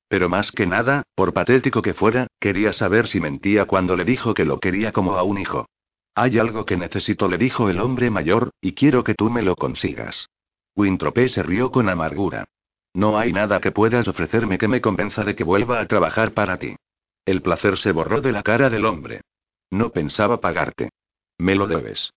[0.07, 4.33] Pero más que nada, por patético que fuera, quería saber si mentía cuando le dijo
[4.33, 5.67] que lo quería como a un hijo.
[6.15, 9.55] Hay algo que necesito, le dijo el hombre mayor, y quiero que tú me lo
[9.55, 10.29] consigas.
[10.75, 12.45] Wintropé se rió con amargura.
[12.93, 16.57] No hay nada que puedas ofrecerme que me convenza de que vuelva a trabajar para
[16.57, 16.75] ti.
[17.23, 19.21] El placer se borró de la cara del hombre.
[19.69, 20.89] No pensaba pagarte.
[21.37, 22.11] Me lo debes.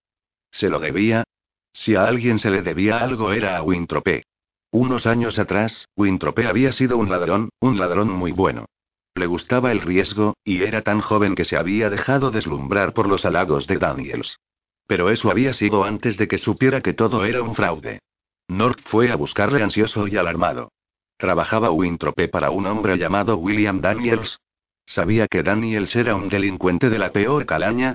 [0.50, 1.24] ¿Se lo debía?
[1.72, 4.24] Si a alguien se le debía algo era a Wintropé.
[4.70, 8.66] Unos años atrás, Wintropé había sido un ladrón, un ladrón muy bueno.
[9.14, 13.24] Le gustaba el riesgo, y era tan joven que se había dejado deslumbrar por los
[13.24, 14.38] halagos de Daniels.
[14.86, 18.00] Pero eso había sido antes de que supiera que todo era un fraude.
[18.48, 20.72] North fue a buscarle ansioso y alarmado.
[21.18, 24.38] Trabajaba Wintropé para un hombre llamado William Daniels,
[24.86, 27.94] ¿Sabía que Daniels era un delincuente de la peor calaña?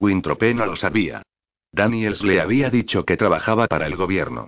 [0.00, 1.22] Wintropé no lo sabía.
[1.72, 4.46] Daniels le había dicho que trabajaba para el gobierno.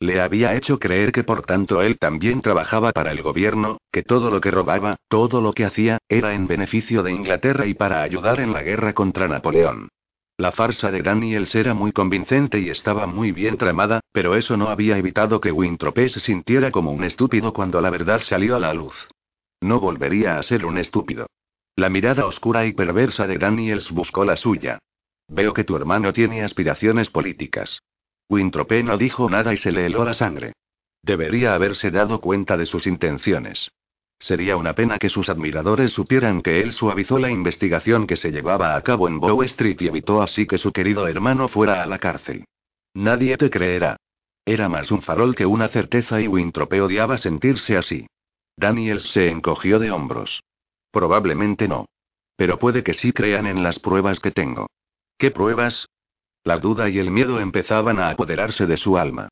[0.00, 4.30] Le había hecho creer que por tanto él también trabajaba para el gobierno, que todo
[4.30, 8.40] lo que robaba, todo lo que hacía, era en beneficio de Inglaterra y para ayudar
[8.40, 9.90] en la guerra contra Napoleón.
[10.38, 14.70] La farsa de Daniels era muy convincente y estaba muy bien tramada, pero eso no
[14.70, 18.74] había evitado que Wintropé se sintiera como un estúpido cuando la verdad salió a la
[18.74, 19.06] luz.
[19.60, 21.26] No volvería a ser un estúpido.
[21.76, 24.80] La mirada oscura y perversa de Daniels buscó la suya.
[25.32, 27.80] Veo que tu hermano tiene aspiraciones políticas.
[28.28, 30.52] Wintropé no dijo nada y se le heló la sangre.
[31.02, 33.70] Debería haberse dado cuenta de sus intenciones.
[34.18, 38.76] Sería una pena que sus admiradores supieran que él suavizó la investigación que se llevaba
[38.76, 41.98] a cabo en Bow Street y evitó así que su querido hermano fuera a la
[41.98, 42.44] cárcel.
[42.92, 43.96] Nadie te creerá.
[44.44, 48.06] Era más un farol que una certeza y Wintropé odiaba sentirse así.
[48.54, 50.42] Daniels se encogió de hombros.
[50.90, 51.86] Probablemente no.
[52.36, 54.66] Pero puede que sí crean en las pruebas que tengo.
[55.22, 55.88] ¿Qué pruebas?
[56.42, 59.28] La duda y el miedo empezaban a apoderarse de su alma.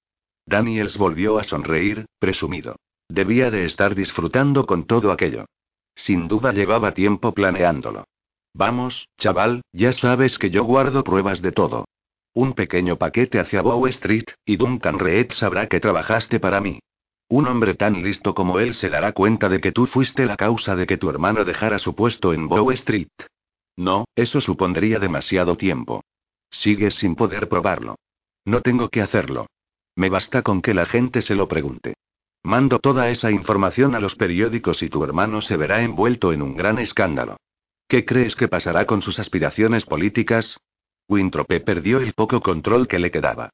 [0.46, 2.76] Daniels volvió a sonreír, presumido.
[3.08, 5.46] Debía de estar disfrutando con todo aquello.
[5.96, 8.04] Sin duda llevaba tiempo planeándolo.
[8.54, 11.86] Vamos, chaval, ya sabes que yo guardo pruebas de todo.
[12.34, 16.78] Un pequeño paquete hacia Bow Street, y Duncan Reed sabrá que trabajaste para mí.
[17.28, 20.76] Un hombre tan listo como él se dará cuenta de que tú fuiste la causa
[20.76, 23.08] de que tu hermano dejara su puesto en Bow Street.
[23.80, 26.04] No, eso supondría demasiado tiempo.
[26.50, 27.96] Sigues sin poder probarlo.
[28.44, 29.46] No tengo que hacerlo.
[29.96, 31.94] Me basta con que la gente se lo pregunte.
[32.42, 36.56] Mando toda esa información a los periódicos y tu hermano se verá envuelto en un
[36.56, 37.38] gran escándalo.
[37.88, 40.60] ¿Qué crees que pasará con sus aspiraciones políticas?
[41.08, 43.48] Winthrop perdió el poco control que le quedaba.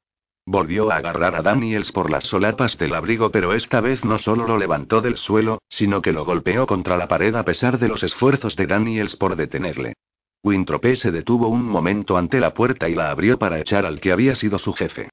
[0.45, 4.45] Volvió a agarrar a Daniels por las solapas del abrigo, pero esta vez no solo
[4.45, 8.03] lo levantó del suelo, sino que lo golpeó contra la pared a pesar de los
[8.03, 9.93] esfuerzos de Daniels por detenerle.
[10.43, 14.11] Wintropé se detuvo un momento ante la puerta y la abrió para echar al que
[14.11, 15.09] había sido su jefe.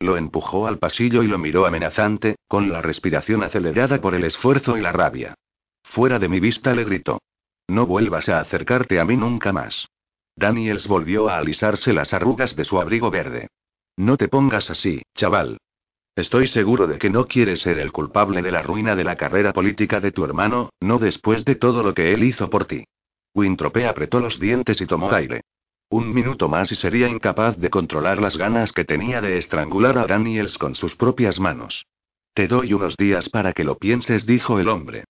[0.00, 4.78] Lo empujó al pasillo y lo miró amenazante, con la respiración acelerada por el esfuerzo
[4.78, 5.34] y la rabia.
[5.82, 7.20] Fuera de mi vista le gritó.
[7.66, 9.88] No vuelvas a acercarte a mí nunca más.
[10.36, 13.48] Daniels volvió a alisarse las arrugas de su abrigo verde.
[13.96, 15.58] No te pongas así, chaval.
[16.14, 19.52] Estoy seguro de que no quieres ser el culpable de la ruina de la carrera
[19.52, 22.84] política de tu hermano, no después de todo lo que él hizo por ti.
[23.34, 25.42] Wintropé apretó los dientes y tomó aire.
[25.90, 30.06] Un minuto más y sería incapaz de controlar las ganas que tenía de estrangular a
[30.06, 31.86] Daniels con sus propias manos.
[32.34, 35.04] Te doy unos días para que lo pienses, dijo el hombre.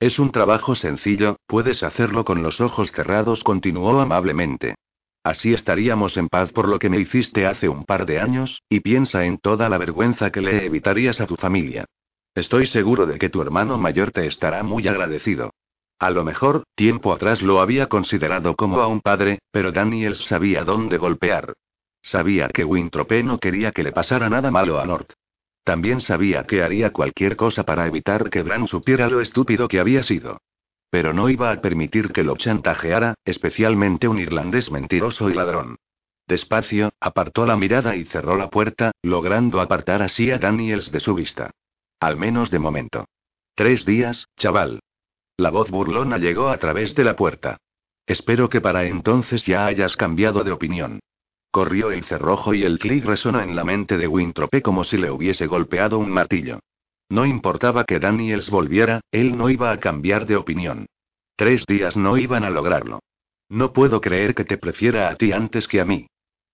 [0.00, 4.74] Es un trabajo sencillo, puedes hacerlo con los ojos cerrados, continuó amablemente.
[5.22, 8.80] Así estaríamos en paz por lo que me hiciste hace un par de años, y
[8.80, 11.86] piensa en toda la vergüenza que le evitarías a tu familia.
[12.34, 15.52] Estoy seguro de que tu hermano mayor te estará muy agradecido.
[15.98, 20.64] A lo mejor, tiempo atrás lo había considerado como a un padre, pero Daniels sabía
[20.64, 21.54] dónde golpear.
[22.02, 25.06] Sabía que Wintropé no quería que le pasara nada malo a Nord.
[25.64, 30.02] También sabía que haría cualquier cosa para evitar que Bran supiera lo estúpido que había
[30.02, 30.38] sido.
[30.90, 35.76] Pero no iba a permitir que lo chantajeara, especialmente un irlandés mentiroso y ladrón.
[36.26, 41.14] Despacio, apartó la mirada y cerró la puerta, logrando apartar así a Daniels de su
[41.14, 41.50] vista.
[42.00, 43.06] Al menos de momento.
[43.54, 44.80] Tres días, chaval.
[45.36, 47.58] La voz burlona llegó a través de la puerta.
[48.06, 51.00] Espero que para entonces ya hayas cambiado de opinión.
[51.50, 55.10] Corrió el cerrojo y el clic resonó en la mente de Wintrope como si le
[55.10, 56.60] hubiese golpeado un martillo.
[57.08, 60.86] No importaba que Daniels volviera, él no iba a cambiar de opinión.
[61.36, 63.00] Tres días no iban a lograrlo.
[63.48, 66.06] No puedo creer que te prefiera a ti antes que a mí.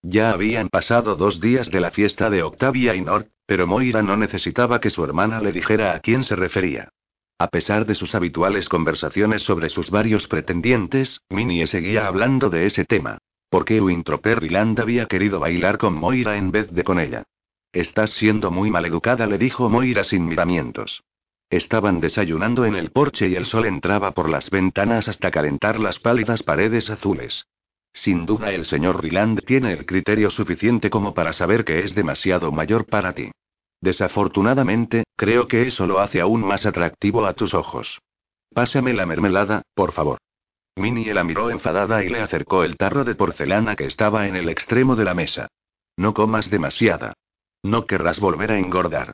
[0.02, 4.16] Ya habían pasado dos días de la fiesta de Octavia y Nord, pero Moira no
[4.16, 6.88] necesitaba que su hermana le dijera a quién se refería.
[7.40, 12.84] A pesar de sus habituales conversaciones sobre sus varios pretendientes, Minnie seguía hablando de ese
[12.84, 13.16] tema.
[13.48, 14.42] ¿Por qué Wintroper
[14.78, 17.22] había querido bailar con Moira en vez de con ella?
[17.72, 21.02] Estás siendo muy maleducada, le dijo Moira sin miramientos.
[21.48, 25.98] Estaban desayunando en el porche y el sol entraba por las ventanas hasta calentar las
[25.98, 27.46] pálidas paredes azules.
[27.94, 32.52] Sin duda el señor Ryland tiene el criterio suficiente como para saber que es demasiado
[32.52, 33.30] mayor para ti.
[33.80, 38.00] Desafortunadamente, creo que eso lo hace aún más atractivo a tus ojos.
[38.52, 40.18] Pásame la mermelada, por favor.
[40.76, 44.48] Minnie la miró enfadada y le acercó el tarro de porcelana que estaba en el
[44.48, 45.48] extremo de la mesa.
[45.96, 47.14] No comas demasiada.
[47.62, 49.12] No querrás volver a engordar.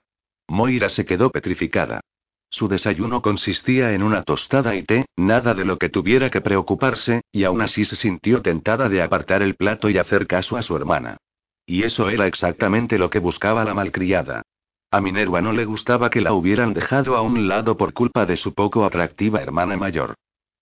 [0.48, 2.01] Moira se quedó petrificada.
[2.48, 7.22] Su desayuno consistía en una tostada y té, nada de lo que tuviera que preocuparse,
[7.32, 10.76] y aún así se sintió tentada de apartar el plato y hacer caso a su
[10.76, 11.16] hermana.
[11.66, 14.43] Y eso era exactamente lo que buscaba la malcriada.
[14.97, 18.39] A Minerva no le gustaba que la hubieran dejado a un lado por culpa de
[18.39, 20.14] su poco atractiva hermana mayor.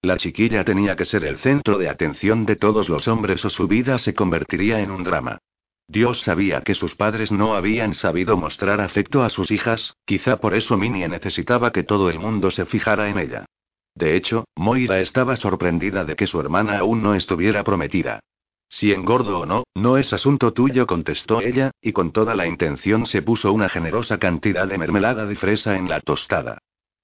[0.02, 3.68] La chiquilla tenía que ser el centro de atención de todos los hombres o su
[3.68, 5.38] vida se convertiría en un drama.
[5.86, 10.56] Dios sabía que sus padres no habían sabido mostrar afecto a sus hijas, quizá por
[10.56, 13.44] eso Minnie necesitaba que todo el mundo se fijara en ella.
[13.94, 18.18] De hecho, Moira estaba sorprendida de que su hermana aún no estuviera prometida.
[18.68, 23.06] Si engordo o no, no es asunto tuyo, contestó ella, y con toda la intención
[23.06, 26.58] se puso una generosa cantidad de mermelada de fresa en la tostada.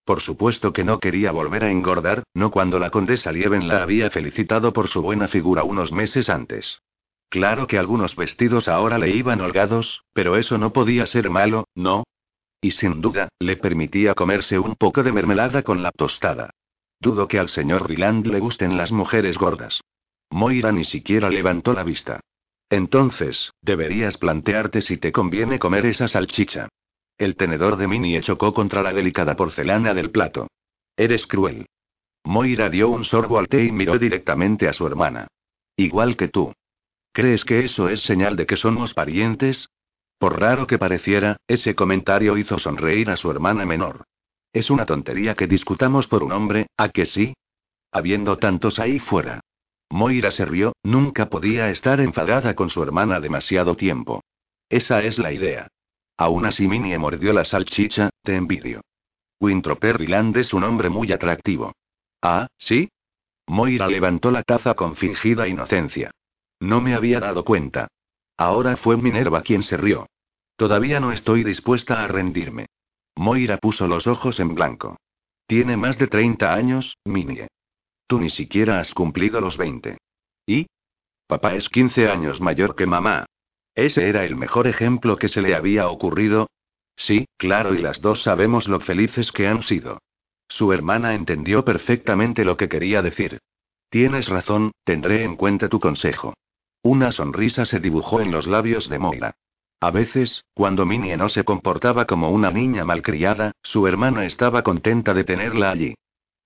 [0.04, 4.10] Por supuesto que no quería volver a engordar, no cuando la condesa Lieven la había
[4.10, 6.80] felicitado por su buena figura unos meses antes.
[7.28, 12.02] Claro que algunos vestidos ahora le iban holgados, pero eso no podía ser malo, ¿no?
[12.60, 16.50] Y sin duda, le permitía comerse un poco de mermelada con la tostada.
[16.98, 19.80] Dudo que al señor Ryland le gusten las mujeres gordas.
[20.30, 22.20] Moira ni siquiera levantó la vista.
[22.68, 26.68] Entonces, deberías plantearte si te conviene comer esa salchicha.
[27.18, 30.46] El tenedor de Minnie chocó contra la delicada porcelana del plato.
[30.96, 31.66] Eres cruel.
[32.24, 35.26] Moira dio un sorbo al té y miró directamente a su hermana.
[35.76, 36.52] Igual que tú.
[37.12, 39.68] ¿Crees que eso es señal de que somos parientes?
[40.18, 44.04] Por raro que pareciera, ese comentario hizo sonreír a su hermana menor.
[44.52, 47.34] Es una tontería que discutamos por un hombre, ¿a que sí?
[47.90, 49.40] Habiendo tantos ahí fuera.
[49.90, 54.22] Moira se rió, nunca podía estar enfadada con su hermana demasiado tiempo.
[54.68, 55.68] Esa es la idea.
[56.16, 58.82] Aún así Minnie mordió la salchicha, te envidio.
[59.40, 61.72] Wintroper Land es un hombre muy atractivo.
[62.22, 62.90] Ah, ¿sí?
[63.46, 66.12] Moira levantó la taza con fingida inocencia.
[66.60, 67.88] No me había dado cuenta.
[68.36, 70.06] Ahora fue Minerva quien se rió.
[70.56, 72.66] Todavía no estoy dispuesta a rendirme.
[73.16, 74.98] Moira puso los ojos en blanco.
[75.46, 77.48] Tiene más de 30 años, Minnie.
[78.10, 79.96] Tú ni siquiera has cumplido los 20.
[80.44, 80.66] ¿Y?
[81.28, 83.26] Papá es 15 años mayor que mamá.
[83.72, 86.48] Ese era el mejor ejemplo que se le había ocurrido.
[86.96, 90.00] Sí, claro, y las dos sabemos lo felices que han sido.
[90.48, 93.38] Su hermana entendió perfectamente lo que quería decir.
[93.90, 96.34] Tienes razón, tendré en cuenta tu consejo.
[96.82, 99.36] Una sonrisa se dibujó en los labios de Moira.
[99.78, 105.14] A veces, cuando Minnie no se comportaba como una niña malcriada, su hermana estaba contenta
[105.14, 105.94] de tenerla allí.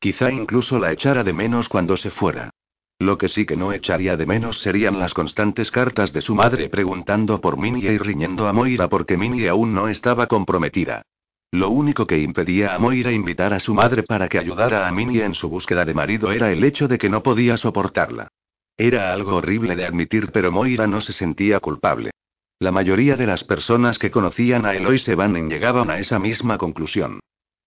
[0.05, 2.51] Quizá incluso la echara de menos cuando se fuera.
[2.99, 6.69] Lo que sí que no echaría de menos serían las constantes cartas de su madre
[6.69, 11.07] preguntando por Minnie y riñendo a Moira porque Minnie aún no estaba comprometida.
[11.53, 15.25] Lo único que impedía a Moira invitar a su madre para que ayudara a Minnie
[15.25, 18.29] en su búsqueda de marido era el hecho de que no podía soportarla.
[18.77, 22.11] Era algo horrible de admitir, pero Moira no se sentía culpable.
[22.59, 27.21] La mayoría de las personas que conocían a Eloise Bannon llegaban a esa misma conclusión.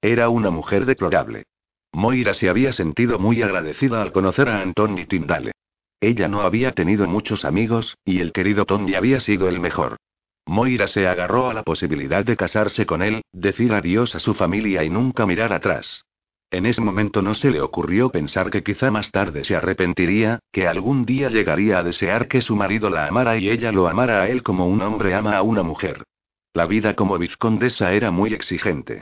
[0.04, 1.46] Era una mujer deplorable.
[1.98, 5.54] Moira se había sentido muy agradecida al conocer a Anthony Tyndale.
[6.00, 9.98] Ella no había tenido muchos amigos, y el querido Tony había sido el mejor.
[10.46, 14.84] Moira se agarró a la posibilidad de casarse con él, decir adiós a su familia
[14.84, 16.06] y nunca mirar atrás.
[16.52, 20.68] En ese momento no se le ocurrió pensar que quizá más tarde se arrepentiría, que
[20.68, 24.30] algún día llegaría a desear que su marido la amara y ella lo amara a
[24.30, 26.04] él como un hombre ama a una mujer.
[26.54, 29.02] La vida como vizcondesa era muy exigente.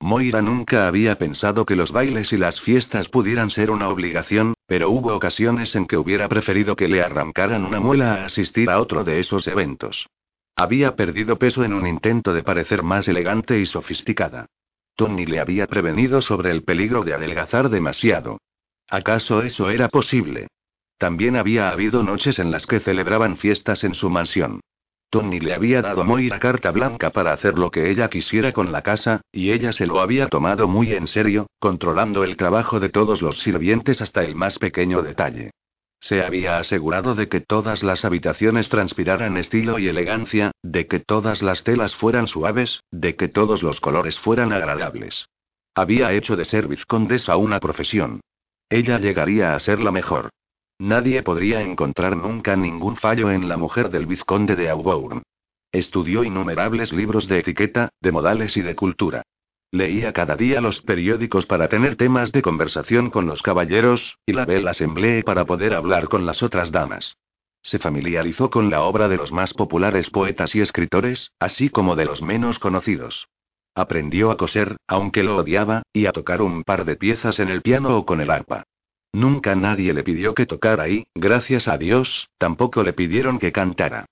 [0.00, 4.90] Moira nunca había pensado que los bailes y las fiestas pudieran ser una obligación, pero
[4.90, 9.04] hubo ocasiones en que hubiera preferido que le arrancaran una muela a asistir a otro
[9.04, 10.06] de esos eventos.
[10.56, 14.46] Había perdido peso en un intento de parecer más elegante y sofisticada.
[14.94, 18.38] Tony le había prevenido sobre el peligro de adelgazar demasiado.
[18.88, 20.48] ¿Acaso eso era posible?
[20.98, 24.60] También había habido noches en las que celebraban fiestas en su mansión.
[25.14, 28.72] Tony le había dado a Moira carta blanca para hacer lo que ella quisiera con
[28.72, 32.88] la casa, y ella se lo había tomado muy en serio, controlando el trabajo de
[32.88, 35.52] todos los sirvientes hasta el más pequeño detalle.
[36.00, 41.42] Se había asegurado de que todas las habitaciones transpiraran estilo y elegancia, de que todas
[41.42, 45.28] las telas fueran suaves, de que todos los colores fueran agradables.
[45.76, 48.18] Había hecho de ser vizcondesa una profesión.
[48.68, 50.30] Ella llegaría a ser la mejor.
[50.78, 55.22] Nadie podría encontrar nunca ningún fallo en la mujer del vizconde de Aubourn.
[55.70, 59.22] Estudió innumerables libros de etiqueta, de modales y de cultura.
[59.70, 64.44] Leía cada día los periódicos para tener temas de conversación con los caballeros, y la
[64.44, 67.16] Belle Assemblée para poder hablar con las otras damas.
[67.62, 72.04] Se familiarizó con la obra de los más populares poetas y escritores, así como de
[72.04, 73.28] los menos conocidos.
[73.74, 77.62] Aprendió a coser, aunque lo odiaba, y a tocar un par de piezas en el
[77.62, 78.64] piano o con el arpa.
[79.14, 84.06] Nunca nadie le pidió que tocara y, gracias a Dios, tampoco le pidieron que cantara.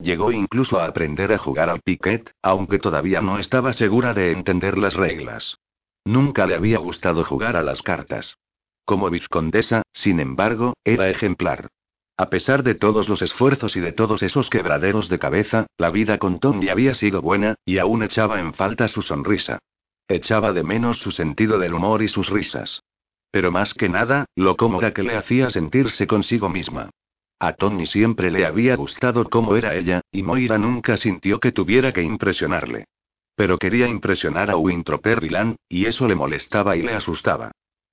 [0.00, 4.76] Llegó incluso a aprender a jugar al piquet, aunque todavía no estaba segura de entender
[4.76, 5.58] las reglas.
[6.04, 8.36] Nunca le había gustado jugar a las cartas.
[8.84, 11.68] Como vizcondesa, sin embargo, era ejemplar.
[12.16, 16.18] A pesar de todos los esfuerzos y de todos esos quebraderos de cabeza, la vida
[16.18, 19.60] con Tony había sido buena, y aún echaba en falta su sonrisa.
[20.08, 22.82] Echaba de menos su sentido del humor y sus risas.
[23.30, 26.90] Pero más que nada, lo cómoda que le hacía sentirse consigo misma.
[27.40, 31.92] A Tony siempre le había gustado cómo era ella, y Moira nunca sintió que tuviera
[31.92, 32.86] que impresionarle.
[33.36, 35.06] Pero quería impresionar a Winthrop
[35.68, 37.52] y eso le molestaba y le asustaba.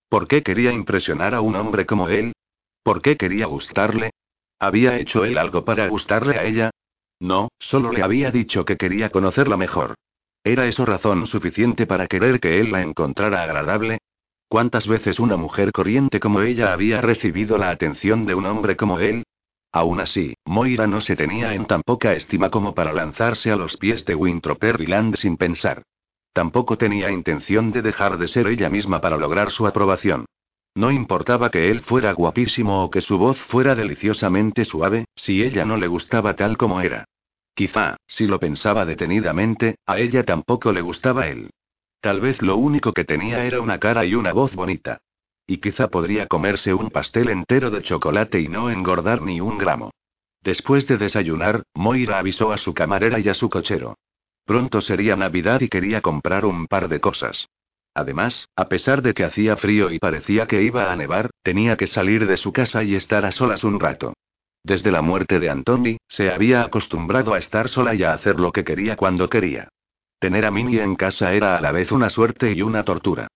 [0.09, 2.33] ¿Por qué quería impresionar a un hombre como él?
[2.81, 4.11] ¿Por qué quería gustarle?
[4.57, 6.71] ¿Había hecho él algo para gustarle a ella?
[7.19, 9.95] No, solo le había dicho que quería conocerla mejor.
[10.43, 13.99] ¿Era eso razón suficiente para querer que él la encontrara agradable?
[14.47, 18.99] ¿Cuántas veces una mujer corriente como ella había recibido la atención de un hombre como
[18.99, 19.23] él?
[19.71, 23.75] Aún así, Moira no se tenía en tan poca estima como para lanzarse a los
[23.77, 24.63] pies de Winthrop
[25.15, 25.83] sin pensar.
[26.31, 30.25] Tampoco tenía intención de dejar de ser ella misma para lograr su aprobación.
[30.75, 35.65] No importaba que él fuera guapísimo o que su voz fuera deliciosamente suave, si ella
[35.65, 37.05] no le gustaba tal como era.
[37.53, 41.49] Quizá, si lo pensaba detenidamente, a ella tampoco le gustaba él.
[42.05, 45.01] Tal vez lo único que tenía era una cara y una voz bonita.
[45.47, 49.89] Y quizá podría comerse un pastel entero de chocolate y no engordar ni un gramo.
[50.43, 53.97] Después de desayunar, Moira avisó a su camarera y a su cochero.
[54.45, 57.47] Pronto sería Navidad y quería comprar un par de cosas.
[57.95, 61.87] Además, a pesar de que hacía frío y parecía que iba a nevar, tenía que
[61.87, 64.13] salir de su casa y estar a solas un rato.
[64.63, 68.51] Desde la muerte de Antoni, se había acostumbrado a estar sola y a hacer lo
[68.51, 69.69] que quería cuando quería.
[70.19, 73.27] Tener a Minnie en casa era a la vez una suerte y una tortura.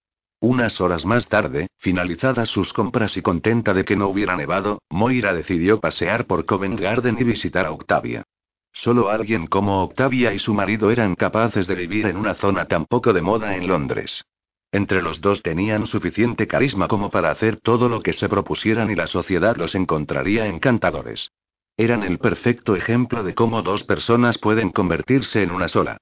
[0.41, 5.34] Unas horas más tarde, finalizadas sus compras y contenta de que no hubiera nevado, Moira
[5.34, 8.23] decidió pasear por Covent Garden y visitar a Octavia.
[8.72, 12.85] Solo alguien como Octavia y su marido eran capaces de vivir en una zona tan
[12.85, 14.23] poco de moda en Londres.
[14.72, 18.95] Entre los dos tenían suficiente carisma como para hacer todo lo que se propusieran y
[18.95, 21.31] la sociedad los encontraría encantadores.
[21.76, 25.97] Eran el perfecto ejemplo de cómo dos personas pueden convertirse en una sola.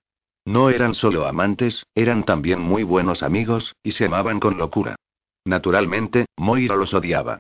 [0.47, 4.95] No eran solo amantes, eran también muy buenos amigos, y se amaban con locura.
[5.43, 7.39] Naturalmente, Moira los odiaba.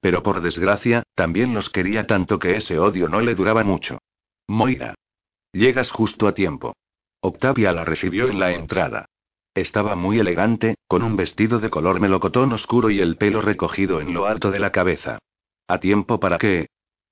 [0.00, 3.98] Pero por desgracia, también los quería tanto que ese odio no le duraba mucho.
[4.48, 4.96] Moira.
[5.52, 6.74] Llegas justo a tiempo.
[7.20, 9.06] Octavia la recibió en la entrada.
[9.54, 14.12] Estaba muy elegante, con un vestido de color melocotón oscuro y el pelo recogido en
[14.12, 15.20] lo alto de la cabeza.
[15.68, 16.66] ¿A tiempo para qué?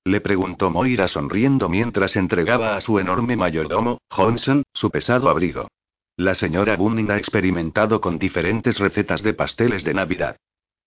[0.07, 5.67] Le preguntó Moira sonriendo mientras entregaba a su enorme mayordomo, Johnson, su pesado abrigo.
[6.15, 10.37] La señora Bunning ha experimentado con diferentes recetas de pasteles de Navidad.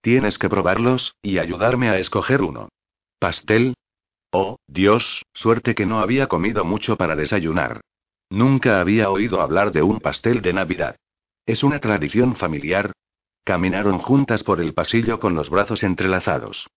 [0.01, 2.71] Tienes que probarlos, y ayudarme a escoger uno.
[3.19, 3.75] ¿Pastel?
[4.33, 7.83] Oh, Dios, suerte que no había comido mucho para desayunar.
[8.31, 10.97] Nunca había oído hablar de un pastel de Navidad.
[11.45, 12.93] ¿Es una tradición familiar?
[13.45, 16.71] Caminaron juntas por el pasillo con los brazos entrelazados.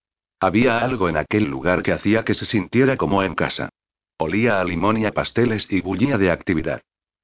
[0.44, 3.70] Había algo en aquel lugar que hacía que se sintiera como en casa.
[4.18, 6.82] Olía a limón y a pasteles y bullía de actividad.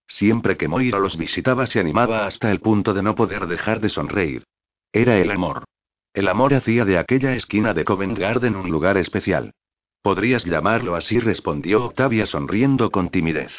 [0.07, 3.89] Siempre que Moira los visitaba se animaba hasta el punto de no poder dejar de
[3.89, 4.45] sonreír.
[4.93, 5.65] Era el amor.
[6.13, 9.51] El amor hacía de aquella esquina de Covent Garden un lugar especial.
[10.01, 13.51] Podrías llamarlo así, respondió Octavia sonriendo con timidez.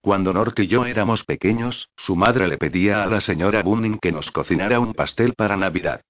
[0.00, 4.12] Cuando Nork y yo éramos pequeños, su madre le pedía a la señora Bunning que
[4.12, 6.00] nos cocinara un pastel para Navidad.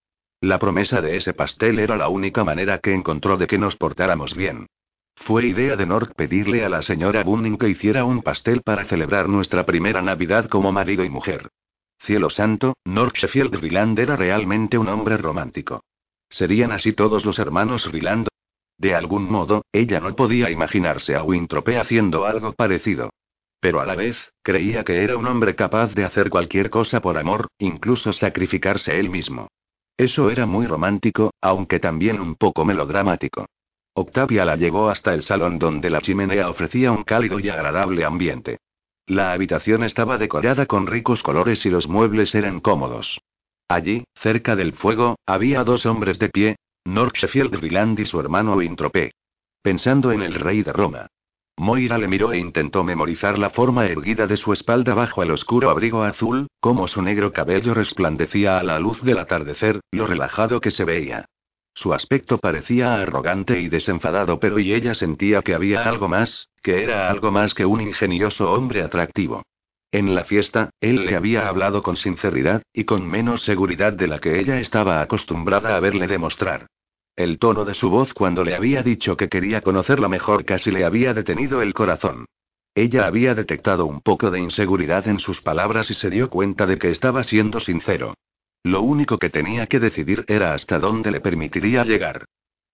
[0.44, 4.36] La promesa de ese pastel era la única manera que encontró de que nos portáramos
[4.36, 4.66] bien.
[5.16, 9.26] Fue idea de Nork pedirle a la señora Bunning que hiciera un pastel para celebrar
[9.26, 11.48] nuestra primera Navidad como marido y mujer.
[11.98, 15.82] Cielo santo, North Sheffield Ryland era realmente un hombre romántico.
[16.28, 18.28] ¿Serían así todos los hermanos Ryland?
[18.76, 23.08] De algún modo, ella no podía imaginarse a Wintrope haciendo algo parecido.
[23.60, 27.16] Pero a la vez, creía que era un hombre capaz de hacer cualquier cosa por
[27.16, 29.48] amor, incluso sacrificarse él mismo.
[29.96, 33.46] Eso era muy romántico, aunque también un poco melodramático.
[33.94, 38.58] Octavia la llevó hasta el salón donde la chimenea ofrecía un cálido y agradable ambiente.
[39.06, 43.20] La habitación estaba decorada con ricos colores y los muebles eran cómodos.
[43.68, 49.12] Allí, cerca del fuego, había dos hombres de pie, North Sheffield y su hermano Wintrope.
[49.62, 51.06] Pensando en el rey de Roma.
[51.56, 55.70] Moira le miró e intentó memorizar la forma erguida de su espalda bajo el oscuro
[55.70, 60.72] abrigo azul, como su negro cabello resplandecía a la luz del atardecer, lo relajado que
[60.72, 61.26] se veía.
[61.72, 66.82] Su aspecto parecía arrogante y desenfadado, pero y ella sentía que había algo más, que
[66.82, 69.42] era algo más que un ingenioso hombre atractivo.
[69.92, 74.18] En la fiesta, él le había hablado con sinceridad, y con menos seguridad de la
[74.18, 76.66] que ella estaba acostumbrada a verle demostrar.
[77.16, 80.84] El tono de su voz cuando le había dicho que quería conocerla mejor casi le
[80.84, 82.26] había detenido el corazón.
[82.74, 86.76] Ella había detectado un poco de inseguridad en sus palabras y se dio cuenta de
[86.76, 88.14] que estaba siendo sincero.
[88.64, 92.24] Lo único que tenía que decidir era hasta dónde le permitiría llegar.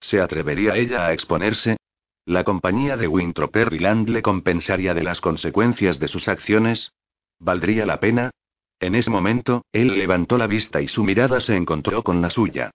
[0.01, 1.77] ¿Se atrevería ella a exponerse?
[2.25, 6.93] ¿La compañía de Winthrop Land le compensaría de las consecuencias de sus acciones?
[7.39, 8.31] ¿Valdría la pena?
[8.79, 12.71] En ese momento, él levantó la vista y su mirada se encontró con la suya.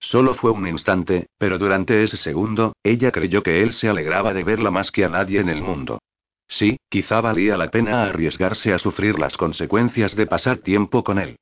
[0.00, 4.42] Solo fue un instante, pero durante ese segundo, ella creyó que él se alegraba de
[4.42, 6.00] verla más que a nadie en el mundo.
[6.48, 11.36] Sí, quizá valía la pena arriesgarse a sufrir las consecuencias de pasar tiempo con él.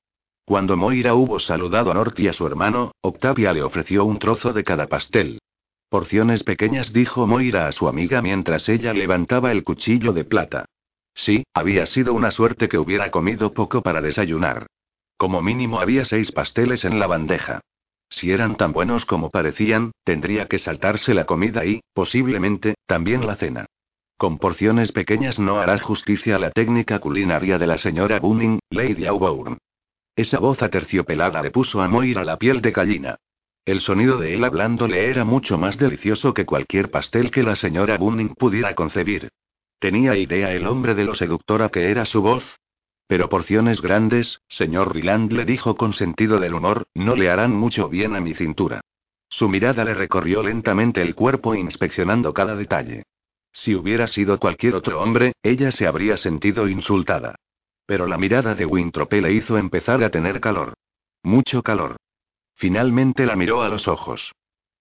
[0.45, 4.53] Cuando Moira hubo saludado a Nort y a su hermano, Octavia le ofreció un trozo
[4.53, 5.39] de cada pastel.
[5.89, 10.67] Porciones pequeñas, dijo Moira a su amiga mientras ella levantaba el cuchillo de plata.
[11.15, 14.67] Sí, había sido una suerte que hubiera comido poco para desayunar.
[15.17, 17.61] Como mínimo había seis pasteles en la bandeja.
[18.11, 23.37] Si eran tan buenos como parecían, tendría que saltarse la comida y, posiblemente, también la
[23.37, 23.67] cena.
[24.17, 29.07] Con porciones pequeñas no hará justicia a la técnica culinaria de la señora Booming, Lady
[29.07, 29.59] Auburn.
[30.17, 33.17] Esa voz aterciopelada le puso a Moira la piel de gallina.
[33.65, 37.55] El sonido de él hablando le era mucho más delicioso que cualquier pastel que la
[37.55, 39.29] señora Bunning pudiera concebir.
[39.79, 42.59] ¿Tenía idea el hombre de lo seductora que era su voz?
[43.09, 47.89] Pero porciones grandes, señor Ryland le dijo con sentido del humor, no le harán mucho
[47.89, 48.83] bien a mi cintura.
[49.31, 53.05] Su mirada le recorrió lentamente el cuerpo inspeccionando cada detalle.
[53.51, 57.37] Si hubiera sido cualquier otro hombre, ella se habría sentido insultada.
[57.87, 60.75] Pero la mirada de Wintrope le hizo empezar a tener calor.
[61.23, 61.97] Mucho calor.
[62.57, 64.33] Finalmente la miró a los ojos.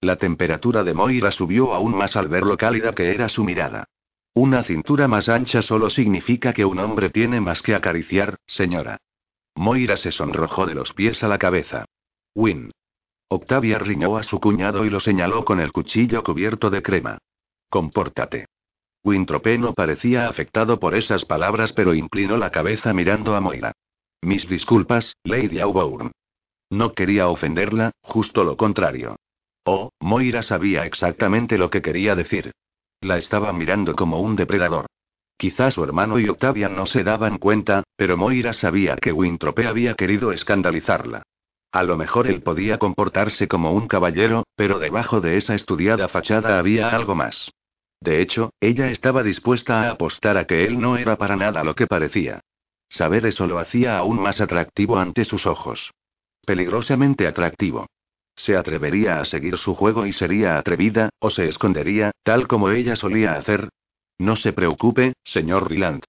[0.01, 3.85] La temperatura de Moira subió aún más al ver lo cálida que era su mirada.
[4.39, 8.99] Una cintura más ancha solo significa que un hombre tiene más que acariciar, señora.
[9.55, 11.85] Moira se sonrojó de los pies a la cabeza.
[12.35, 12.69] Win.
[13.29, 17.17] Octavia riñó a su cuñado y lo señaló con el cuchillo cubierto de crema.
[17.67, 18.45] Compórtate.
[19.03, 23.71] Wintrope no parecía afectado por esas palabras, pero inclinó la cabeza mirando a Moira.
[24.21, 26.11] Mis disculpas, Lady Auburn.
[26.69, 29.15] No quería ofenderla, justo lo contrario.
[29.63, 32.51] Oh, Moira sabía exactamente lo que quería decir.
[33.01, 34.87] La estaba mirando como un depredador.
[35.37, 39.93] Quizá su hermano y Octavia no se daban cuenta, pero Moira sabía que Wintrope había
[39.93, 41.21] querido escandalizarla.
[41.71, 46.57] A lo mejor él podía comportarse como un caballero, pero debajo de esa estudiada fachada
[46.57, 47.51] había algo más.
[48.01, 51.75] De hecho, ella estaba dispuesta a apostar a que él no era para nada lo
[51.75, 52.41] que parecía.
[52.89, 55.91] Saber eso lo hacía aún más atractivo ante sus ojos.
[56.45, 57.87] Peligrosamente atractivo.
[58.37, 62.95] Se atrevería a seguir su juego y sería atrevida, o se escondería, tal como ella
[62.95, 63.69] solía hacer.
[64.19, 66.03] No se preocupe, señor Ryland.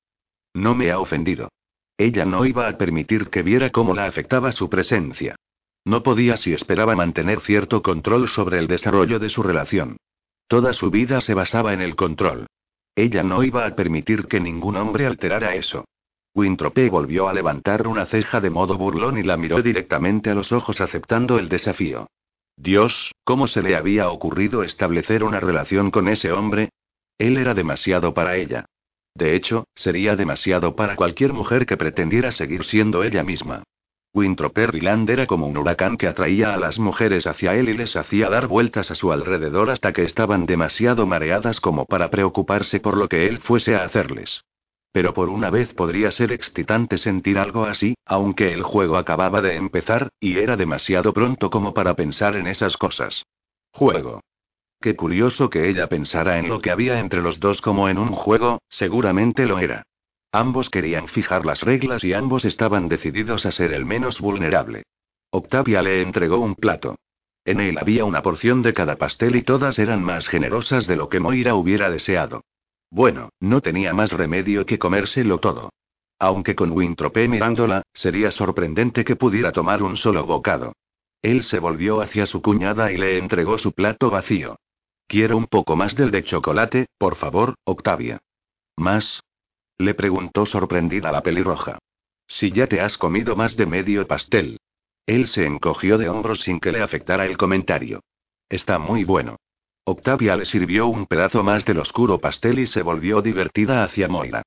[0.55, 1.48] No me ha ofendido.
[1.96, 5.36] Ella no iba a permitir que viera cómo la afectaba su presencia.
[5.84, 9.96] No podía si esperaba mantener cierto control sobre el desarrollo de su relación.
[10.48, 12.46] Toda su vida se basaba en el control.
[12.94, 15.86] Ella no iba a permitir que ningún hombre alterara eso.
[16.34, 20.52] Wintrope volvió a levantar una ceja de modo burlón y la miró directamente a los
[20.52, 22.06] ojos aceptando el desafío.
[22.60, 26.70] Dios, ¿cómo se le había ocurrido establecer una relación con ese hombre?
[27.16, 28.64] Él era demasiado para ella.
[29.14, 33.62] De hecho, sería demasiado para cualquier mujer que pretendiera seguir siendo ella misma.
[34.12, 37.94] Wintroper Ryland era como un huracán que atraía a las mujeres hacia él y les
[37.94, 42.97] hacía dar vueltas a su alrededor hasta que estaban demasiado mareadas como para preocuparse por
[42.97, 44.43] lo que él fuese a hacerles.
[44.93, 49.56] Pero por una vez podría ser excitante sentir algo así, aunque el juego acababa de
[49.56, 53.24] empezar, y era demasiado pronto como para pensar en esas cosas.
[53.73, 54.20] Juego.
[54.81, 58.12] Qué curioso que ella pensara en lo que había entre los dos como en un
[58.12, 59.82] juego, seguramente lo era.
[60.31, 64.85] Ambos querían fijar las reglas y ambos estaban decididos a ser el menos vulnerable.
[65.31, 66.97] Octavia le entregó un plato.
[67.44, 71.09] En él había una porción de cada pastel y todas eran más generosas de lo
[71.09, 72.43] que Moira hubiera deseado.
[72.90, 75.70] Bueno, no tenía más remedio que comérselo todo.
[76.19, 80.73] Aunque con Wintrope mirándola, sería sorprendente que pudiera tomar un solo bocado.
[81.23, 84.56] Él se volvió hacia su cuñada y le entregó su plato vacío.
[85.06, 88.20] Quiero un poco más del de chocolate, por favor, Octavia.
[88.77, 89.23] ¿Más?
[89.78, 91.78] Le preguntó sorprendida la pelirroja.
[92.27, 94.59] Si ya te has comido más de medio pastel.
[95.06, 98.02] Él se encogió de hombros sin que le afectara el comentario.
[98.48, 99.39] Está muy bueno.
[99.89, 104.43] Octavia le sirvió un pedazo más del oscuro pastel y se volvió divertida hacia Moira.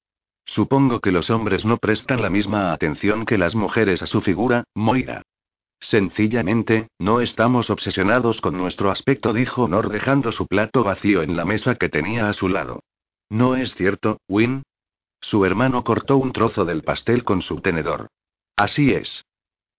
[0.46, 4.66] Supongo que los hombres no prestan la misma atención que las mujeres a su figura,
[4.76, 5.24] Moira.
[5.80, 11.44] Sencillamente, no estamos obsesionados con nuestro aspecto, dijo Nor dejando su plato vacío en la
[11.44, 12.84] mesa que tenía a su lado.
[13.28, 14.62] ¿No es cierto, Win?
[15.22, 18.10] Su hermano cortó un trozo del pastel con su tenedor.
[18.56, 19.26] Así es.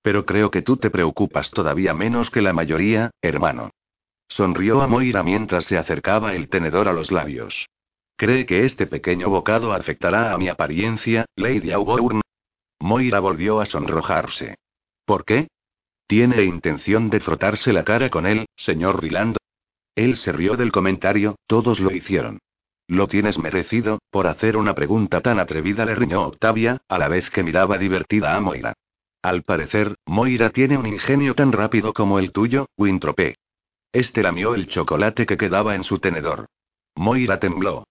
[0.03, 3.71] Pero creo que tú te preocupas todavía menos que la mayoría, hermano.
[4.33, 7.69] Sonrió a Moira mientras se acercaba el tenedor a los labios.
[8.17, 12.23] ¿Cree que este pequeño bocado afectará a mi apariencia, Lady Auburn?
[12.81, 14.55] Moira volvió a sonrojarse.
[15.05, 15.49] ¿Por qué?
[16.07, 19.39] ¿Tiene intención de frotarse la cara con él, señor Rilando?
[19.95, 22.39] Él se rió del comentario, todos lo hicieron.
[22.89, 27.29] Lo tienes merecido, por hacer una pregunta tan atrevida, le riñó Octavia, a la vez
[27.29, 28.73] que miraba divertida a Moira.
[29.21, 33.37] Al parecer, Moira tiene un ingenio tan rápido como el tuyo, Wintrope.
[33.93, 36.47] Este lamió el chocolate que quedaba en su tenedor.
[36.95, 37.85] Moira tembló.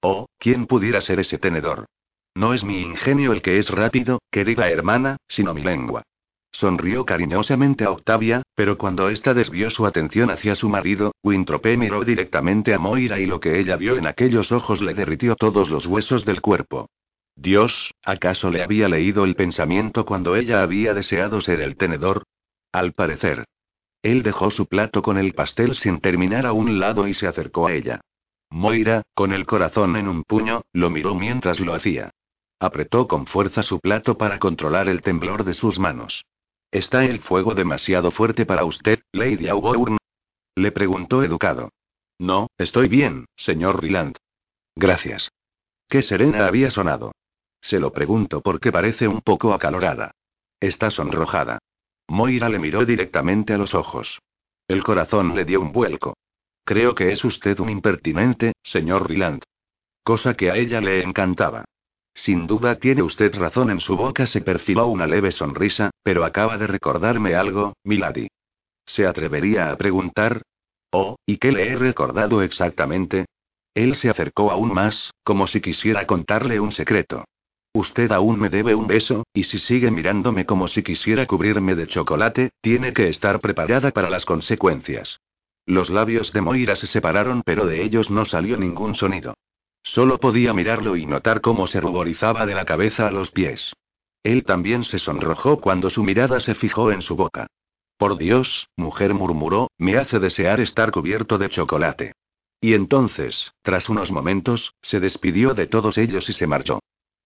[0.00, 1.86] Oh, ¿quién pudiera ser ese tenedor?
[2.34, 6.02] No es mi ingenio el que es rápido, querida hermana, sino mi lengua.
[6.50, 12.04] Sonrió cariñosamente a Octavia, pero cuando ésta desvió su atención hacia su marido, Wintrope miró
[12.04, 15.86] directamente a Moira y lo que ella vio en aquellos ojos le derritió todos los
[15.86, 16.88] huesos del cuerpo.
[17.36, 22.24] Dios, ¿acaso le había leído el pensamiento cuando ella había deseado ser el tenedor?
[22.72, 23.44] Al parecer.
[24.02, 27.68] Él dejó su plato con el pastel sin terminar a un lado y se acercó
[27.68, 28.00] a ella.
[28.50, 32.10] Moira, con el corazón en un puño, lo miró mientras lo hacía.
[32.60, 36.24] Apretó con fuerza su plato para controlar el temblor de sus manos.
[36.70, 39.98] ¿Está el fuego demasiado fuerte para usted, Lady Auburn?
[40.54, 41.70] Le preguntó educado.
[42.18, 44.16] No, estoy bien, señor Ryland.
[44.76, 45.30] Gracias.
[45.88, 47.12] Qué serena había sonado.
[47.60, 50.12] Se lo pregunto porque parece un poco acalorada.
[50.60, 51.58] Está sonrojada.
[52.12, 54.20] Moira le miró directamente a los ojos.
[54.68, 56.12] El corazón le dio un vuelco.
[56.62, 59.42] Creo que es usted un impertinente, señor Ryland.
[60.04, 61.64] Cosa que a ella le encantaba.
[62.12, 66.58] Sin duda tiene usted razón, en su boca se perfiló una leve sonrisa, pero acaba
[66.58, 68.28] de recordarme algo, Milady.
[68.84, 70.42] ¿Se atrevería a preguntar?
[70.90, 73.24] Oh, ¿y qué le he recordado exactamente?
[73.72, 77.24] Él se acercó aún más, como si quisiera contarle un secreto.
[77.74, 81.86] Usted aún me debe un beso, y si sigue mirándome como si quisiera cubrirme de
[81.86, 85.20] chocolate, tiene que estar preparada para las consecuencias.
[85.64, 89.34] Los labios de Moira se separaron, pero de ellos no salió ningún sonido.
[89.82, 93.72] Solo podía mirarlo y notar cómo se ruborizaba de la cabeza a los pies.
[94.22, 97.46] Él también se sonrojó cuando su mirada se fijó en su boca.
[97.96, 102.12] Por Dios, mujer murmuró, me hace desear estar cubierto de chocolate.
[102.60, 106.80] Y entonces, tras unos momentos, se despidió de todos ellos y se marchó.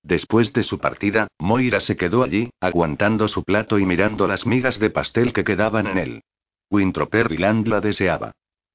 [0.07, 4.79] Después de su partida, Moira se quedó allí, aguantando su plato y mirando las migas
[4.79, 6.23] de pastel que quedaban en él.
[6.71, 8.31] Wintroper la deseaba.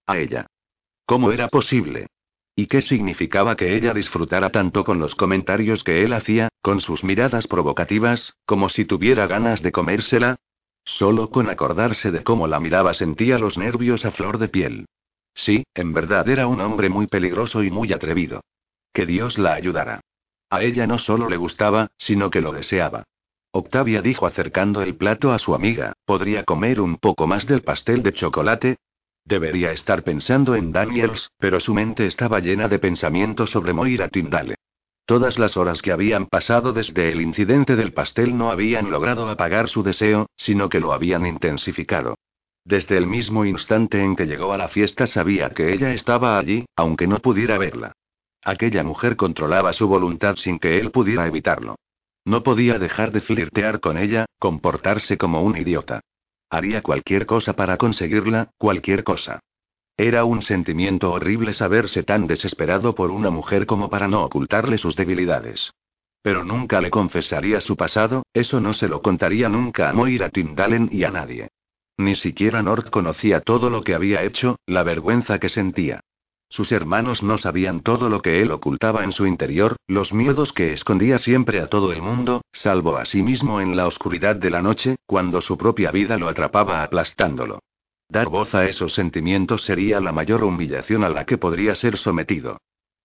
[0.06, 0.48] A ella.
[1.06, 2.08] ¿Cómo era posible?
[2.54, 7.06] ¿Y qué significaba que ella disfrutara tanto con los comentarios que él hacía, con sus
[7.06, 10.36] miradas provocativas, como si tuviera ganas de comérsela?
[10.84, 14.86] Solo con acordarse de cómo la miraba sentía los nervios a flor de piel.
[15.34, 18.42] Sí, en verdad era un hombre muy peligroso y muy atrevido.
[18.92, 20.02] Que Dios la ayudara.
[20.52, 23.06] A ella no solo le gustaba, sino que lo deseaba.
[23.52, 28.04] Octavia dijo acercando el plato a su amiga, ¿podría comer un poco más del pastel
[28.04, 28.78] de chocolate?
[29.24, 34.56] Debería estar pensando en Daniels, pero su mente estaba llena de pensamientos sobre Moira Tyndale.
[35.06, 39.70] Todas las horas que habían pasado desde el incidente del pastel no habían logrado apagar
[39.70, 42.16] su deseo, sino que lo habían intensificado.
[42.66, 46.66] Desde el mismo instante en que llegó a la fiesta sabía que ella estaba allí,
[46.76, 47.94] aunque no pudiera verla.
[48.44, 51.76] Aquella mujer controlaba su voluntad sin que él pudiera evitarlo.
[52.26, 56.02] No podía dejar de flirtear con ella, comportarse como un idiota.
[56.50, 59.40] Haría cualquier cosa para conseguirla, cualquier cosa.
[59.98, 64.96] Era un sentimiento horrible saberse tan desesperado por una mujer como para no ocultarle sus
[64.96, 65.72] debilidades.
[66.24, 70.90] Pero nunca le confesaría su pasado, eso no se lo contaría nunca a Moira Tindalen
[70.92, 71.50] y a nadie.
[71.98, 76.02] Ni siquiera Nord conocía todo lo que había hecho, la vergüenza que sentía.
[76.52, 80.74] Sus hermanos no sabían todo lo que él ocultaba en su interior, los miedos que
[80.74, 84.62] escondía siempre a todo el mundo, salvo a sí mismo en la oscuridad de la
[84.62, 87.60] noche, cuando su propia vida lo atrapaba aplastándolo.
[88.10, 92.58] Dar voz a esos sentimientos sería la mayor humillación a la que podría ser sometido.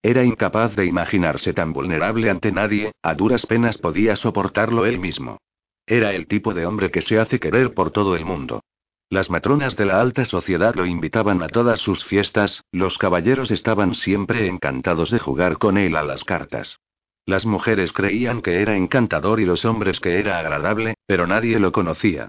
[0.02, 5.38] Era incapaz de imaginarse tan vulnerable ante nadie, a duras penas podía soportarlo él mismo.
[5.86, 8.64] Era el tipo de hombre que se hace querer por todo el mundo.
[9.08, 13.94] Las matronas de la alta sociedad lo invitaban a todas sus fiestas, los caballeros estaban
[13.94, 16.80] siempre encantados de jugar con él a las cartas.
[17.24, 21.70] Las mujeres creían que era encantador y los hombres que era agradable, pero nadie lo
[21.70, 22.26] conocía.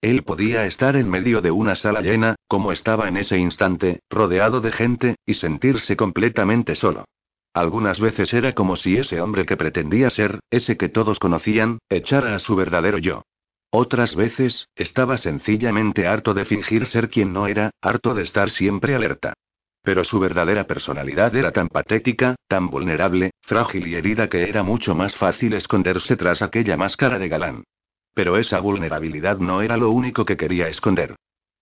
[0.00, 4.60] Él podía estar en medio de una sala llena, como estaba en ese instante, rodeado
[4.60, 7.06] de gente, y sentirse completamente solo.
[7.52, 12.36] Algunas veces era como si ese hombre que pretendía ser, ese que todos conocían, echara
[12.36, 13.22] a su verdadero yo.
[13.72, 18.96] Otras veces, estaba sencillamente harto de fingir ser quien no era, harto de estar siempre
[18.96, 19.34] alerta.
[19.82, 24.94] Pero su verdadera personalidad era tan patética, tan vulnerable, frágil y herida que era mucho
[24.94, 27.64] más fácil esconderse tras aquella máscara de galán.
[28.12, 31.14] Pero esa vulnerabilidad no era lo único que quería esconder.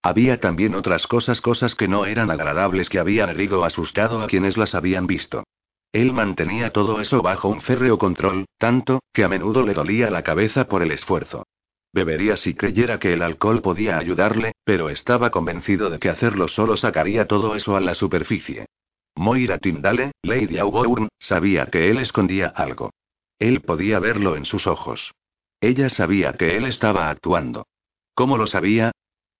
[0.02, 4.28] Había también otras cosas, cosas que no eran agradables que habían herido o asustado a
[4.28, 5.44] quienes las habían visto.
[5.92, 10.22] Él mantenía todo eso bajo un férreo control, tanto, que a menudo le dolía la
[10.22, 11.44] cabeza por el esfuerzo.
[11.92, 16.76] Bebería si creyera que el alcohol podía ayudarle, pero estaba convencido de que hacerlo solo
[16.76, 18.66] sacaría todo eso a la superficie.
[19.14, 22.90] Moira Tyndale, Lady Auburn, sabía que él escondía algo.
[23.38, 25.12] Él podía verlo en sus ojos.
[25.60, 27.66] Ella sabía que él estaba actuando.
[28.14, 28.92] ¿Cómo lo sabía?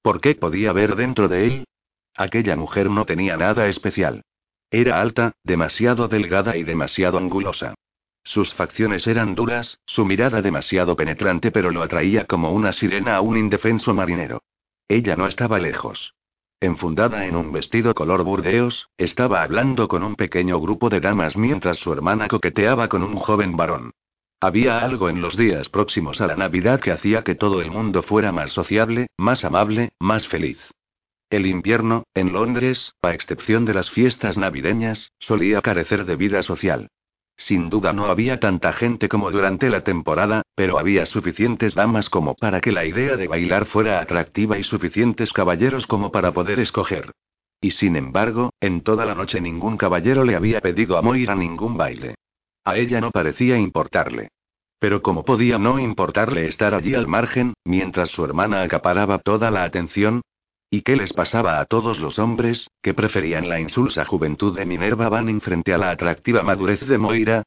[0.03, 1.65] ¿Por qué podía ver dentro de él?
[2.17, 4.23] Aquella mujer no tenía nada especial.
[4.71, 7.75] Era alta, demasiado delgada y demasiado angulosa.
[8.29, 13.23] Sus facciones eran duras, su mirada demasiado penetrante pero lo atraía como una sirena a
[13.23, 14.43] un indefenso marinero.
[14.87, 16.15] Ella no estaba lejos.
[16.61, 21.79] Enfundada en un vestido color burdeos, estaba hablando con un pequeño grupo de damas mientras
[21.79, 23.93] su hermana coqueteaba con un joven varón.
[24.43, 28.03] Había algo en los días próximos a la Navidad que hacía que todo el mundo
[28.03, 30.61] fuera más sociable, más amable, más feliz.
[31.31, 36.89] El invierno, en Londres, a excepción de las fiestas navideñas, solía carecer de vida social.
[37.39, 42.35] Sin duda no había tanta gente como durante la temporada, pero había suficientes damas como
[42.35, 47.13] para que la idea de bailar fuera atractiva y suficientes caballeros como para poder escoger.
[47.61, 51.77] Y sin embargo, en toda la noche ningún caballero le había pedido a Moira ningún
[51.77, 52.17] baile.
[52.65, 54.29] A ella no parecía importarle.
[54.81, 59.63] Pero como podía no importarle estar allí al margen, mientras su hermana acaparaba toda la
[59.65, 60.23] atención,
[60.71, 65.09] ¿Y qué les pasaba a todos los hombres, que preferían la insulsa juventud de Minerva
[65.09, 67.43] Banning frente a la atractiva madurez de Moira?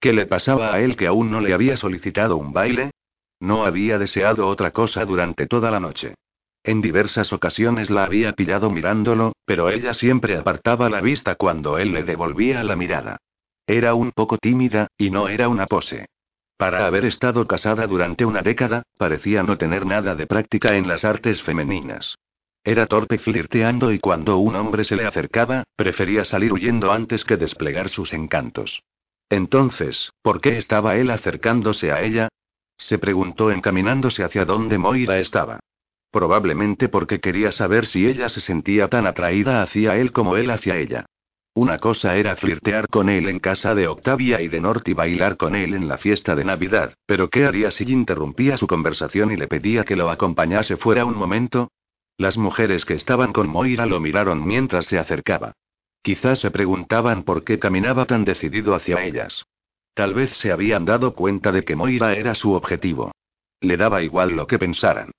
[0.00, 2.90] ¿Qué le pasaba a él que aún no le había solicitado un baile?
[3.38, 6.14] No había deseado otra cosa durante toda la noche.
[6.64, 11.92] En diversas ocasiones la había pillado mirándolo, pero ella siempre apartaba la vista cuando él
[11.92, 13.18] le devolvía la mirada.
[13.68, 16.06] Era un poco tímida, y no era una pose.
[16.56, 21.04] Para haber estado casada durante una década, parecía no tener nada de práctica en las
[21.04, 22.16] artes femeninas.
[22.64, 27.36] Era torpe flirteando y cuando un hombre se le acercaba, prefería salir huyendo antes que
[27.36, 28.82] desplegar sus encantos.
[29.28, 32.28] Entonces, ¿por qué estaba él acercándose a ella?
[32.78, 35.60] Se preguntó encaminándose hacia donde Moira estaba.
[36.10, 40.78] Probablemente porque quería saber si ella se sentía tan atraída hacia él como él hacia
[40.78, 41.04] ella.
[41.54, 45.36] Una cosa era flirtear con él en casa de Octavia y de Norte y bailar
[45.36, 49.36] con él en la fiesta de Navidad, pero ¿qué haría si interrumpía su conversación y
[49.36, 51.70] le pedía que lo acompañase fuera un momento?
[52.16, 55.52] Las mujeres que estaban con Moira lo miraron mientras se acercaba.
[56.02, 59.44] Quizás se preguntaban por qué caminaba tan decidido hacia ellas.
[59.94, 63.12] Tal vez se habían dado cuenta de que Moira era su objetivo.
[63.60, 65.10] Le daba igual lo que pensaran.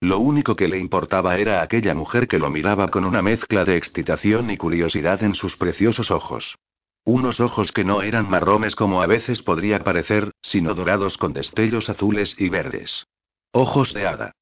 [0.00, 3.76] Lo único que le importaba era aquella mujer que lo miraba con una mezcla de
[3.76, 6.56] excitación y curiosidad en sus preciosos ojos.
[7.04, 11.88] Unos ojos que no eran marrones como a veces podría parecer, sino dorados con destellos
[11.88, 13.06] azules y verdes.
[13.52, 14.32] Ojos de hada.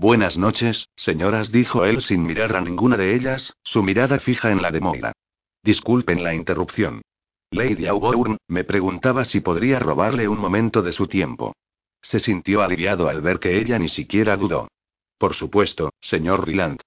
[0.00, 4.62] Buenas noches, señoras, dijo él sin mirar a ninguna de ellas, su mirada fija en
[4.62, 5.12] la de Moira.
[5.62, 7.02] Disculpen la interrupción.
[7.50, 11.52] Lady Auburn, me preguntaba si podría robarle un momento de su tiempo.
[12.00, 14.68] Se sintió aliviado al ver que ella ni siquiera dudó.
[15.18, 16.80] Por supuesto, señor Ryland.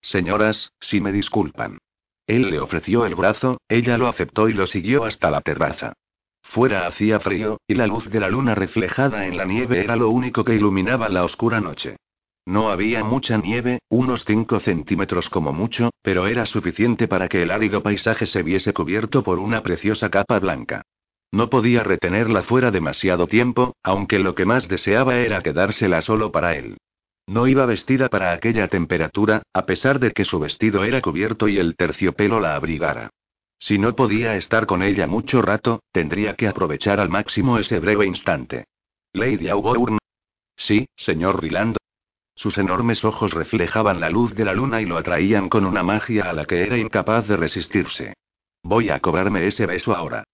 [0.00, 1.78] Señoras, si me disculpan.
[2.28, 5.94] Él le ofreció el brazo, ella lo aceptó y lo siguió hasta la terraza.
[6.44, 10.10] Fuera hacía frío, y la luz de la luna reflejada en la nieve era lo
[10.10, 11.96] único que iluminaba la oscura noche.
[12.44, 17.50] No había mucha nieve, unos 5 centímetros como mucho, pero era suficiente para que el
[17.50, 20.82] árido paisaje se viese cubierto por una preciosa capa blanca.
[21.30, 26.56] No podía retenerla fuera demasiado tiempo, aunque lo que más deseaba era quedársela solo para
[26.56, 26.76] él.
[27.26, 31.58] No iba vestida para aquella temperatura, a pesar de que su vestido era cubierto y
[31.58, 33.10] el terciopelo la abrigara.
[33.58, 38.06] Si no podía estar con ella mucho rato, tendría que aprovechar al máximo ese breve
[38.06, 38.64] instante.
[39.12, 39.98] Lady Auburn.
[40.56, 41.76] Sí, señor Ryland.
[42.34, 46.30] Sus enormes ojos reflejaban la luz de la luna y lo atraían con una magia
[46.30, 48.14] a la que era incapaz de resistirse.
[48.62, 50.24] Voy a cobrarme ese beso ahora.